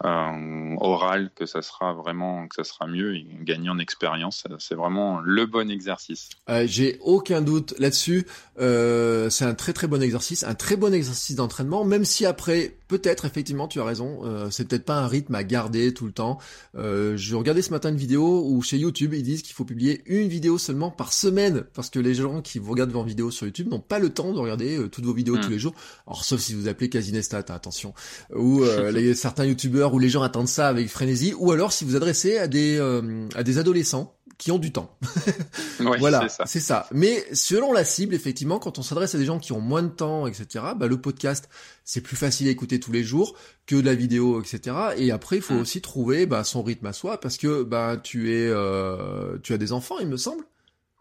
oral 0.00 1.30
que 1.34 1.46
ça 1.46 1.62
sera 1.62 1.92
vraiment 1.92 2.46
que 2.46 2.54
ça 2.54 2.64
sera 2.64 2.86
mieux 2.86 3.16
et 3.16 3.26
gagner 3.42 3.68
en 3.68 3.78
expérience 3.78 4.46
c'est 4.58 4.74
vraiment 4.74 5.20
le 5.20 5.46
bon 5.46 5.70
exercice. 5.70 6.28
Euh, 6.48 6.64
j'ai 6.66 6.98
aucun 7.02 7.42
doute 7.42 7.74
là-dessus. 7.78 8.26
Euh, 8.60 9.30
c'est 9.30 9.44
un 9.44 9.54
très 9.54 9.72
très 9.72 9.86
bon 9.86 10.02
exercice 10.02 10.44
un 10.44 10.54
très 10.54 10.76
bon 10.76 10.92
exercice 10.92 11.36
d'entraînement 11.36 11.84
même 11.84 12.04
si 12.04 12.26
après 12.26 12.74
peut-être 12.88 13.24
effectivement 13.24 13.68
tu 13.68 13.80
as 13.80 13.84
raison 13.84 14.20
euh, 14.24 14.48
c'est 14.50 14.66
peut-être 14.66 14.84
pas 14.84 14.96
un 14.96 15.06
rythme 15.06 15.34
à 15.34 15.44
garder 15.44 15.94
tout 15.94 16.06
le 16.06 16.12
temps. 16.12 16.38
Euh, 16.76 17.16
je 17.16 17.36
regardais 17.36 17.62
ce 17.62 17.70
matin 17.70 17.90
une 17.90 17.96
vidéo 17.96 18.44
où 18.46 18.62
chez 18.62 18.78
YouTube 18.78 19.14
ils 19.14 19.22
disent 19.22 19.42
qu'il 19.42 19.54
faut 19.54 19.64
publier 19.64 20.02
une 20.06 20.28
vidéo 20.28 20.58
seulement 20.58 20.90
par 20.90 21.12
semaine 21.12 21.64
parce 21.74 21.90
que 21.90 21.98
les 21.98 22.14
gens 22.14 22.40
qui 22.42 22.58
vous 22.58 22.70
regardent 22.70 22.90
vos 22.90 23.04
vidéos 23.04 23.30
sur 23.30 23.46
YouTube 23.46 23.68
n'ont 23.68 23.80
pas 23.80 23.98
le 23.98 24.10
temps 24.10 24.32
de 24.32 24.38
regarder 24.38 24.78
euh, 24.78 24.88
toutes 24.88 25.04
vos 25.04 25.12
vidéos 25.12 25.36
tous 25.36 25.48
hmm. 25.48 25.52
les 25.52 25.58
jours. 25.58 25.74
Alors 26.06 26.24
sauf 26.24 26.40
si 26.40 26.54
vous 26.54 26.68
appelez 26.68 26.88
Casinestat 26.88 27.44
attention. 27.48 27.94
Ou 28.34 28.62
les, 28.92 29.14
certains 29.14 29.44
youtubeurs 29.44 29.87
où 29.94 29.98
les 29.98 30.08
gens 30.08 30.22
attendent 30.22 30.48
ça 30.48 30.68
avec 30.68 30.88
frénésie, 30.88 31.34
ou 31.38 31.52
alors 31.52 31.72
si 31.72 31.84
vous 31.84 31.96
adressez 31.96 32.38
à 32.38 32.48
des 32.48 32.78
euh, 32.78 33.28
à 33.34 33.42
des 33.42 33.58
adolescents 33.58 34.14
qui 34.38 34.52
ont 34.52 34.58
du 34.58 34.72
temps. 34.72 34.96
voilà, 35.80 36.28
c'est 36.46 36.60
ça. 36.60 36.86
Mais 36.92 37.24
selon 37.32 37.72
la 37.72 37.84
cible, 37.84 38.14
effectivement, 38.14 38.60
quand 38.60 38.78
on 38.78 38.82
s'adresse 38.82 39.16
à 39.16 39.18
des 39.18 39.24
gens 39.24 39.40
qui 39.40 39.52
ont 39.52 39.60
moins 39.60 39.82
de 39.82 39.88
temps, 39.88 40.28
etc., 40.28 40.64
bah, 40.76 40.86
le 40.86 41.00
podcast, 41.00 41.50
c'est 41.84 42.00
plus 42.00 42.16
facile 42.16 42.46
à 42.46 42.50
écouter 42.50 42.78
tous 42.78 42.92
les 42.92 43.02
jours 43.02 43.36
que 43.66 43.74
de 43.74 43.84
la 43.84 43.96
vidéo, 43.96 44.40
etc. 44.40 44.76
Et 44.96 45.10
après, 45.10 45.36
il 45.36 45.42
faut 45.42 45.54
mm. 45.54 45.60
aussi 45.60 45.80
trouver 45.80 46.26
bah, 46.26 46.44
son 46.44 46.62
rythme 46.62 46.86
à 46.86 46.92
soi, 46.92 47.18
parce 47.18 47.36
que 47.36 47.64
bah, 47.64 47.96
tu 48.00 48.32
es, 48.32 48.46
euh, 48.48 49.38
tu 49.42 49.52
as 49.52 49.58
des 49.58 49.72
enfants, 49.72 49.98
il 49.98 50.06
me 50.06 50.16
semble. 50.16 50.44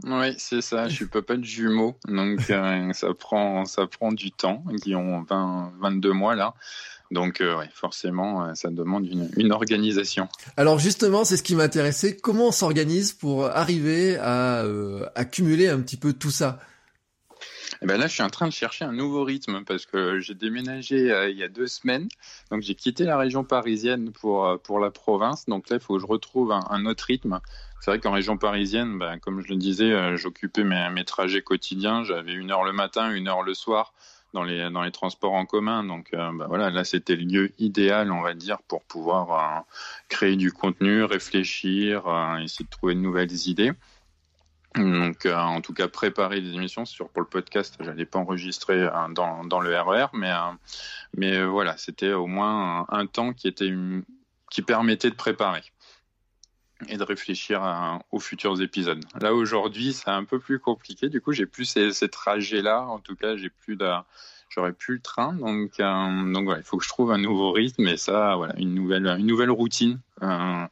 Oui, 0.04 0.34
c'est 0.38 0.62
ça. 0.62 0.88
Je 0.88 0.96
suis 0.96 1.08
papa 1.08 1.38
de 1.38 1.44
jumeaux, 1.44 1.98
donc 2.08 2.52
euh, 2.52 2.94
ça 2.94 3.14
prend 3.16 3.66
ça 3.66 3.88
prend 3.88 4.12
du 4.12 4.32
temps. 4.32 4.64
Qui 4.84 4.94
ont 4.94 5.24
20, 5.24 5.74
22 5.80 6.12
mois 6.14 6.36
là. 6.36 6.54
Donc 7.12 7.42
euh, 7.42 7.64
forcément, 7.74 8.46
euh, 8.46 8.54
ça 8.54 8.70
demande 8.70 9.08
une, 9.08 9.52
organisation. 9.52 10.28
Alors 10.58 10.80
justement, 10.80 11.24
c'est 11.24 11.38
ce 11.38 11.44
qui 11.44 11.56
m'intéressait. 11.56 12.18
Comment 12.18 12.48
on 12.48 12.52
s'organise 12.52 13.14
pour 13.14 13.46
arriver 13.46 14.18
à 14.18 14.64
euh, 14.64 15.06
accumuler 15.16 15.70
un 15.70 15.80
petit 15.80 15.98
peu 15.98 16.14
tout 16.14 16.32
ça? 16.32 16.60
Eh 17.82 17.86
ben 17.86 17.98
là, 17.98 18.08
je 18.08 18.14
suis 18.14 18.24
en 18.24 18.30
train 18.30 18.48
de 18.48 18.54
chercher 18.54 18.86
un 18.86 18.92
nouveau 18.92 19.24
rythme 19.24 19.64
parce 19.64 19.86
que 19.86 20.20
j'ai 20.20 20.34
déménagé 20.34 21.28
il 21.30 21.38
y 21.38 21.44
a 21.44 21.48
deux 21.48 21.68
semaines. 21.68 22.08
Donc, 22.50 22.64
j'ai 22.64 22.74
quitté 22.74 23.04
la 23.04 23.18
région 23.18 23.44
parisienne 23.44 24.12
pour, 24.12 24.60
pour 24.64 24.80
la 24.80 24.90
province. 24.90 25.46
Donc 25.46 25.70
là, 25.70 25.76
il 25.76 25.80
faut 25.80 25.96
que 25.96 26.02
je 26.02 26.08
retrouve 26.08 26.52
un, 26.52 26.86
autre 26.88 27.04
rythme. 27.04 27.40
C'est 27.82 27.92
vrai 27.92 28.00
qu'en 28.00 28.14
région 28.14 28.36
parisienne, 28.36 28.98
ben, 28.98 29.20
comme 29.20 29.42
je 29.42 29.50
le 29.50 29.58
disais, 29.58 30.18
j'occupais 30.18 30.64
mes, 30.64 30.90
mes 30.90 31.06
trajets 31.06 31.44
quotidiens. 31.44 32.04
J'avais 32.04 32.34
une 32.34 32.50
heure 32.50 32.64
le 32.64 32.74
matin, 32.74 33.12
une 33.12 33.28
heure 33.28 33.44
le 33.44 33.54
soir 33.54 33.94
dans 34.34 34.44
les, 34.44 34.70
dans 34.70 34.84
les 34.84 34.92
transports 34.92 35.34
en 35.34 35.46
commun. 35.46 35.84
Donc 35.84 36.10
euh, 36.14 36.32
bah 36.34 36.46
voilà, 36.48 36.70
là 36.70 36.84
c'était 36.84 37.16
le 37.16 37.24
lieu 37.24 37.52
idéal, 37.60 38.12
on 38.12 38.22
va 38.22 38.34
dire, 38.34 38.62
pour 38.68 38.84
pouvoir 38.84 39.32
euh, 39.32 39.62
créer 40.10 40.36
du 40.36 40.52
contenu, 40.52 41.04
réfléchir, 41.04 42.08
euh, 42.08 42.38
essayer 42.38 42.66
de 42.66 42.70
trouver 42.70 42.96
de 42.96 43.00
nouvelles 43.00 43.48
idées. 43.48 43.72
Donc, 44.76 45.26
en 45.26 45.60
tout 45.62 45.74
cas, 45.74 45.88
préparer 45.88 46.40
des 46.40 46.54
émissions 46.54 46.86
sur 46.86 47.10
pour 47.10 47.24
le 47.24 47.28
podcast. 47.28 47.76
J'allais 47.80 48.06
pas 48.06 48.20
enregistrer 48.20 48.88
dans, 49.10 49.44
dans 49.44 49.60
le 49.60 49.76
RER, 49.76 50.04
e 50.04 50.08
mais 50.14 50.32
mais 51.16 51.44
voilà, 51.44 51.76
c'était 51.78 52.14
au 52.14 52.28
moins 52.28 52.86
un, 52.90 53.08
temps 53.08 53.34
qui 53.34 53.48
était 53.48 53.74
qui 54.52 54.62
permettait 54.62 55.10
de 55.10 55.16
préparer 55.16 55.64
et 56.90 56.98
de 56.98 57.04
réfléchir 57.04 57.62
aux 58.12 58.20
futurs 58.20 58.62
épisodes. 58.62 59.04
Là 59.20 59.34
aujourd'hui, 59.34 59.94
c'est 59.94 60.10
un 60.10 60.24
peu 60.24 60.40
plus 60.40 60.60
compliqué. 60.60 61.10
Du 61.10 61.22
coup, 61.22 61.32
j'ai 61.34 61.46
plus 61.46 61.66
ces, 61.66 61.92
ces 61.92 62.10
trajets-là. 62.10 62.82
En 62.82 63.00
tout 63.00 63.16
cas, 63.16 63.36
j'ai 63.36 63.50
plus 63.50 63.76
de, 63.76 63.92
j'aurais 64.50 64.74
plus 64.74 64.96
le 64.96 65.02
train. 65.02 65.34
Donc, 65.34 65.80
euh, 65.80 66.34
donc 66.34 66.46
voilà, 66.46 66.60
il 66.60 66.64
faut 66.64 66.78
que 66.78 66.84
je 66.84 66.90
trouve 66.90 67.12
un 67.12 67.18
nouveau 67.18 67.52
rythme 67.52 67.88
et 67.88 67.98
ça, 67.98 68.36
voilà, 68.36 68.56
une 68.58 68.74
nouvelle, 68.74 69.08
une 69.08 69.26
nouvelle 69.26 69.52
routine. 69.52 70.00
Euh, 70.24 70.66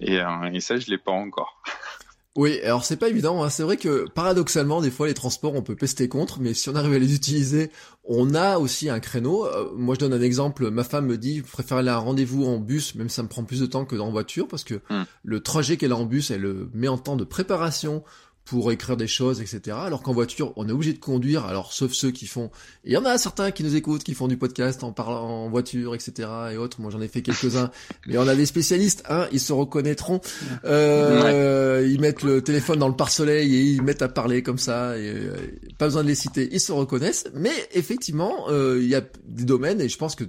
et, 0.00 0.20
euh, 0.20 0.50
et 0.52 0.60
ça, 0.60 0.78
je 0.78 0.90
l'ai 0.90 0.98
pas 0.98 1.12
encore. 1.12 1.62
Oui, 2.36 2.60
alors 2.62 2.84
c'est 2.84 2.96
pas 2.96 3.08
évident, 3.08 3.42
hein. 3.42 3.50
c'est 3.50 3.64
vrai 3.64 3.76
que 3.76 4.08
paradoxalement, 4.08 4.80
des 4.80 4.92
fois 4.92 5.08
les 5.08 5.14
transports 5.14 5.54
on 5.56 5.62
peut 5.62 5.74
pester 5.74 6.08
contre, 6.08 6.38
mais 6.38 6.54
si 6.54 6.68
on 6.68 6.76
arrive 6.76 6.92
à 6.92 6.98
les 7.00 7.12
utiliser, 7.12 7.72
on 8.04 8.36
a 8.36 8.58
aussi 8.58 8.88
un 8.88 9.00
créneau. 9.00 9.46
Euh, 9.46 9.72
moi 9.74 9.96
je 9.96 10.00
donne 10.00 10.12
un 10.12 10.22
exemple, 10.22 10.70
ma 10.70 10.84
femme 10.84 11.06
me 11.06 11.18
dit, 11.18 11.38
je 11.38 11.42
préfère 11.42 11.78
aller 11.78 11.88
à 11.88 11.96
un 11.96 11.98
rendez-vous 11.98 12.44
en 12.44 12.58
bus, 12.58 12.94
même 12.94 13.08
si 13.08 13.16
ça 13.16 13.24
me 13.24 13.28
prend 13.28 13.42
plus 13.42 13.58
de 13.58 13.66
temps 13.66 13.84
que 13.84 13.96
dans 13.96 14.12
voiture, 14.12 14.46
parce 14.46 14.62
que 14.62 14.74
hmm. 14.74 15.06
le 15.24 15.40
trajet 15.40 15.76
qu'elle 15.76 15.90
a 15.90 15.96
en 15.96 16.04
bus, 16.04 16.30
elle 16.30 16.42
le 16.42 16.70
met 16.72 16.86
en 16.86 16.98
temps 16.98 17.16
de 17.16 17.24
préparation 17.24 18.04
pour 18.50 18.72
écrire 18.72 18.96
des 18.96 19.06
choses, 19.06 19.40
etc. 19.40 19.76
Alors 19.80 20.02
qu'en 20.02 20.12
voiture, 20.12 20.52
on 20.56 20.68
est 20.68 20.72
obligé 20.72 20.92
de 20.92 20.98
conduire, 20.98 21.44
alors 21.44 21.72
sauf 21.72 21.92
ceux 21.92 22.10
qui 22.10 22.26
font... 22.26 22.50
Il 22.82 22.90
y 22.90 22.96
en 22.96 23.04
a 23.04 23.16
certains 23.16 23.52
qui 23.52 23.62
nous 23.62 23.76
écoutent, 23.76 24.02
qui 24.02 24.12
font 24.12 24.26
du 24.26 24.36
podcast 24.36 24.82
en 24.82 24.90
parlant 24.90 25.44
en 25.44 25.48
voiture, 25.48 25.94
etc. 25.94 26.28
et 26.52 26.56
autres. 26.56 26.80
Moi, 26.80 26.90
j'en 26.90 27.00
ai 27.00 27.06
fait 27.06 27.22
quelques-uns. 27.22 27.70
mais 28.08 28.18
on 28.18 28.26
a 28.26 28.34
des 28.34 28.46
spécialistes, 28.46 29.04
hein, 29.08 29.28
ils 29.30 29.38
se 29.38 29.52
reconnaîtront. 29.52 30.20
Euh, 30.64 31.86
Ils 31.88 32.00
mettent 32.00 32.24
le 32.24 32.42
téléphone 32.42 32.80
dans 32.80 32.88
le 32.88 32.96
pare-soleil 32.96 33.54
et 33.54 33.60
ils 33.60 33.82
mettent 33.82 34.02
à 34.02 34.08
parler 34.08 34.42
comme 34.42 34.58
ça. 34.58 34.98
Et, 34.98 35.08
euh, 35.08 35.36
pas 35.78 35.84
besoin 35.84 36.02
de 36.02 36.08
les 36.08 36.16
citer, 36.16 36.48
ils 36.50 36.58
se 36.60 36.72
reconnaissent. 36.72 37.28
Mais 37.34 37.52
effectivement, 37.72 38.46
euh, 38.48 38.80
il 38.82 38.88
y 38.88 38.96
a 38.96 39.02
des 39.28 39.44
domaines, 39.44 39.80
et 39.80 39.88
je 39.88 39.96
pense 39.96 40.16
que 40.16 40.24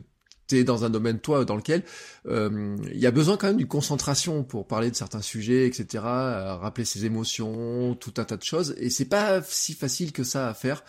dans 0.64 0.86
un 0.86 0.90
domaine 0.90 1.20
toi 1.20 1.46
dans 1.46 1.56
lequel 1.56 1.84
euh, 2.28 2.76
il 2.92 3.00
y 3.00 3.08
a 3.08 3.12
besoin 3.12 3.38
quand 3.38 3.48
même 3.48 3.58
d'une 3.58 3.68
concentration 3.68 4.44
pour 4.44 4.68
parler 4.68 4.92
de 4.92 4.96
certains 4.96 5.22
sujets, 5.22 5.66
etc. 5.66 6.04
rappeler 6.04 6.86
ses 6.86 7.06
émotions, 7.06 7.96
tout 7.96 8.14
un 8.18 8.24
tas 8.24 8.38
de 8.38 8.44
choses, 8.44 8.76
et 8.78 8.90
c'est 8.90 9.06
pas 9.06 9.42
si 9.42 9.74
facile 9.74 10.12
que 10.12 10.24
ça 10.24 10.50
à 10.50 10.54
faire. 10.54 10.84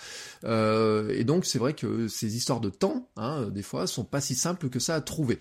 Euh, 0.44 1.08
et 1.10 1.24
donc 1.24 1.46
c'est 1.46 1.58
vrai 1.58 1.74
que 1.74 2.08
ces 2.08 2.36
histoires 2.36 2.60
de 2.60 2.70
temps, 2.70 3.08
hein, 3.16 3.48
des 3.48 3.62
fois, 3.62 3.86
sont 3.86 4.04
pas 4.04 4.20
si 4.20 4.34
simples 4.34 4.68
que 4.68 4.78
ça 4.78 4.94
à 4.94 5.00
trouver. 5.00 5.38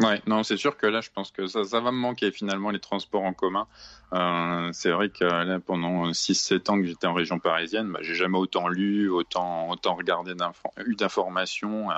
Ouais, 0.00 0.20
non, 0.26 0.42
c'est 0.42 0.56
sûr 0.56 0.76
que 0.76 0.86
là, 0.86 1.00
je 1.00 1.10
pense 1.10 1.30
que 1.30 1.46
ça, 1.46 1.62
ça 1.62 1.78
va 1.80 1.92
me 1.92 1.96
manquer 1.96 2.32
finalement 2.32 2.70
les 2.70 2.80
transports 2.80 3.22
en 3.22 3.32
commun. 3.32 3.68
Euh, 4.12 4.70
c'est 4.72 4.90
vrai 4.90 5.08
que 5.08 5.24
là, 5.24 5.60
pendant 5.60 6.10
6-7 6.10 6.68
ans 6.70 6.80
que 6.80 6.86
j'étais 6.86 7.06
en 7.06 7.14
région 7.14 7.38
parisienne, 7.38 7.92
bah, 7.92 8.00
j'ai 8.02 8.16
jamais 8.16 8.38
autant 8.38 8.66
lu, 8.66 9.08
autant, 9.08 9.70
autant 9.70 9.94
regardé 9.94 10.34
eu 10.84 10.96
d'informations 10.96 11.92
euh, 11.92 11.94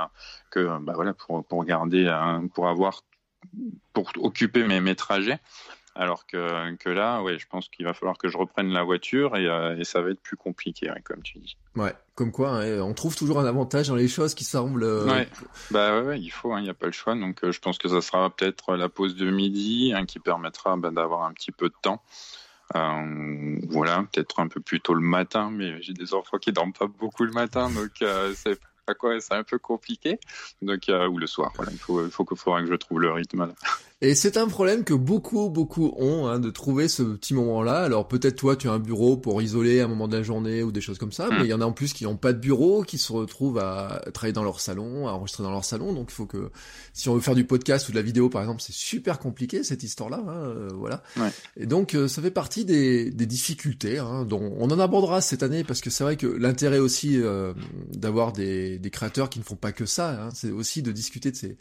que 0.51 0.79
bah, 0.81 0.93
voilà 0.95 1.15
pour 1.15 1.43
pour 1.47 1.59
regarder, 1.59 2.05
euh, 2.05 2.47
pour 2.55 2.69
avoir, 2.69 3.01
pour 3.95 4.13
occuper 4.19 4.65
mes, 4.65 4.81
mes 4.81 4.95
trajets. 4.95 5.41
Alors 5.99 6.27
que, 6.27 6.75
que 6.77 6.91
là, 6.91 7.23
ouais, 7.23 7.39
je 7.39 7.47
pense 7.47 7.69
qu'il 7.69 7.87
va 7.87 7.95
falloir 7.95 8.19
que 8.19 8.29
je 8.29 8.37
reprenne 8.37 8.69
la 8.69 8.85
voiture 8.85 9.35
et, 9.37 9.47
euh, 9.47 9.79
et 9.79 9.85
ça 9.85 10.03
va 10.03 10.11
être 10.11 10.21
plus 10.21 10.37
compliqué, 10.37 10.91
comme 11.05 11.23
tu 11.23 11.39
dis. 11.39 11.57
Ouais, 11.75 11.95
comme 12.15 12.33
quoi, 12.33 12.51
hein, 12.51 12.81
on 12.81 12.93
trouve 12.93 13.17
toujours 13.17 13.41
un 13.41 13.47
avantage 13.47 13.89
dans 13.89 13.95
les 13.95 14.09
choses 14.09 14.35
qui 14.35 14.45
semblent. 14.45 14.85
Euh, 14.85 15.07
ouais, 15.07 15.29
bah 15.71 16.03
ouais, 16.03 16.21
il 16.21 16.29
faut, 16.29 16.51
il 16.51 16.59
hein, 16.59 16.63
n'y 16.63 16.69
a 16.69 16.75
pas 16.75 16.87
le 16.87 16.93
choix. 16.93 17.15
Donc 17.15 17.43
euh, 17.45 17.51
je 17.51 17.61
pense 17.61 17.79
que 17.79 17.89
ça 17.89 18.03
sera 18.03 18.29
peut-être 18.29 18.77
la 18.77 18.91
pause 18.91 19.17
de 19.17 19.31
midi 19.31 19.93
hein, 19.97 20.05
qui 20.05 20.19
permettra 20.19 20.77
bah, 20.77 20.91
d'avoir 20.91 21.25
un 21.25 21.33
petit 21.33 21.53
peu 21.53 21.69
de 21.69 21.75
temps. 21.81 22.03
voilà, 22.75 24.05
peut-être 24.13 24.41
un 24.41 24.49
peu 24.49 24.61
plus 24.61 24.81
tôt 24.81 24.95
le 24.95 25.01
matin, 25.01 25.51
mais 25.51 25.81
j'ai 25.81 25.95
des 25.95 26.13
enfants 26.13 26.37
qui 26.37 26.53
dorment 26.53 26.75
pas 26.75 26.89
beaucoup 26.89 27.25
le 27.25 27.33
matin, 27.33 27.71
donc 27.71 28.05
c'est 28.35 28.61
quoi, 28.99 29.19
c'est 29.19 29.35
un 29.35 29.45
peu 29.45 29.59
compliqué. 29.59 30.21
Donc, 30.61 30.91
ou 31.11 31.19
le 31.19 31.27
soir, 31.27 31.53
voilà, 31.57 31.73
il 31.73 31.79
faut, 31.79 32.05
il 32.05 32.11
faut 32.11 32.25
que, 32.25 32.35
faudra 32.35 32.61
que 32.61 32.69
je 32.69 32.75
trouve 32.75 33.01
le 33.01 33.11
rythme. 33.11 33.47
Là. 33.47 33.55
Et 34.03 34.15
c'est 34.15 34.37
un 34.37 34.47
problème 34.47 34.85
que 34.85 34.93
beaucoup, 34.93 35.49
beaucoup 35.49 35.95
ont, 35.97 36.27
hein, 36.27 36.39
de 36.39 36.51
trouver 36.51 36.87
ce 36.87 37.03
petit 37.03 37.33
moment-là. 37.33 37.79
Alors 37.79 38.07
peut-être 38.09 38.37
toi, 38.37 38.55
tu 38.55 38.69
as 38.69 38.73
un 38.73 38.79
bureau 38.79 39.17
pour 39.17 39.41
isoler 39.41 39.81
un 39.81 39.89
moment 39.89 40.07
de 40.07 40.15
la 40.15 40.23
journée 40.23 40.63
ou 40.63 40.71
des 40.71 40.83
choses 40.83 40.99
comme 40.99 41.13
ça, 41.13 41.31
mais 41.31 41.45
il 41.45 41.47
y 41.47 41.55
en 41.55 41.63
a 41.63 41.65
en 41.65 41.73
plus 41.73 41.95
qui 41.95 42.05
n'ont 42.05 42.19
pas 42.19 42.35
de 42.35 42.39
bureau, 42.39 42.83
qui 42.83 42.99
se 42.99 43.11
retrouvent 43.11 43.57
à 43.57 44.03
travailler 44.13 44.35
dans 44.35 44.45
leur 44.45 44.61
salon, 44.61 45.09
à 45.09 45.13
enregistrer 45.13 45.45
dans 45.45 45.51
leur 45.51 45.65
salon. 45.65 45.95
Donc 45.95 46.09
il 46.11 46.15
faut 46.15 46.27
que, 46.27 46.51
si 46.93 47.09
on 47.09 47.15
veut 47.15 47.23
faire 47.23 47.35
du 47.35 47.47
podcast 47.47 47.89
ou 47.89 47.93
de 47.93 47.97
la 47.97 48.03
vidéo 48.03 48.29
par 48.29 48.43
exemple, 48.43 48.61
c'est 48.61 48.75
super 48.75 49.19
compliqué 49.19 49.65
cette 49.65 49.83
histoire-là. 49.83 50.23
Hein, 50.29 50.45
euh, 50.45 50.69
voilà. 50.75 51.03
Ouais. 51.17 51.31
Et 51.57 51.65
donc 51.65 51.95
euh, 51.95 52.07
ça 52.07 52.21
fait 52.21 52.31
partie 52.31 52.67
des, 52.67 53.11
des 53.11 53.27
difficultés, 53.27 53.99
hein, 53.99 54.27
dont 54.27 54.53
on 54.59 54.71
en 54.71 54.79
abordera 54.79 55.23
cette 55.23 55.43
année 55.43 55.65
parce 55.65 55.81
que 55.81 55.89
c'est 55.89 56.05
vrai 56.05 56.19
que 56.19 56.27
l'intérêt 56.27 56.81
aussi 56.81 57.19
euh, 57.19 57.55
d'avoir 57.95 58.35
des, 58.35 58.79
des 58.79 58.91
créateurs 58.91 59.31
qui 59.31 59.39
ne 59.39 59.45
font 59.45 59.57
pas 59.57 59.73
que 59.73 59.87
ça, 59.87 60.25
hein, 60.25 60.29
c'est 60.35 60.51
aussi 60.51 60.83
de 60.83 60.93
discuter 60.93 61.31
de 61.31 61.37
ces 61.37 61.57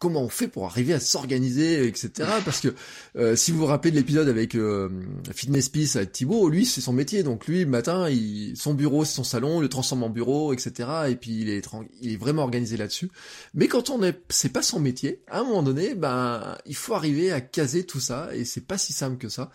comment 0.00 0.22
on 0.22 0.30
fait 0.30 0.48
pour 0.48 0.64
arriver 0.64 0.94
à 0.94 0.98
s'organiser, 0.98 1.86
etc. 1.86 2.10
Parce 2.44 2.60
que 2.60 2.74
euh, 3.16 3.36
si 3.36 3.52
vous 3.52 3.58
vous 3.58 3.66
rappelez 3.66 3.90
de 3.90 3.96
l'épisode 3.96 4.28
avec 4.28 4.54
euh, 4.54 4.88
Fitness 5.32 5.68
Peace 5.68 5.96
avec 5.96 6.12
Thibaut, 6.12 6.48
lui 6.48 6.64
c'est 6.64 6.80
son 6.80 6.94
métier, 6.94 7.22
donc 7.22 7.46
lui 7.46 7.66
matin, 7.66 8.08
il, 8.08 8.56
son 8.56 8.72
bureau 8.72 9.04
c'est 9.04 9.14
son 9.14 9.24
salon, 9.24 9.60
il 9.60 9.64
le 9.64 9.68
transforme 9.68 10.02
en 10.02 10.08
bureau, 10.08 10.54
etc. 10.54 10.88
Et 11.10 11.16
puis 11.16 11.42
il 11.42 11.50
est, 11.50 11.68
il 12.00 12.14
est 12.14 12.16
vraiment 12.16 12.42
organisé 12.42 12.78
là-dessus. 12.78 13.10
Mais 13.52 13.68
quand 13.68 13.90
on 13.90 14.02
est, 14.02 14.18
c'est 14.30 14.48
pas 14.48 14.62
son 14.62 14.80
métier, 14.80 15.22
à 15.28 15.40
un 15.40 15.44
moment 15.44 15.62
donné, 15.62 15.94
ben 15.94 16.56
il 16.64 16.76
faut 16.76 16.94
arriver 16.94 17.30
à 17.30 17.42
caser 17.42 17.84
tout 17.84 18.00
ça, 18.00 18.30
et 18.34 18.46
c'est 18.46 18.66
pas 18.66 18.78
si 18.78 18.94
simple 18.94 19.18
que 19.18 19.28
ça. 19.28 19.50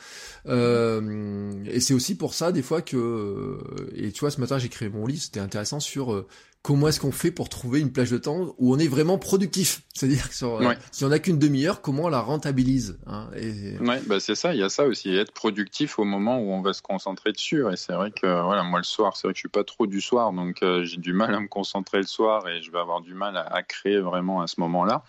Euh, 0.48 1.52
et 1.66 1.80
c'est 1.80 1.96
aussi 1.96 2.14
pour 2.16 2.36
ça 2.36 2.52
des 2.52 2.62
fois 2.62 2.84
que, 2.84 3.58
et 3.96 4.12
tu 4.12 4.20
vois, 4.20 4.30
ce 4.30 4.40
matin 4.40 4.60
j'ai 4.60 4.70
créé 4.70 4.90
mon 4.90 5.08
livre, 5.08 5.24
c'était 5.24 5.40
intéressant 5.40 5.80
sur 5.80 6.24
comment 6.65 6.88
est-ce 6.88 6.99
qu'on 6.99 7.12
fait 7.12 7.30
pour 7.30 7.47
trouver 7.47 7.80
une 7.80 7.93
plage 7.93 8.10
de 8.10 8.17
temps 8.17 8.56
où 8.58 8.73
on 8.73 8.80
est 8.80 8.88
vraiment 8.88 9.19
productif? 9.19 9.84
C'est-à-dire 9.93 10.28
que 10.28 10.45
euh, 10.45 10.73
si 10.91 11.06
on 11.06 11.10
n'a 11.10 11.19
qu'une 11.19 11.38
demi-heure, 11.38 11.80
comment 11.80 12.06
on 12.06 12.10
la 12.10 12.21
rentabilise 12.21 12.97
hein? 13.06 13.30
Et... 13.36 13.78
Ouais, 13.78 14.01
bah 14.08 14.19
c'est 14.19 14.34
ça, 14.34 14.56
il 14.56 14.60
y 14.60 14.63
a 14.63 14.69
ça 14.69 14.88
aussi, 14.88 15.15
être 15.15 15.32
productif 15.32 15.99
au 15.99 16.06
moment 16.06 16.39
où 16.39 16.49
on 16.49 16.63
va 16.63 16.73
se 16.73 16.82
concentrer 16.82 17.34
dessus. 17.34 17.63
Et 17.71 17.75
c'est 17.75 17.93
vrai 17.93 18.10
que 18.10 18.25
voilà, 18.41 18.63
moi 18.63 18.80
le 18.80 18.84
soir, 18.84 19.15
c'est 19.15 19.28
vrai 19.28 19.34
que 19.34 19.38
je 19.38 19.41
suis 19.41 19.47
pas 19.47 19.63
trop 19.63 19.86
du 19.86 20.01
soir, 20.01 20.34
donc 20.34 20.63
euh, 20.63 20.84
j'ai 20.86 20.97
du 20.97 21.13
mal 21.13 21.36
à 21.36 21.39
me 21.39 21.47
concentrer 21.47 21.99
le 21.99 22.08
soir 22.08 22.47
et 22.47 22.63
je 22.63 22.71
vais 22.71 22.80
avoir 22.80 23.01
du 23.01 23.13
mal 23.13 23.38
à, 23.38 23.62
créer 23.62 23.99
vraiment 23.99 24.41
à 24.41 24.47
ce 24.47 24.60
moment-là. 24.62 25.04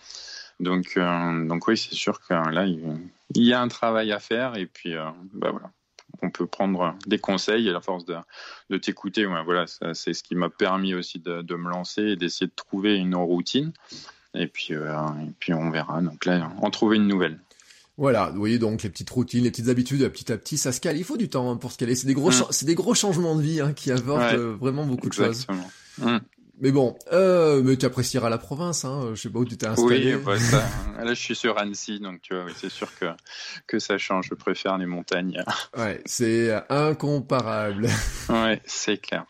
Donc, 0.60 0.98
euh, 0.98 1.46
donc 1.46 1.66
oui, 1.68 1.78
c'est 1.78 1.94
sûr 1.94 2.20
que 2.20 2.34
là, 2.34 2.66
il, 2.66 3.08
y 3.34 3.54
a 3.54 3.62
un 3.62 3.68
travail 3.68 4.12
à 4.12 4.18
faire 4.18 4.56
et 4.56 4.66
puis 4.66 4.94
bah 5.32 5.52
voilà 5.52 5.70
on 6.22 6.30
peut 6.30 6.46
prendre 6.46 6.96
des 7.06 7.18
conseils 7.18 7.68
et 7.68 7.72
la 7.72 7.80
force 7.80 8.04
de, 8.04 8.16
de 8.70 8.76
t'écouter, 8.76 9.26
voilà, 9.44 9.66
c'est 9.66 10.12
ce 10.12 10.22
qui 10.22 10.34
m'a 10.34 10.50
permis 10.50 10.94
aussi 10.94 11.18
de, 11.18 11.54
me 11.54 11.70
lancer 11.70 12.02
et 12.02 12.16
d'essayer 12.16 12.46
de 12.46 12.54
trouver 12.54 12.96
une 12.96 13.14
routine. 13.14 13.72
Et 14.34 14.46
puis, 14.48 14.74
euh, 14.74 14.94
et 15.26 15.32
puis 15.38 15.54
on 15.54 15.70
verra. 15.70 16.02
Donc 16.02 16.26
là, 16.26 16.50
en 16.60 16.70
trouver 16.70 16.96
une 16.96 17.08
nouvelle. 17.08 17.38
Voilà, 17.98 18.28
vous 18.28 18.38
voyez 18.38 18.58
donc 18.58 18.82
les 18.82 18.90
petites 18.90 19.08
routines, 19.08 19.44
les 19.44 19.50
petites 19.50 19.68
habitudes, 19.68 20.06
petit 20.10 20.30
à 20.30 20.36
petit, 20.36 20.58
ça 20.58 20.72
se 20.72 20.80
cale. 20.80 20.98
Il 20.98 21.04
faut 21.04 21.16
du 21.16 21.30
temps 21.30 21.50
hein, 21.50 21.56
pour 21.56 21.72
se 21.72 21.78
caler. 21.78 21.94
C'est 21.94 22.06
des 22.06 22.12
gros, 22.12 22.30
mm. 22.30 22.48
c'est 22.50 22.66
des 22.66 22.74
gros 22.74 22.94
changements 22.94 23.34
de 23.34 23.40
vie 23.40 23.60
hein, 23.62 23.72
qui 23.72 23.90
apportent 23.90 24.34
euh, 24.34 24.54
vraiment 24.60 24.84
beaucoup 24.84 25.08
de 25.08 25.14
choses. 25.14 25.46
Mm. 25.98 26.18
Mais 26.58 26.72
bon, 26.72 26.96
euh, 27.12 27.62
mais 27.62 27.76
tu 27.76 27.84
apprécieras 27.84 28.30
la 28.30 28.38
province, 28.38 28.84
hein. 28.84 29.10
Je 29.14 29.20
sais 29.20 29.28
pas 29.28 29.40
où 29.40 29.44
tu 29.44 29.58
t'es 29.58 29.66
installé. 29.66 30.14
Oui, 30.14 30.38
ça, 30.40 30.64
là 31.04 31.12
je 31.12 31.20
suis 31.20 31.34
sur 31.34 31.58
Annecy, 31.58 32.00
donc 32.00 32.22
tu 32.22 32.34
vois, 32.34 32.46
c'est 32.56 32.70
sûr 32.70 32.88
que 32.98 33.06
que 33.66 33.78
ça 33.78 33.98
change. 33.98 34.28
Je 34.30 34.34
préfère 34.34 34.78
les 34.78 34.86
montagnes. 34.86 35.42
Ouais, 35.76 36.00
c'est 36.06 36.54
incomparable. 36.70 37.88
Ouais, 38.28 38.60
c'est 38.64 38.96
clair. 38.96 39.26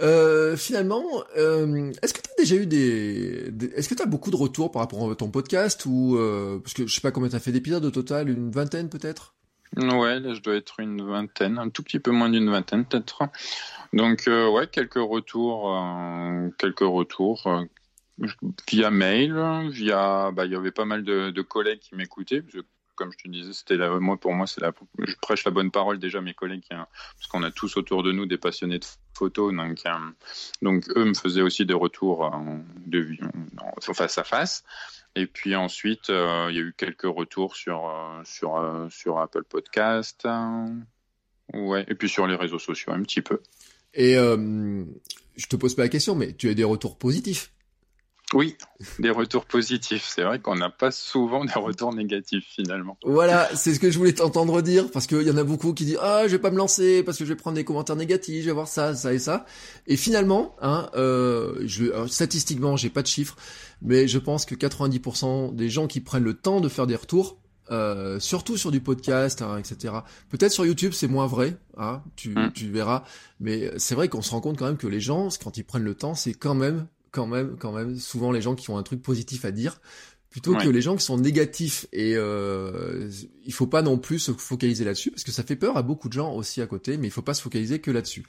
Euh, 0.00 0.56
finalement, 0.56 1.04
euh, 1.36 1.92
est-ce 2.02 2.14
que 2.14 2.20
tu 2.20 2.30
as 2.30 2.42
déjà 2.42 2.56
eu 2.56 2.66
des, 2.66 3.52
est-ce 3.76 3.88
que 3.88 3.94
tu 3.94 4.02
as 4.02 4.06
beaucoup 4.06 4.30
de 4.30 4.36
retours 4.36 4.72
par 4.72 4.82
rapport 4.82 5.10
à 5.10 5.14
ton 5.14 5.30
podcast 5.30 5.84
ou 5.86 6.16
euh, 6.16 6.58
parce 6.58 6.74
que 6.74 6.86
je 6.86 6.94
sais 6.94 7.00
pas 7.00 7.12
combien 7.12 7.28
tu 7.28 7.36
as 7.36 7.40
fait 7.40 7.52
d'épisodes 7.52 7.84
au 7.84 7.90
total, 7.90 8.28
une 8.28 8.50
vingtaine 8.50 8.88
peut-être? 8.88 9.34
Ouais, 9.76 10.20
là 10.20 10.34
je 10.34 10.40
dois 10.40 10.56
être 10.56 10.80
une 10.80 11.04
vingtaine, 11.04 11.58
un 11.58 11.68
tout 11.68 11.82
petit 11.82 12.00
peu 12.00 12.10
moins 12.10 12.28
d'une 12.28 12.50
vingtaine 12.50 12.84
peut-être. 12.84 13.22
Donc 13.94 14.26
euh, 14.26 14.50
ouais, 14.50 14.66
quelques 14.66 14.94
retours, 14.94 15.72
euh, 15.72 16.50
quelques 16.58 16.80
retours 16.80 17.46
euh, 17.46 17.64
via 18.68 18.90
mail, 18.90 19.68
via, 19.70 20.32
bah 20.32 20.46
il 20.46 20.52
y 20.52 20.56
avait 20.56 20.72
pas 20.72 20.84
mal 20.84 21.04
de, 21.04 21.42
collègues 21.42 21.78
qui 21.78 21.94
m'écoutaient. 21.94 22.42
Comme 22.96 23.12
je 23.12 23.18
te 23.18 23.28
disais, 23.28 23.52
c'était 23.52 23.76
la, 23.76 23.90
moi 24.00 24.16
pour 24.16 24.32
moi 24.34 24.48
c'est 24.48 24.60
la, 24.60 24.72
je 24.98 25.14
prêche 25.22 25.44
la 25.44 25.52
bonne 25.52 25.70
parole 25.70 26.00
déjà 26.00 26.20
mes 26.20 26.34
collègues, 26.34 26.64
hein, 26.72 26.88
parce 27.16 27.28
qu'on 27.28 27.44
a 27.44 27.52
tous 27.52 27.76
autour 27.76 28.02
de 28.02 28.10
nous 28.10 28.26
des 28.26 28.36
passionnés 28.36 28.80
de 28.80 28.84
photos, 29.16 29.54
donc 29.54 29.82
donc 30.60 30.88
eux 30.96 31.04
me 31.04 31.14
faisaient 31.14 31.42
aussi 31.42 31.64
des 31.64 31.74
retours 31.74 32.32
de 32.86 33.16
face 33.94 34.18
à 34.18 34.24
face. 34.24 34.64
Et 35.14 35.28
puis 35.28 35.54
ensuite, 35.54 36.08
il 36.08 36.54
y 36.54 36.58
a 36.58 36.62
eu 36.62 36.74
quelques 36.76 37.02
retours 37.02 37.54
sur 37.54 37.92
sur 38.24 38.88
sur 38.90 39.18
Apple 39.20 39.44
Podcast, 39.44 40.26
ouais, 41.52 41.84
et 41.86 41.94
puis 41.94 42.08
sur 42.08 42.26
les 42.26 42.34
réseaux 42.34 42.58
sociaux 42.58 42.92
un 42.92 43.02
petit 43.02 43.22
peu. 43.22 43.40
Et 43.94 44.16
euh, 44.16 44.84
je 45.36 45.46
te 45.46 45.56
pose 45.56 45.74
pas 45.74 45.82
la 45.82 45.88
question, 45.88 46.14
mais 46.14 46.34
tu 46.34 46.48
as 46.48 46.54
des 46.54 46.64
retours 46.64 46.98
positifs 46.98 47.54
oui, 48.32 48.56
des 48.98 49.10
retours 49.10 49.44
positifs. 49.44 50.10
C'est 50.12 50.22
vrai 50.22 50.40
qu'on 50.40 50.56
n'a 50.56 50.70
pas 50.70 50.90
souvent 50.90 51.44
des 51.44 51.52
retours 51.52 51.94
négatifs 51.94 52.44
finalement. 52.48 52.96
Voilà, 53.04 53.48
c'est 53.54 53.74
ce 53.74 53.78
que 53.78 53.90
je 53.90 53.98
voulais 53.98 54.14
t'entendre 54.14 54.60
dire 54.60 54.90
parce 54.90 55.06
qu'il 55.06 55.22
y 55.22 55.30
en 55.30 55.36
a 55.36 55.44
beaucoup 55.44 55.72
qui 55.72 55.84
disent 55.84 55.98
ah 56.00 56.22
je 56.24 56.32
vais 56.32 56.40
pas 56.40 56.50
me 56.50 56.56
lancer 56.56 57.04
parce 57.04 57.18
que 57.18 57.24
je 57.24 57.28
vais 57.28 57.36
prendre 57.36 57.54
des 57.54 57.64
commentaires 57.64 57.96
négatifs, 57.96 58.42
je 58.42 58.46
vais 58.46 58.54
voir 58.54 58.66
ça, 58.66 58.94
ça 58.94 59.12
et 59.12 59.18
ça. 59.20 59.44
Et 59.86 59.96
finalement, 59.96 60.56
hein, 60.62 60.90
euh, 60.96 61.62
je, 61.64 61.84
euh, 61.84 62.06
statistiquement, 62.08 62.76
j'ai 62.76 62.90
pas 62.90 63.02
de 63.02 63.06
chiffres, 63.06 63.36
mais 63.82 64.08
je 64.08 64.18
pense 64.18 64.46
que 64.46 64.56
90% 64.56 65.54
des 65.54 65.68
gens 65.68 65.86
qui 65.86 66.00
prennent 66.00 66.24
le 66.24 66.34
temps 66.34 66.60
de 66.60 66.68
faire 66.68 66.88
des 66.88 66.96
retours 66.96 67.38
euh, 67.70 68.20
surtout 68.20 68.56
sur 68.56 68.70
du 68.70 68.80
podcast, 68.80 69.42
hein, 69.42 69.58
etc. 69.58 69.94
Peut-être 70.28 70.52
sur 70.52 70.66
YouTube 70.66 70.92
c'est 70.92 71.08
moins 71.08 71.26
vrai, 71.26 71.56
hein, 71.76 72.02
tu, 72.16 72.30
mm. 72.30 72.52
tu 72.54 72.70
verras, 72.70 73.04
mais 73.40 73.70
c'est 73.78 73.94
vrai 73.94 74.08
qu'on 74.08 74.22
se 74.22 74.30
rend 74.30 74.40
compte 74.40 74.58
quand 74.58 74.66
même 74.66 74.76
que 74.76 74.86
les 74.86 75.00
gens, 75.00 75.28
quand 75.42 75.56
ils 75.56 75.64
prennent 75.64 75.84
le 75.84 75.94
temps, 75.94 76.14
c'est 76.14 76.34
quand 76.34 76.54
même, 76.54 76.86
quand 77.10 77.26
même, 77.26 77.56
quand 77.58 77.72
même, 77.72 77.96
souvent 77.98 78.32
les 78.32 78.42
gens 78.42 78.54
qui 78.54 78.70
ont 78.70 78.78
un 78.78 78.82
truc 78.82 79.02
positif 79.02 79.44
à 79.44 79.50
dire, 79.50 79.80
plutôt 80.34 80.56
que 80.56 80.68
les 80.68 80.82
gens 80.82 80.96
qui 80.96 81.04
sont 81.04 81.16
négatifs. 81.16 81.86
Et 81.92 82.14
euh, 82.16 83.08
il 83.44 83.52
faut 83.52 83.68
pas 83.68 83.82
non 83.82 83.98
plus 83.98 84.18
se 84.18 84.32
focaliser 84.32 84.84
là-dessus, 84.84 85.12
parce 85.12 85.22
que 85.22 85.30
ça 85.30 85.44
fait 85.44 85.54
peur 85.54 85.76
à 85.76 85.82
beaucoup 85.82 86.08
de 86.08 86.12
gens 86.12 86.34
aussi 86.34 86.60
à 86.60 86.66
côté, 86.66 86.96
mais 86.96 87.06
il 87.06 87.12
faut 87.12 87.22
pas 87.22 87.34
se 87.34 87.42
focaliser 87.42 87.78
que 87.78 87.92
là-dessus. 87.92 88.24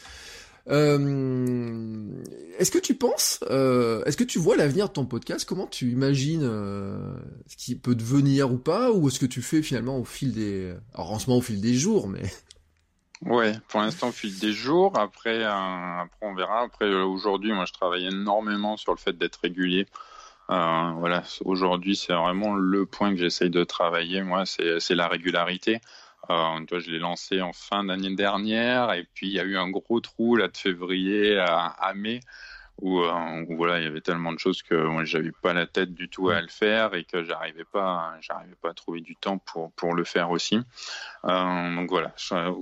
Euh, 0.67 2.23
est-ce 2.57 2.71
que 2.71 2.79
tu 2.79 2.95
penses, 2.95 3.39
euh, 3.51 4.03
est-ce 4.05 4.17
que 4.17 4.23
tu 4.23 4.39
vois 4.39 4.55
l'avenir 4.55 4.87
de 4.87 4.93
ton 4.93 5.05
podcast? 5.05 5.45
Comment 5.47 5.67
tu 5.67 5.91
imagines 5.91 6.43
euh, 6.43 7.15
ce 7.47 7.55
qui 7.55 7.75
peut 7.75 7.95
devenir 7.95 8.51
ou 8.51 8.57
pas? 8.57 8.91
Ou 8.91 9.07
est-ce 9.07 9.19
que 9.19 9.25
tu 9.25 9.41
fais 9.41 9.61
finalement 9.61 9.97
au 9.97 10.05
fil 10.05 10.33
des, 10.33 10.73
alors 10.93 11.11
en 11.11 11.19
ce 11.19 11.29
moment 11.29 11.39
au 11.39 11.43
fil 11.43 11.61
des 11.61 11.73
jours, 11.73 12.07
mais 12.07 12.23
Ouais, 13.21 13.53
pour 13.69 13.79
l'instant, 13.79 14.09
au 14.09 14.11
fil 14.11 14.37
des 14.39 14.51
jours. 14.51 14.97
Après, 14.99 15.43
après 15.43 16.17
on 16.21 16.35
verra. 16.35 16.61
Après, 16.61 16.93
aujourd'hui, 16.93 17.53
moi, 17.53 17.65
je 17.65 17.73
travaille 17.73 18.07
énormément 18.07 18.75
sur 18.77 18.91
le 18.91 18.97
fait 18.97 19.17
d'être 19.17 19.39
régulier. 19.41 19.87
voilà, 20.49 21.23
aujourd'hui, 21.43 21.95
c'est 21.95 22.13
vraiment 22.13 22.55
le 22.55 22.85
point 22.85 23.11
que 23.11 23.17
j'essaye 23.17 23.49
de 23.49 23.63
travailler. 23.63 24.21
Moi, 24.21 24.43
c'est 24.45 24.95
la 24.95 25.07
régularité. 25.07 25.79
Euh, 26.29 26.79
je 26.79 26.91
l'ai 26.91 26.99
lancé 26.99 27.41
en 27.41 27.53
fin 27.53 27.83
d'année 27.83 28.15
dernière, 28.15 28.93
et 28.93 29.07
puis 29.13 29.27
il 29.27 29.33
y 29.33 29.39
a 29.39 29.43
eu 29.43 29.57
un 29.57 29.69
gros 29.69 29.99
trou 29.99 30.35
là 30.35 30.47
de 30.47 30.57
février 30.57 31.37
à, 31.37 31.93
mai. 31.95 32.19
Euh, 32.83 33.45
où, 33.47 33.55
voilà, 33.55 33.79
il 33.79 33.85
y 33.85 33.87
avait 33.87 34.01
tellement 34.01 34.33
de 34.33 34.39
choses 34.39 34.61
que 34.61 34.75
moi 34.75 35.05
j'avais 35.05 35.31
pas 35.31 35.53
la 35.53 35.65
tête 35.65 35.93
du 35.93 36.09
tout 36.09 36.29
à 36.29 36.41
le 36.41 36.49
faire 36.49 36.93
et 36.93 37.05
que 37.05 37.23
j'arrivais 37.23 37.63
pas, 37.63 38.15
j'arrivais 38.19 38.55
pas 38.61 38.71
à 38.71 38.73
trouver 38.73 38.99
du 38.99 39.15
temps 39.15 39.37
pour 39.37 39.71
pour 39.73 39.93
le 39.93 40.03
faire 40.03 40.29
aussi. 40.29 40.59
Euh, 41.23 41.75
donc 41.75 41.89
voilà, 41.89 42.13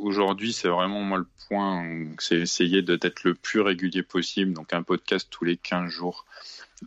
aujourd'hui 0.01 0.53
c'est 0.53 0.67
vraiment 0.67 1.01
moi 1.01 1.17
le 1.17 1.27
point, 1.47 1.83
c'est 2.19 2.35
essayer 2.35 2.83
d'être 2.83 3.23
le 3.23 3.33
plus 3.33 3.61
régulier 3.61 4.03
possible. 4.03 4.53
Donc 4.53 4.73
un 4.73 4.83
podcast 4.83 5.27
tous 5.31 5.45
les 5.45 5.57
15 5.57 5.89
jours. 5.89 6.25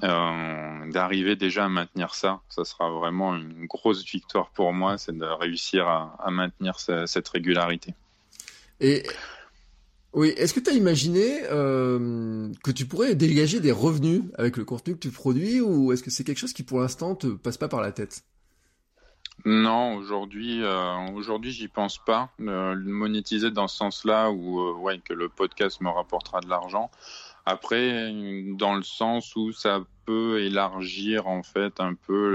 Euh, 0.05 0.76
d'arriver 0.91 1.37
déjà 1.37 1.65
à 1.65 1.69
maintenir 1.69 2.15
ça, 2.15 2.41
ça 2.49 2.65
sera 2.65 2.91
vraiment 2.91 3.35
une 3.37 3.67
grosse 3.67 4.05
victoire 4.05 4.51
pour 4.51 4.73
moi, 4.73 4.99
c'est 4.99 5.17
de 5.17 5.25
réussir 5.25 5.87
à, 5.87 6.31
maintenir 6.31 6.79
cette 6.79 7.29
régularité. 7.29 7.95
Et 8.81 9.05
oui, 10.13 10.29
est-ce 10.37 10.55
que 10.55 10.61
tu 10.61 10.71
as 10.71 10.75
imaginé 10.75 11.43
euh, 11.51 12.51
que 12.65 12.71
tu 12.71 12.87
pourrais 12.87 13.15
dégager 13.15 13.61
des 13.61 13.73
revenus 13.73 14.23
avec 14.39 14.57
le 14.57 14.65
contenu 14.65 14.95
que 14.95 15.01
tu 15.01 15.11
produis 15.11 15.61
ou 15.61 15.93
est-ce 15.93 16.03
que 16.03 16.11
c'est 16.11 16.25
quelque 16.25 16.39
chose 16.39 16.53
qui 16.53 16.63
pour 16.63 16.81
l'instant 16.81 17.15
te 17.15 17.27
passe 17.27 17.59
pas 17.59 17.69
par 17.69 17.81
la 17.81 17.93
tête? 17.93 18.25
Non, 19.45 19.95
aujourd'hui, 19.97 20.63
euh, 20.65 21.11
aujourd'hui, 21.15 21.53
j'y 21.53 21.69
pense 21.69 21.99
pas. 21.99 22.31
le 22.39 22.75
monétiser 22.77 23.51
dans 23.51 23.69
ce 23.69 23.77
sens-là, 23.77 24.31
ou 24.31 24.73
ouais, 24.81 24.99
que 24.99 25.13
le 25.13 25.29
podcast 25.29 25.81
me 25.81 25.91
rapportera 25.91 26.41
de 26.41 26.49
l'argent. 26.49 26.91
Après, 27.45 28.13
dans 28.59 28.75
le 28.75 28.83
sens 28.83 29.37
où 29.37 29.53
ça 29.53 29.85
peut 30.07 30.41
élargir 30.41 31.27
en 31.27 31.43
fait 31.43 31.81
un 31.81 31.95
peu 31.95 32.31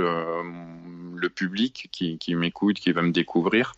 le, 1.15 1.29
public 1.29 1.87
qui, 1.91 2.35
m'écoute, 2.35 2.79
qui 2.79 2.91
va 2.91 3.01
me 3.01 3.11
découvrir, 3.11 3.73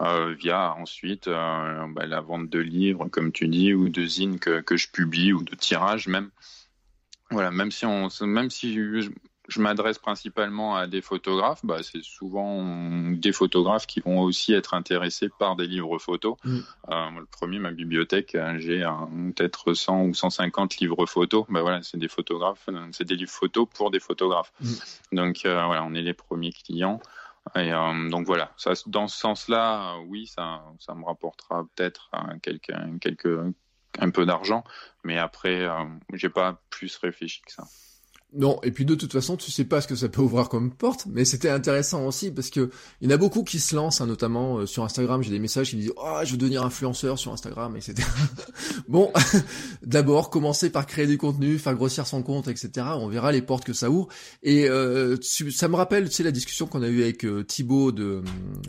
euh, 0.00 0.34
via 0.34 0.74
ensuite 0.74 1.26
euh, 1.28 1.86
bah, 1.88 2.06
la 2.06 2.20
vente 2.20 2.50
de 2.50 2.58
livres, 2.58 3.08
comme 3.08 3.32
tu 3.32 3.48
dis, 3.48 3.72
ou 3.72 3.88
de 3.88 4.04
zines 4.04 4.38
que, 4.38 4.60
que 4.60 4.76
je 4.76 4.88
publie, 4.88 5.32
ou 5.32 5.42
de 5.42 5.54
tirages 5.54 6.06
même. 6.06 6.30
Voilà, 7.30 7.50
même 7.50 7.70
si 7.70 7.86
on, 7.86 8.08
même 8.22 8.50
si 8.50 8.78
je 9.48 9.62
m'adresse 9.62 9.98
principalement 9.98 10.76
à 10.76 10.86
des 10.86 11.00
photographes, 11.00 11.64
bah, 11.64 11.82
c'est 11.82 12.02
souvent 12.02 12.62
des 13.12 13.32
photographes 13.32 13.86
qui 13.86 14.00
vont 14.00 14.20
aussi 14.20 14.52
être 14.52 14.74
intéressés 14.74 15.30
par 15.38 15.56
des 15.56 15.66
livres 15.66 15.98
photos. 15.98 16.36
Mm. 16.44 16.58
Euh, 16.90 17.10
le 17.20 17.26
premier, 17.26 17.58
ma 17.58 17.72
bibliothèque, 17.72 18.34
euh, 18.34 18.58
j'ai 18.58 18.84
peut-être 19.34 19.72
100 19.72 20.02
ou 20.02 20.14
150 20.14 20.76
livres 20.76 21.06
photos. 21.06 21.46
Bah, 21.48 21.62
voilà, 21.62 21.82
c'est 21.82 21.96
des 21.96 22.08
photographes, 22.08 22.68
euh, 22.68 22.88
c'est 22.92 23.08
des 23.08 23.16
livres 23.16 23.32
photos 23.32 23.66
pour 23.72 23.90
des 23.90 24.00
photographes. 24.00 24.52
Mm. 24.60 24.72
Donc 25.12 25.40
voilà, 25.44 25.82
on 25.82 25.94
est 25.94 26.02
les 26.02 26.14
premiers 26.14 26.52
clients. 26.52 27.00
Et 27.56 27.70
donc 28.10 28.26
voilà, 28.26 28.52
ça, 28.58 28.74
dans 28.86 29.08
ce 29.08 29.18
sens-là, 29.18 29.96
oui, 30.06 30.26
ça, 30.26 30.62
ça 30.80 30.94
me 30.94 31.02
rapportera 31.06 31.66
peut-être 31.74 32.10
quelques, 32.42 32.74
quelques, 33.00 33.54
un 33.98 34.10
peu 34.10 34.26
d'argent, 34.26 34.64
mais 35.02 35.16
après, 35.16 35.66
j'ai 36.12 36.28
pas 36.28 36.60
plus 36.68 36.94
réfléchi 36.98 37.40
que 37.40 37.52
ça. 37.52 37.64
Non, 38.34 38.60
et 38.62 38.72
puis 38.72 38.84
de 38.84 38.94
toute 38.94 39.10
façon, 39.10 39.38
tu 39.38 39.50
sais 39.50 39.64
pas 39.64 39.80
ce 39.80 39.88
que 39.88 39.96
ça 39.96 40.10
peut 40.10 40.20
ouvrir 40.20 40.50
comme 40.50 40.70
porte, 40.70 41.06
mais 41.06 41.24
c'était 41.24 41.48
intéressant 41.48 42.06
aussi 42.06 42.30
parce 42.30 42.50
que 42.50 42.68
il 43.00 43.08
y 43.08 43.12
en 43.12 43.14
a 43.14 43.16
beaucoup 43.16 43.42
qui 43.42 43.58
se 43.58 43.74
lancent, 43.74 44.02
hein, 44.02 44.06
notamment 44.06 44.58
euh, 44.58 44.66
sur 44.66 44.84
Instagram. 44.84 45.22
J'ai 45.22 45.30
des 45.30 45.38
messages 45.38 45.70
qui 45.70 45.76
me 45.76 45.80
disent 45.80 45.94
"Oh, 45.96 46.20
je 46.24 46.32
veux 46.32 46.36
devenir 46.36 46.62
influenceur 46.62 47.18
sur 47.18 47.32
Instagram", 47.32 47.74
etc. 47.74 48.06
bon, 48.88 49.10
d'abord 49.82 50.28
commencer 50.28 50.68
par 50.68 50.84
créer 50.84 51.06
du 51.06 51.16
contenu, 51.16 51.56
faire 51.56 51.74
grossir 51.74 52.06
son 52.06 52.22
compte, 52.22 52.48
etc. 52.48 52.86
On 52.96 53.08
verra 53.08 53.32
les 53.32 53.40
portes 53.40 53.64
que 53.64 53.72
ça 53.72 53.88
ouvre. 53.88 54.08
Et 54.42 54.68
euh, 54.68 55.16
ça 55.22 55.68
me 55.68 55.76
rappelle, 55.76 56.10
tu 56.10 56.16
sais, 56.16 56.22
la 56.22 56.30
discussion 56.30 56.66
qu'on 56.66 56.82
a 56.82 56.88
eue 56.88 57.02
avec 57.02 57.24
euh, 57.24 57.44
Thibaut 57.44 57.92
de, 57.92 58.22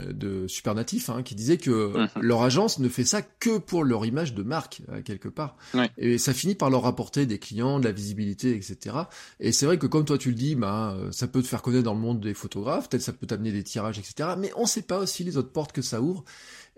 de 0.09 0.47
Supernatif, 0.47 1.09
hein, 1.09 1.21
qui 1.21 1.35
disait 1.35 1.57
que 1.57 1.97
mhm. 1.97 2.07
leur 2.21 2.43
agence 2.43 2.79
ne 2.79 2.87
fait 2.87 3.03
ça 3.03 3.21
que 3.21 3.57
pour 3.57 3.83
leur 3.83 4.05
image 4.05 4.33
de 4.33 4.43
marque 4.43 4.83
quelque 5.03 5.27
part, 5.27 5.57
et 5.97 6.17
ça 6.17 6.33
finit 6.33 6.55
par 6.55 6.69
leur 6.69 6.85
apporter 6.85 7.25
des 7.25 7.39
clients, 7.39 7.81
de 7.81 7.85
la 7.85 7.91
visibilité, 7.91 8.55
etc. 8.55 8.95
Et 9.41 9.48
c'est 9.51 9.65
vrai 9.65 9.77
que 9.77 9.87
comme 9.87 10.05
toi 10.05 10.17
tu 10.17 10.29
le 10.29 10.35
dis, 10.35 10.55
bah, 10.55 10.95
euh, 10.97 11.11
ça 11.11 11.27
peut 11.27 11.41
te 11.41 11.47
faire 11.47 11.61
connaître 11.61 11.83
dans 11.83 11.93
le 11.93 11.99
monde 11.99 12.19
des 12.19 12.33
photographes, 12.33 12.89
peut-être 12.89 13.03
ça 13.03 13.13
peut 13.13 13.27
t'amener 13.27 13.51
des 13.51 13.63
tirages, 13.63 13.99
etc. 13.99 14.31
Mais 14.37 14.51
on 14.55 14.65
sait 14.65 14.81
pas 14.81 14.99
aussi 14.99 15.23
les 15.23 15.37
autres 15.37 15.51
portes 15.51 15.71
que 15.71 15.81
ça 15.81 16.01
ouvre. 16.01 16.23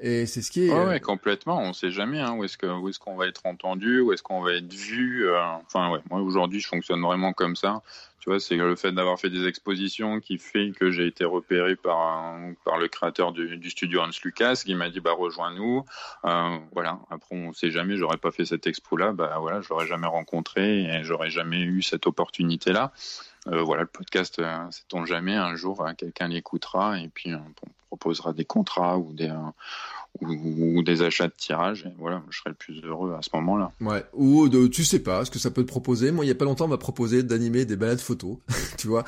Et 0.04 0.26
c'est 0.26 0.42
ce 0.42 0.50
qui 0.50 0.66
est. 0.66 0.72
Oh 0.72 0.88
ouais, 0.88 1.00
complètement. 1.00 1.62
On 1.62 1.74
sait 1.74 1.92
jamais 1.92 2.20
hein, 2.20 2.34
où 2.34 2.44
est-ce 2.44 2.58
qu'on 2.58 3.16
va 3.16 3.28
être 3.28 3.46
entendu, 3.46 4.02
où 4.02 4.12
est-ce 4.12 4.24
qu'on 4.24 4.42
va 4.42 4.54
être 4.54 4.74
vu. 4.74 5.30
Euh, 5.30 5.40
enfin 5.66 5.92
ouais, 5.92 6.00
moi 6.10 6.22
aujourd'hui 6.22 6.60
je 6.60 6.68
fonctionne 6.68 7.02
vraiment 7.02 7.34
comme 7.34 7.56
ça. 7.56 7.84
Tu 8.20 8.30
vois, 8.30 8.40
c'est 8.40 8.56
le 8.56 8.76
fait 8.76 8.92
d'avoir 8.92 9.20
fait 9.20 9.30
des 9.30 9.48
expositions 9.48 10.20
qui 10.20 10.40
fait 10.40 10.72
que 10.72 10.90
j'ai 10.90 11.06
été 11.06 11.24
repéré 11.24 11.76
par 11.76 12.36
par 12.66 12.80
le 12.80 12.88
créateur 12.88 13.32
du, 13.32 13.58
du, 13.58 13.70
studio 13.70 14.02
Hans 14.02 14.10
Lucas 14.24 14.62
qui 14.66 14.74
m'a 14.74 14.90
dit 14.90 15.02
bah 15.02 15.14
rejoins-nous. 15.14 15.86
Euh, 16.26 16.58
voilà. 16.74 17.00
Après 17.12 17.36
on 17.36 17.54
sait 17.54 17.70
jamais, 17.70 17.96
j'aurais 17.96 18.18
pas 18.18 18.32
fait 18.32 18.46
cette 18.46 18.66
expo 18.66 18.98
là, 18.98 19.12
bah 19.12 19.38
voilà, 19.40 19.62
je 19.62 19.70
l'aurais 19.70 19.88
jamais 19.88 20.08
rencontré 20.08 20.84
et 20.84 21.04
j'aurais 21.04 21.30
jamais 21.30 21.62
eu 21.62 21.84
cette 21.84 22.08
opportunité 22.08 22.72
là. 22.72 22.92
Euh, 23.48 23.64
voilà, 23.64 23.84
le 23.84 23.88
podcast, 23.88 24.38
euh, 24.40 24.70
sait-on 24.70 25.06
jamais, 25.06 25.36
un 25.36 25.56
jour 25.56 25.82
euh, 25.82 25.94
quelqu'un 25.94 26.28
l'écoutera 26.28 27.00
et 27.00 27.08
puis 27.08 27.34
on 27.34 27.44
proposera 27.88 28.34
des 28.34 28.46
contrats 28.46 28.98
ou 28.98 29.14
des, 29.14 29.34
ou, 30.22 30.84
des 30.84 31.02
achats 31.02 31.28
de 31.28 31.34
tirage. 31.36 31.86
Et 31.86 31.94
voilà, 31.98 32.24
je 32.30 32.40
serais 32.40 32.52
le 32.52 32.56
plus 32.56 32.82
heureux 32.84 33.14
à 33.18 33.22
ce 33.22 33.30
moment-là. 33.34 33.72
Ouais. 33.82 34.04
Ou 34.14 34.50
de, 34.50 34.68
tu 34.68 34.84
sais 34.84 35.00
pas 35.00 35.26
ce 35.26 35.32
que 35.32 35.40
ça 35.40 35.52
peut 35.52 35.64
te 35.64 35.68
proposer. 35.68 36.12
Moi, 36.12 36.26
il 36.26 36.28
y 36.28 36.32
a 36.32 36.36
pas 36.36 36.46
longtemps, 36.46 36.66
on 36.66 36.70
m'a 36.70 36.78
proposé 36.78 37.24
d'animer 37.24 37.66
des 37.66 37.76
balades 37.76 38.00
photos. 38.00 38.38
tu 38.78 38.88
vois. 38.88 39.04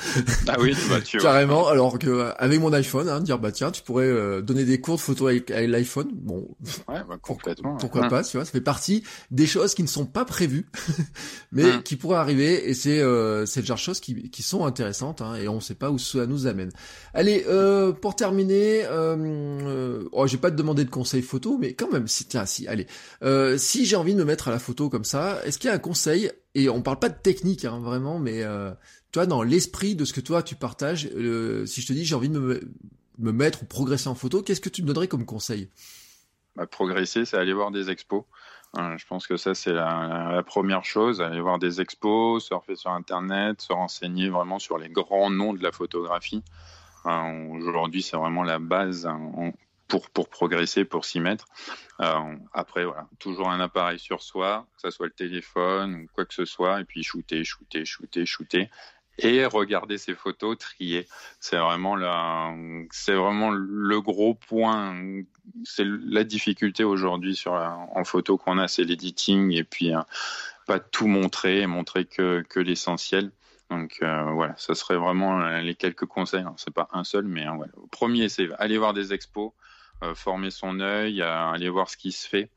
Ah 0.47 0.55
oui, 0.59 0.75
bah, 0.89 1.01
tu 1.01 1.17
vois. 1.19 1.29
Carrément. 1.29 1.67
Alors 1.67 1.99
que 1.99 2.31
avec 2.37 2.59
mon 2.59 2.73
iPhone, 2.73 3.09
hein, 3.09 3.19
dire 3.19 3.39
bah 3.39 3.51
tiens, 3.51 3.71
tu 3.71 3.81
pourrais 3.83 4.05
euh, 4.05 4.41
donner 4.41 4.65
des 4.65 4.79
cours 4.79 4.95
de 4.95 5.01
photos 5.01 5.29
avec, 5.29 5.49
l'iPhone. 5.49 6.09
Bon. 6.13 6.47
Ouais, 6.87 7.01
bah, 7.07 7.17
complètement. 7.21 7.77
Pourquoi, 7.77 8.07
pas, 8.07 8.23
tu 8.23 8.37
vois. 8.37 8.45
Ça 8.45 8.51
fait 8.51 8.61
partie 8.61 9.03
des 9.31 9.47
choses 9.47 9.73
qui 9.73 9.83
ne 9.83 9.87
sont 9.87 10.05
pas 10.05 10.25
prévues, 10.25 10.67
mais 11.51 11.65
hum. 11.65 11.83
qui 11.83 11.95
pourraient 11.95 12.17
arriver. 12.17 12.69
Et 12.69 12.73
c'est 12.73 12.99
euh, 12.99 13.45
c'est 13.45 13.61
le 13.61 13.65
genre 13.65 13.77
de 13.77 13.81
choses 13.81 13.99
qui, 13.99 14.29
qui 14.29 14.43
sont 14.43 14.65
intéressantes. 14.65 15.21
Hein, 15.21 15.35
et 15.35 15.47
on 15.47 15.59
sait 15.59 15.75
pas 15.75 15.91
où 15.91 15.97
ça 15.97 16.25
nous 16.25 16.47
amène. 16.47 16.71
Allez, 17.13 17.45
euh, 17.47 17.91
pour 17.91 18.15
terminer, 18.15 18.85
euh, 18.85 19.15
euh 19.17 20.09
oh, 20.11 20.27
j'ai 20.27 20.37
pas 20.37 20.51
te 20.51 20.55
demander 20.55 20.85
de 20.85 20.89
conseil 21.03 21.21
photo, 21.21 21.57
mais 21.57 21.73
quand 21.73 21.91
même, 21.91 22.07
si, 22.07 22.25
tiens, 22.25 22.45
si, 22.45 22.65
allez, 22.65 22.87
euh, 23.23 23.57
si 23.57 23.85
j'ai 23.85 23.97
envie 23.97 24.13
de 24.13 24.19
me 24.19 24.23
mettre 24.23 24.47
à 24.47 24.51
la 24.51 24.59
photo 24.59 24.89
comme 24.89 25.03
ça, 25.03 25.41
est-ce 25.43 25.59
qu'il 25.59 25.67
y 25.67 25.71
a 25.71 25.75
un 25.75 25.79
conseil 25.79 26.31
Et 26.55 26.69
on 26.69 26.81
parle 26.81 26.97
pas 26.97 27.09
de 27.09 27.21
technique, 27.21 27.65
hein, 27.65 27.81
vraiment, 27.81 28.19
mais 28.19 28.41
euh, 28.41 28.71
tu 29.11 29.19
vois, 29.19 29.25
dans 29.25 29.43
l'esprit 29.43 29.95
de 29.95 30.05
ce 30.05 30.13
que 30.13 30.21
toi 30.21 30.43
tu 30.43 30.55
partages, 30.55 31.09
euh, 31.13 31.65
si 31.65 31.81
je 31.81 31.87
te 31.87 31.91
dis 31.91 32.05
j'ai 32.05 32.15
envie 32.15 32.29
de 32.29 32.39
me, 32.39 32.61
me 33.17 33.31
mettre 33.33 33.63
ou 33.63 33.65
progresser 33.65 34.07
en 34.07 34.15
photo, 34.15 34.41
qu'est-ce 34.41 34.61
que 34.61 34.69
tu 34.69 34.81
me 34.81 34.87
donnerais 34.87 35.09
comme 35.09 35.25
conseil? 35.25 35.69
Bah, 36.55 36.67
Progresser, 36.67 37.25
c'est 37.25 37.35
aller 37.35 37.53
voir 37.53 37.71
des 37.71 37.89
expos. 37.89 38.23
Je 38.75 39.05
pense 39.05 39.27
que 39.27 39.35
ça, 39.35 39.53
c'est 39.53 39.73
la, 39.73 40.41
première 40.47 40.85
chose, 40.85 41.21
aller 41.21 41.41
voir 41.41 41.59
des 41.59 41.81
expos, 41.81 42.43
surfer 42.45 42.75
sur 42.75 42.91
Internet, 42.91 43.61
se 43.61 43.73
renseigner 43.73 44.29
vraiment 44.29 44.57
sur 44.57 44.77
les 44.79 44.89
grands 44.89 45.29
noms 45.29 45.53
de 45.53 45.61
la 45.61 45.73
photographie. 45.73 46.43
Aujourd'hui, 47.05 48.01
c'est 48.01 48.17
vraiment 48.17 48.41
la 48.41 48.57
base. 48.57 49.05
Hein 49.05 49.51
pour, 49.87 50.09
pour 50.09 50.29
progresser, 50.29 50.85
pour 50.85 51.05
s'y 51.05 51.19
mettre. 51.19 51.45
Euh, 51.99 52.35
après, 52.53 52.85
voilà, 52.85 53.07
toujours 53.19 53.49
un 53.49 53.59
appareil 53.59 53.99
sur 53.99 54.21
soi, 54.21 54.65
que 54.75 54.81
ce 54.81 54.89
soit 54.89 55.07
le 55.07 55.13
téléphone 55.13 55.95
ou 55.95 56.07
quoi 56.13 56.25
que 56.25 56.33
ce 56.33 56.45
soit, 56.45 56.81
et 56.81 56.83
puis 56.85 57.03
shooter, 57.03 57.43
shooter, 57.43 57.85
shooter, 57.85 58.25
shooter. 58.25 58.69
Et 59.19 59.45
regarder 59.45 59.99
ces 59.99 60.15
photos, 60.15 60.57
trier. 60.57 61.07
C'est 61.39 61.57
vraiment, 61.57 61.95
vraiment 61.95 63.51
le 63.51 64.01
gros 64.01 64.33
point. 64.33 64.99
C'est 65.63 65.85
la 65.85 66.23
difficulté 66.23 66.83
aujourd'hui 66.83 67.39
en 67.45 68.03
photo 68.05 68.37
qu'on 68.37 68.57
a, 68.57 68.67
c'est 68.67 68.83
l'editing 68.83 69.51
et 69.51 69.63
puis 69.63 69.93
euh, 69.93 70.01
pas 70.65 70.79
tout 70.79 71.05
montrer, 71.05 71.67
montrer 71.67 72.05
que, 72.05 72.43
que 72.49 72.59
l'essentiel. 72.59 73.31
Donc 73.69 73.99
euh, 74.01 74.31
voilà, 74.31 74.55
ça 74.57 74.73
serait 74.73 74.97
vraiment 74.97 75.47
les 75.59 75.75
quelques 75.75 76.05
conseils. 76.05 76.45
C'est 76.57 76.73
pas 76.73 76.89
un 76.91 77.03
seul, 77.03 77.25
mais 77.25 77.45
voilà. 77.45 77.71
premier, 77.91 78.29
c'est 78.29 78.49
aller 78.57 78.79
voir 78.79 78.93
des 78.93 79.13
expos, 79.13 79.51
former 80.15 80.51
son 80.51 80.79
œil, 80.79 81.21
aller 81.21 81.69
voir 81.69 81.89
ce 81.89 81.97
qui 81.97 82.11
se 82.11 82.27
fait, 82.27 82.49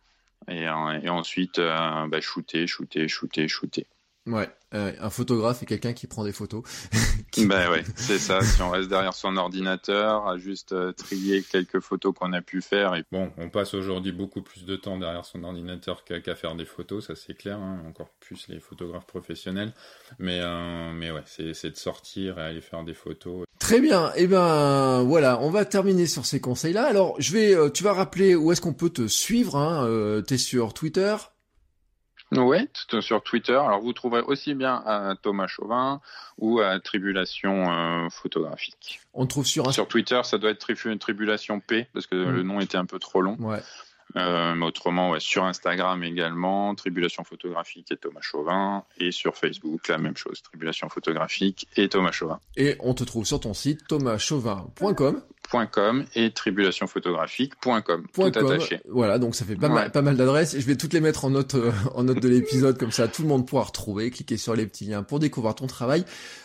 et, 0.48 0.68
euh, 0.68 1.08
ensuite 1.08 1.58
euh, 1.58 2.06
bah, 2.08 2.20
shooter, 2.20 2.66
shooter, 2.66 3.08
shooter, 3.08 3.48
shooter. 3.48 3.86
Ouais, 4.26 4.48
euh, 4.74 4.92
un 5.00 5.10
photographe 5.10 5.62
est 5.62 5.66
quelqu'un 5.66 5.92
qui 5.92 6.08
prend 6.08 6.24
des 6.24 6.32
photos. 6.32 6.62
Ben 7.38 7.70
ouais, 7.70 7.84
c'est 7.96 8.18
ça. 8.18 8.40
Si 8.40 8.62
on 8.62 8.70
reste 8.70 8.88
derrière 8.88 9.12
son 9.12 9.36
ordinateur, 9.36 10.26
à 10.26 10.38
juste 10.38 10.72
euh, 10.72 10.92
trier 10.92 11.42
quelques 11.42 11.80
photos 11.80 12.14
qu'on 12.14 12.32
a 12.32 12.40
pu 12.40 12.62
faire. 12.62 12.94
Et 12.94 13.04
bon, 13.12 13.30
on 13.36 13.50
passe 13.50 13.74
aujourd'hui 13.74 14.10
beaucoup 14.10 14.40
plus 14.40 14.64
de 14.64 14.74
temps 14.74 14.96
derrière 14.96 15.26
son 15.26 15.44
ordinateur 15.44 16.02
qu'à 16.02 16.34
faire 16.34 16.54
des 16.54 16.64
photos, 16.64 17.08
ça 17.08 17.14
c'est 17.14 17.34
clair. 17.34 17.58
Hein, 17.58 17.82
encore 17.86 18.08
plus 18.20 18.48
les 18.48 18.58
photographes 18.58 19.04
professionnels. 19.04 19.74
Mais 20.18 20.40
euh, 20.40 20.92
mais 20.94 21.10
ouais, 21.10 21.24
c'est 21.26 21.70
de 21.70 21.76
sortir 21.76 22.38
et 22.38 22.42
aller 22.42 22.62
faire 22.62 22.84
des 22.84 22.94
photos. 22.94 23.44
Très 23.58 23.80
bien. 23.80 24.12
Et 24.14 24.22
eh 24.22 24.26
ben 24.26 25.02
voilà, 25.02 25.38
on 25.42 25.50
va 25.50 25.66
terminer 25.66 26.06
sur 26.06 26.24
ces 26.24 26.40
conseils-là. 26.40 26.86
Alors 26.86 27.16
je 27.18 27.32
vais, 27.34 27.70
tu 27.72 27.84
vas 27.84 27.92
rappeler 27.92 28.34
où 28.34 28.50
est-ce 28.50 28.62
qu'on 28.62 28.72
peut 28.72 28.90
te 28.90 29.06
suivre. 29.06 29.56
Hein, 29.56 30.22
T'es 30.26 30.38
sur 30.38 30.72
Twitter? 30.72 31.16
Oui, 32.32 32.68
sur 33.00 33.22
Twitter. 33.22 33.54
Alors 33.54 33.80
vous 33.80 33.92
trouverez 33.92 34.22
aussi 34.22 34.54
bien 34.54 34.82
à 34.84 35.14
Thomas 35.20 35.46
Chauvin 35.46 36.00
ou 36.38 36.60
à 36.60 36.78
Tribulation 36.80 37.70
euh, 37.70 38.08
Photographique. 38.10 39.00
On 39.14 39.26
trouve 39.26 39.46
sur 39.46 39.72
Sur 39.72 39.88
Twitter, 39.88 40.20
ça 40.24 40.38
doit 40.38 40.50
être 40.50 40.98
Tribulation 40.98 41.60
P 41.60 41.86
parce 41.92 42.06
que 42.06 42.16
le 42.16 42.42
hmm. 42.42 42.46
nom 42.46 42.60
était 42.60 42.78
un 42.78 42.86
peu 42.86 42.98
trop 42.98 43.22
long. 43.22 43.36
Ouais. 43.38 43.60
Euh, 44.16 44.54
mais 44.54 44.64
autrement, 44.64 45.10
ouais, 45.10 45.20
sur 45.20 45.44
Instagram 45.44 46.02
également, 46.02 46.74
Tribulation 46.74 47.24
Photographique 47.24 47.90
et 47.90 47.96
Thomas 47.96 48.20
Chauvin. 48.22 48.84
Et 48.98 49.10
sur 49.10 49.36
Facebook, 49.36 49.88
la 49.88 49.98
même 49.98 50.16
chose, 50.16 50.42
Tribulation 50.42 50.88
Photographique 50.88 51.68
et 51.76 51.88
Thomas 51.88 52.12
Chauvin. 52.12 52.40
Et 52.56 52.76
on 52.80 52.94
te 52.94 53.04
trouve 53.04 53.26
sur 53.26 53.40
ton 53.40 53.52
site 53.52 53.86
thomaschauvin.com 53.88 55.22
.com 55.50 56.04
et 56.14 56.30
tribulationphotographique.com 56.30 58.06
tout 58.12 58.22
attaché. 58.22 58.80
Voilà, 58.88 59.18
donc 59.18 59.34
ça 59.34 59.44
fait 59.44 59.56
pas 59.56 59.68
mal, 59.68 59.90
pas 59.90 60.02
mal 60.02 60.16
d'adresses. 60.16 60.58
Je 60.58 60.66
vais 60.66 60.76
toutes 60.76 60.92
les 60.92 61.00
mettre 61.00 61.24
en 61.24 61.30
note, 61.30 61.54
euh, 61.54 61.72
en 61.94 62.04
note 62.04 62.20
de 62.20 62.28
l'épisode, 62.28 62.78
comme 62.78 62.90
ça 62.90 63.08
tout 63.08 63.22
le 63.22 63.28
monde 63.28 63.46
pourra 63.46 63.64
retrouver, 63.64 64.10
cliquer 64.10 64.36
sur 64.36 64.54
les 64.54 64.66
petits 64.66 64.86
liens 64.86 65.02
pour 65.02 65.18
découvrir 65.18 65.54
ton 65.54 65.66
travail. 65.66 66.04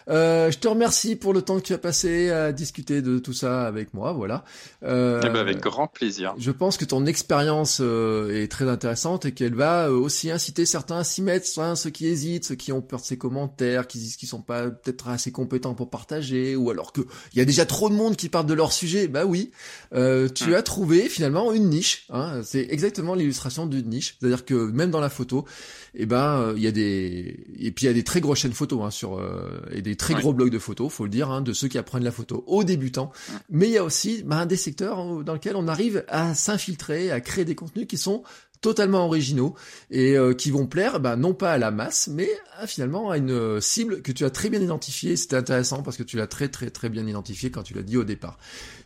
Euh, 0.09 0.51
je 0.51 0.57
te 0.57 0.67
remercie 0.67 1.15
pour 1.15 1.33
le 1.33 1.41
temps 1.41 1.57
que 1.57 1.65
tu 1.65 1.73
as 1.73 1.77
passé 1.77 2.29
à 2.29 2.51
discuter 2.51 3.01
de 3.01 3.19
tout 3.19 3.33
ça 3.33 3.63
avec 3.63 3.93
moi, 3.93 4.13
voilà. 4.13 4.43
Euh, 4.83 5.21
eh 5.23 5.29
ben 5.29 5.39
avec 5.39 5.59
grand 5.59 5.87
plaisir. 5.87 6.33
Je 6.37 6.51
pense 6.51 6.77
que 6.77 6.85
ton 6.85 7.05
expérience 7.05 7.79
euh, 7.81 8.43
est 8.43 8.47
très 8.47 8.67
intéressante 8.67 9.25
et 9.25 9.31
qu'elle 9.31 9.55
va 9.55 9.87
euh, 9.87 9.91
aussi 9.91 10.31
inciter 10.31 10.65
certains 10.65 10.97
à 10.97 11.03
s'y 11.03 11.21
mettre, 11.21 11.47
hein, 11.59 11.75
ceux 11.75 11.89
qui 11.89 12.07
hésitent, 12.07 12.45
ceux 12.45 12.55
qui 12.55 12.71
ont 12.71 12.81
peur 12.81 12.99
de 12.99 13.05
ces 13.05 13.17
commentaires, 13.17 13.87
qui 13.87 13.99
disent 13.99 14.17
qu'ils 14.17 14.29
sont 14.29 14.41
pas 14.41 14.69
peut-être 14.69 15.07
assez 15.07 15.31
compétents 15.31 15.73
pour 15.73 15.89
partager, 15.89 16.55
ou 16.55 16.69
alors 16.69 16.91
que 16.93 17.01
il 17.33 17.39
y 17.39 17.41
a 17.41 17.45
déjà 17.45 17.65
trop 17.65 17.89
de 17.89 17.95
monde 17.95 18.15
qui 18.15 18.29
parle 18.29 18.45
de 18.45 18.53
leur 18.53 18.71
sujet 18.71 18.90
bah 19.07 19.25
oui, 19.25 19.51
euh, 19.93 20.29
tu 20.29 20.51
hmm. 20.51 20.53
as 20.53 20.61
trouvé 20.61 21.09
finalement 21.09 21.51
une 21.53 21.69
niche. 21.69 22.05
Hein, 22.09 22.41
c'est 22.43 22.67
exactement 22.69 23.15
l'illustration 23.15 23.65
d'une 23.65 23.87
niche. 23.89 24.15
C'est-à-dire 24.19 24.45
que 24.45 24.53
même 24.53 24.91
dans 24.91 24.99
la 24.99 25.09
photo, 25.09 25.45
eh 25.93 26.05
ben 26.05 26.39
euh, 26.39 26.53
il 26.55 26.63
y 26.63 26.67
a 26.67 26.71
des 26.71 27.45
et 27.59 27.71
puis 27.71 27.85
il 27.85 27.87
y 27.87 27.89
a 27.89 27.93
des 27.93 28.03
très 28.03 28.21
grosses 28.21 28.39
chaînes 28.39 28.53
photos 28.53 28.81
hein, 28.83 28.91
sur 28.91 29.17
euh, 29.17 29.61
et 29.71 29.81
des 29.81 29.95
très 29.95 30.13
gros 30.13 30.33
blogs 30.33 30.51
de 30.51 30.59
photos, 30.59 30.91
faut 30.91 31.05
le 31.05 31.09
dire, 31.09 31.29
hein, 31.29 31.41
de 31.41 31.53
ceux 31.53 31.67
qui 31.67 31.77
apprennent 31.77 32.03
la 32.03 32.11
photo 32.11 32.43
aux 32.47 32.63
débutants. 32.63 33.11
Mais 33.49 33.67
il 33.67 33.73
y 33.73 33.77
a 33.77 33.83
aussi 33.83 34.23
bah, 34.23 34.45
des 34.45 34.57
secteurs 34.57 35.23
dans 35.23 35.33
lesquels 35.33 35.55
on 35.55 35.67
arrive 35.67 36.03
à 36.07 36.33
s'infiltrer, 36.35 37.11
à 37.11 37.21
créer 37.21 37.45
des 37.45 37.55
contenus 37.55 37.87
qui 37.87 37.97
sont 37.97 38.23
totalement 38.61 39.05
originaux 39.05 39.55
et 39.89 40.15
euh, 40.17 40.33
qui 40.33 40.51
vont 40.51 40.67
plaire, 40.67 40.99
bah, 40.99 41.15
non 41.15 41.33
pas 41.33 41.51
à 41.53 41.57
la 41.57 41.71
masse, 41.71 42.09
mais 42.11 42.29
finalement 42.67 43.09
à 43.09 43.17
une 43.17 43.59
cible 43.59 44.01
que 44.01 44.11
tu 44.11 44.23
as 44.23 44.29
très 44.29 44.49
bien 44.49 44.61
identifiée. 44.61 45.15
C'était 45.17 45.35
intéressant 45.35 45.81
parce 45.81 45.97
que 45.97 46.03
tu 46.03 46.15
l'as 46.17 46.27
très 46.27 46.47
très 46.47 46.69
très 46.69 46.89
bien 46.89 47.05
identifié 47.07 47.49
quand 47.49 47.63
tu 47.63 47.73
l'as 47.73 47.81
dit 47.81 47.97
au 47.97 48.03
départ. 48.03 48.37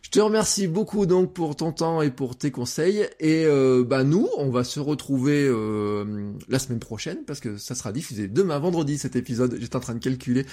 Je 0.06 0.10
te 0.10 0.20
remercie 0.20 0.68
beaucoup 0.68 1.04
donc 1.04 1.32
pour 1.32 1.56
ton 1.56 1.72
temps 1.72 2.00
et 2.00 2.12
pour 2.12 2.38
tes 2.38 2.52
conseils. 2.52 3.08
Et 3.18 3.44
euh, 3.44 3.84
bah 3.84 4.04
nous, 4.04 4.28
on 4.38 4.50
va 4.50 4.62
se 4.62 4.78
retrouver 4.78 5.46
euh, 5.48 6.32
la 6.48 6.60
semaine 6.60 6.78
prochaine 6.78 7.18
parce 7.26 7.40
que 7.40 7.56
ça 7.56 7.74
sera 7.74 7.90
diffusé 7.90 8.28
demain 8.28 8.60
vendredi 8.60 8.98
cet 8.98 9.16
épisode. 9.16 9.56
J'étais 9.58 9.74
en 9.74 9.80
train 9.80 9.94
de 9.94 9.98
calculer. 9.98 10.46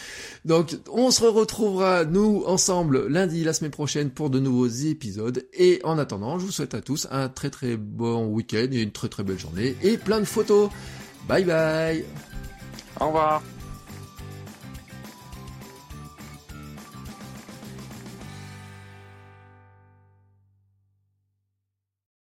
Donc 0.44 0.76
on 0.92 1.12
se 1.12 1.24
retrouvera 1.24 2.04
nous 2.04 2.44
ensemble 2.48 3.08
lundi 3.08 3.44
la 3.44 3.54
semaine 3.54 3.70
prochaine 3.72 4.10
pour 4.10 4.32
de 4.32 4.40
nouveaux 4.40 4.68
épisodes. 4.68 5.46
Et 5.54 5.80
en 5.84 6.00
attendant, 6.00 6.40
je 6.40 6.46
vous 6.46 6.52
souhaite 6.52 6.74
à 6.74 6.82
tous 6.82 7.08
un 7.12 7.30
très 7.30 7.52
très 7.52 7.78
bon 7.78 8.26
week-end 8.26 8.68
et 8.72 8.82
une 8.82 8.92
très 8.92 9.08
très 9.14 9.24
belle 9.24 9.40
journée 9.40 9.76
et 9.84 9.98
plein 9.98 10.20
de 10.20 10.26
photos. 10.26 10.70
Bye 11.28 11.46
bye. 11.46 12.04
Au 13.00 13.08
revoir. 13.08 13.44